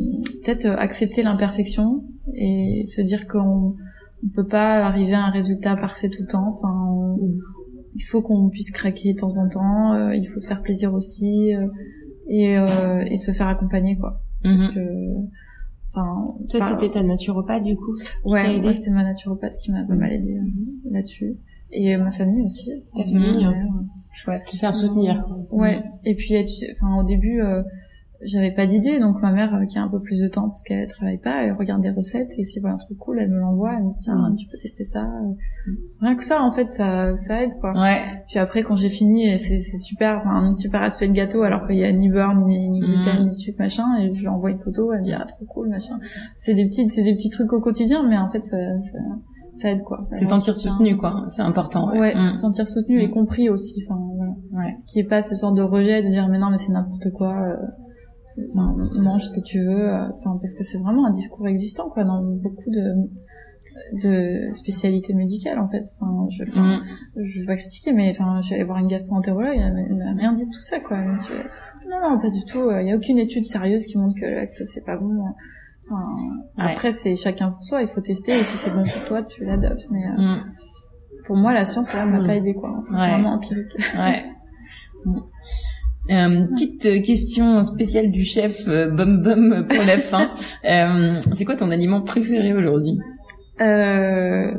peut-être 0.44 0.66
euh, 0.66 0.76
accepter 0.78 1.22
l'imperfection 1.24 2.04
et 2.34 2.82
se 2.84 3.00
dire 3.02 3.26
qu'on 3.26 3.74
on 4.24 4.28
peut 4.34 4.46
pas 4.46 4.86
arriver 4.86 5.12
à 5.14 5.24
un 5.24 5.30
résultat 5.30 5.76
parfait 5.76 6.08
tout 6.08 6.22
le 6.22 6.28
temps. 6.28 6.48
Enfin, 6.56 6.72
on- 6.88 7.18
il 7.96 8.00
faut 8.02 8.22
qu'on 8.22 8.48
puisse 8.48 8.70
craquer 8.70 9.12
de 9.12 9.18
temps 9.18 9.36
en 9.38 9.48
temps. 9.48 9.92
euh, 9.94 10.14
il 10.14 10.26
faut 10.28 10.38
se 10.38 10.46
faire 10.46 10.62
plaisir 10.62 10.94
aussi 10.94 11.52
euh, 11.54 11.66
et, 12.28 12.56
euh, 12.58 13.04
et 13.10 13.16
se 13.16 13.32
faire 13.32 13.48
accompagner, 13.48 13.96
quoi. 13.98 14.20
Parce 14.42 14.68
Mhm. 14.68 14.74
que, 14.74 14.80
enfin, 15.90 16.34
Toi, 16.48 16.60
par- 16.60 16.68
c'était 16.80 16.90
ta 16.92 17.02
naturopathe, 17.02 17.64
du 17.64 17.76
coup 17.76 17.94
Ouais, 18.24 18.60
ouais, 18.60 18.74
c'était 18.74 18.90
ma 18.90 19.02
naturopathe 19.04 19.58
qui 19.60 19.72
m'a 19.72 19.82
pas 19.84 19.94
mal 19.96 20.12
aidé 20.12 20.36
euh, 20.38 20.90
là-dessus. 20.92 21.34
Et 21.76 21.94
euh, 21.94 21.98
ma 21.98 22.12
famille 22.12 22.44
aussi. 22.44 22.70
Ta 22.96 23.04
famille, 23.04 23.44
Ma 23.44 23.50
hein. 23.50 23.84
Chouette. 24.12 24.44
Te 24.46 24.56
faire 24.56 24.74
soutenir. 24.74 25.26
Ouais. 25.50 25.82
Et 26.04 26.14
puis, 26.14 26.34
enfin, 26.72 26.96
au 27.00 27.02
début, 27.02 27.42
euh, 27.42 27.62
j'avais 28.22 28.52
pas 28.52 28.64
d'idée, 28.64 29.00
donc 29.00 29.20
ma 29.20 29.32
mère, 29.32 29.54
euh, 29.54 29.66
qui 29.66 29.76
a 29.76 29.82
un 29.82 29.88
peu 29.88 30.00
plus 30.00 30.20
de 30.20 30.28
temps 30.28 30.48
parce 30.48 30.62
qu'elle 30.62 30.86
travaille 30.86 31.18
pas, 31.18 31.44
elle 31.44 31.52
regarde 31.52 31.82
des 31.82 31.90
recettes 31.90 32.32
et 32.38 32.44
si 32.44 32.60
voit 32.60 32.70
un 32.70 32.76
truc 32.78 32.96
cool, 32.96 33.18
elle 33.20 33.28
me 33.28 33.38
l'envoie, 33.40 33.74
elle 33.76 33.84
me 33.84 33.90
dit 33.90 33.98
tiens, 34.00 34.32
tu 34.38 34.46
peux 34.46 34.56
tester 34.56 34.84
ça. 34.84 35.04
Rien 36.00 36.14
que 36.14 36.22
ça, 36.24 36.42
en 36.42 36.52
fait, 36.52 36.66
ça, 36.68 37.16
ça 37.16 37.42
aide 37.42 37.50
quoi. 37.60 37.72
Ouais. 37.78 38.00
Puis 38.28 38.38
après, 38.38 38.62
quand 38.62 38.76
j'ai 38.76 38.88
fini, 38.88 39.26
et 39.28 39.36
c'est 39.36 39.58
c'est 39.58 39.76
super, 39.78 40.20
c'est 40.20 40.28
un 40.28 40.52
super 40.52 40.80
aspect 40.82 41.08
de 41.08 41.12
gâteau, 41.12 41.42
alors 41.42 41.66
qu'il 41.66 41.76
y 41.76 41.84
a 41.84 41.92
ni 41.92 42.08
beurre, 42.08 42.34
ni, 42.36 42.70
ni 42.70 42.80
gluten, 42.80 43.22
Mm. 43.22 43.24
ni 43.24 43.34
sucre, 43.34 43.58
machin, 43.58 43.84
et 44.00 44.14
je 44.14 44.20
lui 44.20 44.28
envoie 44.28 44.52
une 44.52 44.60
photo, 44.60 44.92
elle 44.92 45.00
me 45.00 45.04
dit 45.06 45.12
ah 45.12 45.26
trop 45.26 45.44
cool, 45.46 45.68
machin. 45.68 45.98
C'est 46.38 46.54
des 46.54 46.66
petites, 46.66 46.92
c'est 46.92 47.02
des 47.02 47.14
petits 47.14 47.30
trucs 47.30 47.52
au 47.52 47.60
quotidien, 47.60 48.08
mais 48.08 48.16
en 48.16 48.30
fait, 48.30 48.42
ça, 48.44 48.56
ça, 48.80 48.98
ça 49.56 49.70
aide 49.70 49.82
quoi. 49.82 50.06
Se 50.12 50.24
sentir 50.24 50.54
soutenu, 50.56 50.96
quoi. 50.96 51.24
C'est 51.28 51.42
important. 51.42 51.90
Ouais, 51.92 52.14
Mm. 52.14 52.26
se 52.28 52.36
sentir 52.38 52.66
soutenu 52.68 53.00
et 53.02 53.08
Mm. 53.08 53.10
compris 53.12 53.48
aussi. 53.50 53.84
Enfin, 53.88 54.00
voilà. 54.16 54.32
Ouais. 54.52 54.76
Qui 54.86 55.00
est 55.00 55.04
pas 55.08 55.22
ce 55.22 55.34
genre 55.34 55.52
de 55.52 55.62
rejet 55.62 56.02
de 56.02 56.08
dire 56.08 56.28
mais 56.28 56.38
non 56.38 56.50
mais 56.50 56.58
c'est 56.58 56.72
n'importe 56.72 57.10
quoi. 57.12 57.34
euh, 57.34 57.56
Enfin, 58.54 58.74
mange 59.02 59.24
ce 59.24 59.32
que 59.32 59.40
tu 59.40 59.60
veux. 59.62 59.88
euh, 59.92 60.08
Enfin, 60.18 60.38
parce 60.40 60.54
que 60.54 60.62
c'est 60.64 60.78
vraiment 60.78 61.04
un 61.06 61.10
discours 61.10 61.46
existant 61.46 61.90
quoi 61.90 62.04
dans 62.04 62.22
beaucoup 62.22 62.70
de 62.70 62.94
de 64.02 64.52
spécialités 64.52 65.12
médicales 65.14 65.58
en 65.58 65.68
fait. 65.68 65.82
Enfin, 66.00 66.26
je, 66.30 66.44
enfin, 66.44 66.78
Mm. 66.78 67.22
je 67.22 67.40
vais 67.40 67.46
pas 67.46 67.56
critiquer, 67.56 67.92
mais 67.92 68.08
enfin, 68.10 68.40
j'allais 68.40 68.64
voir 68.64 68.78
une 68.78 68.86
gastro-entérologue, 68.88 69.56
elle 69.56 69.94
m'a- 69.96 70.12
rien 70.14 70.32
dit 70.32 70.46
de 70.46 70.50
tout 70.50 70.60
ça 70.60 70.80
quoi. 70.80 70.96
Elle 70.98 71.16
dit, 71.16 71.26
euh, 71.32 71.42
non 71.90 72.08
non 72.10 72.18
pas 72.20 72.30
du 72.30 72.44
tout. 72.44 72.70
Il 72.80 72.86
y 72.88 72.92
a 72.92 72.96
aucune 72.96 73.18
étude 73.18 73.44
sérieuse 73.44 73.84
qui 73.86 73.98
montre 73.98 74.14
que 74.18 74.24
le 74.24 74.34
lactose 74.36 74.68
c'est 74.72 74.84
pas 74.84 74.96
bon. 74.96 75.24
Enfin, 75.90 76.02
Ouais. 76.56 76.72
Après 76.72 76.92
c'est 76.92 77.16
chacun 77.16 77.50
pour 77.50 77.64
soi. 77.64 77.82
Il 77.82 77.88
faut 77.88 78.00
tester 78.00 78.38
et 78.38 78.42
si 78.44 78.56
c'est 78.56 78.70
bon 78.70 78.84
pour 78.84 79.04
toi 79.04 79.22
tu 79.22 79.44
l'adoptes. 79.44 79.84
Mais 79.90 80.04
euh, 80.06 80.22
Mm. 80.22 80.42
pour 81.26 81.36
moi 81.36 81.52
la 81.52 81.64
science 81.64 81.92
là 81.92 82.04
m'a 82.06 82.20
Mm. 82.20 82.26
pas 82.26 82.34
aidé 82.36 82.54
quoi. 82.54 82.70
C'est 82.88 82.94
Ouais. 82.96 83.10
vraiment 83.10 83.34
empirique. 83.34 83.72
Ouais. 83.98 84.24
Euh, 86.10 86.46
petite 86.48 87.02
question 87.02 87.62
spéciale 87.62 88.10
du 88.10 88.24
chef 88.24 88.68
euh, 88.68 88.90
Bum 88.90 89.22
Bum 89.22 89.66
pour 89.68 89.82
la 89.84 89.98
fin. 89.98 90.30
Euh, 90.64 91.20
c'est 91.32 91.44
quoi 91.44 91.56
ton 91.56 91.70
aliment 91.70 92.02
préféré 92.02 92.52
aujourd'hui? 92.54 92.98
Euh, 93.60 94.50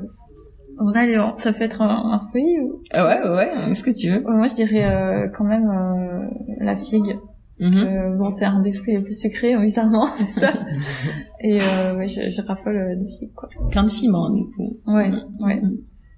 on 0.79 0.91
a 0.91 1.05
les, 1.05 1.17
ça 1.37 1.51
peut 1.53 1.63
être 1.63 1.81
un, 1.81 2.13
un 2.13 2.19
fruit 2.29 2.59
ou... 2.61 2.81
ah 2.93 3.05
ouais, 3.05 3.21
ouais, 3.29 3.35
ouais, 3.69 3.75
ce 3.75 3.83
que 3.83 3.91
tu 3.91 4.09
veux. 4.09 4.17
Ouais, 4.25 4.35
Moi, 4.35 4.47
je 4.47 4.55
dirais 4.55 4.83
euh, 4.85 5.27
quand 5.35 5.43
même 5.45 5.69
euh, 5.69 6.27
la 6.59 6.75
figue. 6.75 7.17
Parce 7.57 7.71
Mhm. 7.71 7.85
que, 7.85 8.17
bon, 8.17 8.29
c'est 8.29 8.45
un 8.45 8.59
des 8.61 8.73
fruits 8.73 8.95
les 8.97 9.01
plus 9.01 9.17
sucrés, 9.19 9.53
hein, 9.53 9.61
bizarrement, 9.61 10.07
c'est 10.13 10.39
ça. 10.41 10.53
Et 11.41 11.61
euh, 11.61 11.95
ouais, 11.97 12.07
je, 12.07 12.29
je 12.31 12.41
raffole 12.41 12.75
euh, 12.75 12.95
de 12.95 13.07
figues, 13.07 13.33
quoi. 13.33 13.47
Plein 13.71 13.83
de 13.83 13.89
fibres, 13.89 14.25
hein, 14.29 14.33
du 14.33 14.43
coup. 14.55 14.77
Ouais, 14.87 15.09
Mhm. 15.09 15.21
ouais. 15.39 15.61
Mhm. 15.61 15.77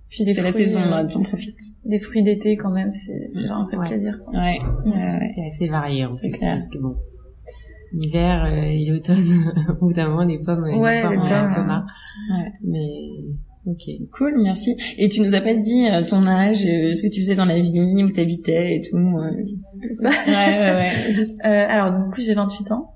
Puis 0.10 0.24
des 0.24 0.34
C'est 0.34 0.42
la 0.42 0.52
saison, 0.54 0.80
euh, 0.80 0.90
là, 0.90 1.04
t'en 1.06 1.22
profites. 1.22 1.58
des 1.84 2.00
fruits 2.00 2.24
d'été 2.24 2.56
quand 2.56 2.72
même, 2.72 2.92
c'est 2.92 3.28
c'est 3.30 3.48
un 3.50 3.64
vrai 3.66 3.76
Ouais. 3.78 3.88
plaisir. 3.90 4.18
Quoi. 4.24 4.34
Ouais, 4.40 4.60
ouais, 4.86 4.92
ouais. 4.94 5.32
C'est 5.36 5.48
assez 5.48 5.68
varié, 5.68 6.06
en 6.06 6.12
C'est 6.14 6.30
plus. 6.30 6.40
clair. 6.40 6.54
Parce 6.54 6.70
que 6.70 6.78
bon, 6.78 6.96
l'hiver 7.92 8.46
euh, 8.46 8.62
et 8.64 8.86
l'automne, 8.86 9.54
au 9.82 9.86
bout 9.88 9.94
d'un 9.94 10.10
moment, 10.10 10.24
les 10.24 10.40
pommes, 10.40 10.66
les 10.66 10.76
Ouais, 10.76 11.02
pommes, 11.02 11.12
les 11.12 11.18
on 11.18 11.22
en 11.22 11.26
a 11.26 11.36
un 11.36 11.44
pommes, 11.44 11.54
peu 11.56 11.62
ouais. 11.62 11.68
marre. 11.68 11.86
Ouais. 12.32 12.52
Mais, 12.64 12.88
ok. 13.68 13.84
Cool, 14.18 14.42
merci. 14.42 14.76
Et 14.98 15.10
tu 15.10 15.22
nous 15.22 15.36
as 15.36 15.42
pas 15.42 15.54
dit 15.56 15.88
euh, 15.92 16.02
ton 16.08 16.26
âge, 16.26 16.66
euh, 16.66 16.92
ce 16.94 17.04
que 17.04 17.12
tu 17.14 17.22
faisais 17.22 17.36
dans 17.36 17.46
la 17.46 17.60
vie, 17.60 18.04
où 18.04 18.10
t'habitais 18.10 18.76
et 18.78 18.82
tout. 18.82 18.98
euh. 18.98 19.32
C'est 19.82 19.94
ça. 19.96 20.10
Ouais, 20.10 20.34
ouais, 20.60 20.74
ouais. 20.76 20.92
Juste- 21.12 21.42
Euh, 21.46 21.66
alors, 21.68 21.92
du 21.94 22.10
coup, 22.12 22.22
j'ai 22.22 22.34
28 22.34 22.72
ans. 22.72 22.96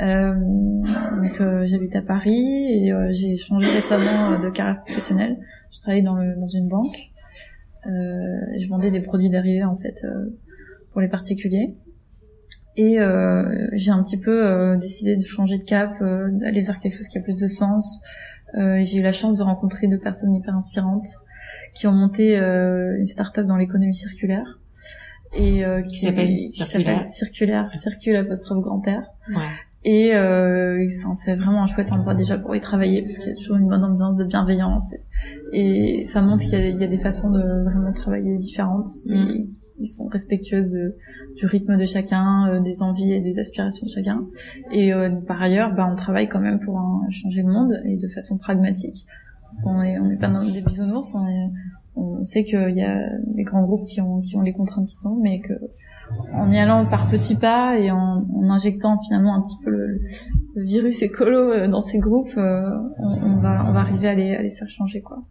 Euh, 0.00 0.34
donc, 0.34 1.40
j'habite 1.66 1.94
à 1.96 2.02
Paris 2.02 2.66
et 2.86 2.92
j'ai 3.12 3.36
changé 3.36 3.66
récemment 3.68 4.38
de 4.40 4.50
carrière 4.50 4.82
professionnelle. 4.84 5.38
Je 5.72 5.78
travaillais 5.80 6.02
dans, 6.02 6.16
le, 6.16 6.34
dans 6.38 6.46
une 6.48 6.68
banque. 6.68 6.96
Je 7.86 8.68
vendais 8.68 8.90
des 8.90 9.00
produits 9.00 9.30
dérivés, 9.30 9.64
en 9.64 9.76
fait, 9.76 10.04
pour 10.92 11.00
les 11.00 11.08
particuliers. 11.08 11.74
Et 12.76 12.98
j'ai 13.74 13.90
un 13.92 14.02
petit 14.02 14.18
peu 14.18 14.76
décidé 14.80 15.16
de 15.16 15.24
changer 15.24 15.58
de 15.58 15.64
cap, 15.64 15.92
d'aller 16.00 16.62
vers 16.62 16.80
quelque 16.80 16.96
chose 16.96 17.06
qui 17.08 17.18
a 17.18 17.20
plus 17.20 17.36
de 17.40 17.46
sens. 17.46 18.00
Euh, 18.56 18.82
j'ai 18.84 18.98
eu 18.98 19.02
la 19.02 19.12
chance 19.12 19.36
de 19.36 19.42
rencontrer 19.42 19.86
deux 19.88 19.98
personnes 19.98 20.34
hyper 20.34 20.54
inspirantes 20.54 21.08
qui 21.74 21.86
ont 21.86 21.92
monté 21.92 22.38
euh, 22.38 22.98
une 22.98 23.06
start-up 23.06 23.46
dans 23.46 23.56
l'économie 23.56 23.94
circulaire 23.94 24.60
et 25.36 25.64
euh, 25.64 25.82
qui, 25.82 25.98
s'appelle 25.98 26.48
Circulaire. 26.48 27.08
Circulaire, 27.08 27.70
Circule 27.74 28.16
apostrophe 28.16 28.62
grand 28.62 28.80
R. 28.80 29.02
Ouais. 29.30 29.50
Et 29.86 30.14
euh, 30.14 30.82
c'est 31.12 31.34
vraiment 31.34 31.62
un 31.62 31.66
chouette 31.66 31.92
endroit 31.92 32.14
déjà 32.14 32.38
pour 32.38 32.56
y 32.56 32.60
travailler 32.60 33.02
parce 33.02 33.18
qu'il 33.18 33.28
y 33.28 33.32
a 33.32 33.34
toujours 33.36 33.56
une 33.56 33.68
bonne 33.68 33.84
ambiance 33.84 34.16
de 34.16 34.24
bienveillance 34.24 34.94
et, 35.52 35.98
et 35.98 36.02
ça 36.04 36.22
montre 36.22 36.42
qu'il 36.44 36.54
y, 36.54 36.56
a- 36.56 36.68
il 36.68 36.80
y 36.80 36.84
a 36.84 36.86
des 36.86 36.96
façons 36.96 37.30
de 37.30 37.42
vraiment 37.64 37.92
travailler 37.92 38.38
différentes 38.38 38.88
et 39.10 39.46
ils 39.78 39.86
sont 39.86 40.06
respectueuses 40.06 40.68
de, 40.68 40.96
du 41.36 41.44
rythme 41.44 41.76
de 41.76 41.84
chacun, 41.84 42.48
euh, 42.48 42.60
des 42.60 42.82
envies 42.82 43.12
et 43.12 43.20
des 43.20 43.38
aspirations 43.38 43.84
de 43.86 43.90
chacun. 43.90 44.24
Et 44.72 44.94
euh, 44.94 45.10
par 45.10 45.42
ailleurs, 45.42 45.74
bah, 45.74 45.86
on 45.92 45.96
travaille 45.96 46.28
quand 46.28 46.40
même 46.40 46.60
pour 46.60 46.78
un- 46.78 47.02
changer 47.10 47.42
le 47.42 47.52
monde 47.52 47.78
et 47.84 47.98
de 47.98 48.08
façon 48.08 48.38
pragmatique. 48.38 49.06
On 49.66 49.82
est, 49.82 49.98
on 49.98 50.06
n'est 50.08 50.16
pas 50.16 50.28
dans 50.28 50.44
des 50.44 50.62
bisounours, 50.62 51.14
on, 51.14 51.28
est, 51.28 51.50
on 51.94 52.24
sait 52.24 52.42
qu'il 52.44 52.74
y 52.74 52.82
a 52.82 53.00
des 53.26 53.42
grands 53.42 53.62
groupes 53.64 53.84
qui 53.86 54.00
ont, 54.00 54.20
qui 54.22 54.34
ont 54.36 54.40
les 54.40 54.52
contraintes 54.54 54.86
qu'ils 54.88 55.06
ont, 55.08 55.16
mais 55.22 55.40
que 55.40 55.52
en 56.32 56.50
y 56.50 56.58
allant 56.58 56.86
par 56.86 57.08
petits 57.10 57.34
pas 57.36 57.78
et 57.78 57.90
en, 57.90 58.26
en 58.34 58.50
injectant 58.50 58.98
finalement 59.02 59.34
un 59.34 59.42
petit 59.42 59.56
peu 59.64 59.70
le, 59.70 60.00
le 60.54 60.62
virus 60.64 61.02
écolo 61.02 61.52
euh, 61.52 61.68
dans 61.68 61.80
ces 61.80 61.98
groupes, 61.98 62.36
euh, 62.36 62.68
on, 62.98 63.08
on 63.22 63.36
va, 63.38 63.64
on 63.68 63.72
va 63.72 63.80
arriver 63.80 64.08
à 64.08 64.14
les, 64.14 64.34
à 64.34 64.42
les 64.42 64.50
faire 64.50 64.68
changer 64.68 65.00
quoi. 65.02 65.22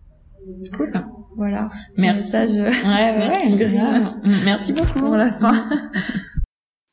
Cool. 0.76 0.92
Voilà. 1.38 1.70
Merci. 1.98 2.20
Message, 2.20 2.58
euh, 2.58 2.66
Ouais, 2.66 3.18
Merci, 3.18 3.56
grave. 3.56 4.14
Merci 4.44 4.74
beaucoup. 4.74 5.00
pour 5.00 5.16
la 5.16 5.32
fin. 5.32 5.70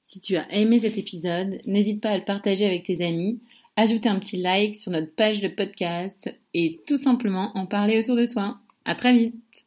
Si 0.02 0.18
tu 0.18 0.36
as 0.36 0.52
aimé 0.52 0.80
cet 0.80 0.98
épisode, 0.98 1.60
n'hésite 1.66 2.02
pas 2.02 2.10
à 2.10 2.18
le 2.18 2.24
partager 2.24 2.66
avec 2.66 2.82
tes 2.82 3.06
amis, 3.06 3.40
ajouter 3.76 4.08
un 4.08 4.18
petit 4.18 4.38
like 4.42 4.74
sur 4.74 4.90
notre 4.90 5.14
page 5.14 5.40
de 5.40 5.46
podcast 5.46 6.36
et 6.52 6.80
tout 6.88 6.96
simplement 6.96 7.52
en 7.56 7.66
parler 7.66 7.96
autour 8.00 8.16
de 8.16 8.26
toi. 8.26 8.58
À 8.84 8.96
très 8.96 9.12
vite! 9.12 9.66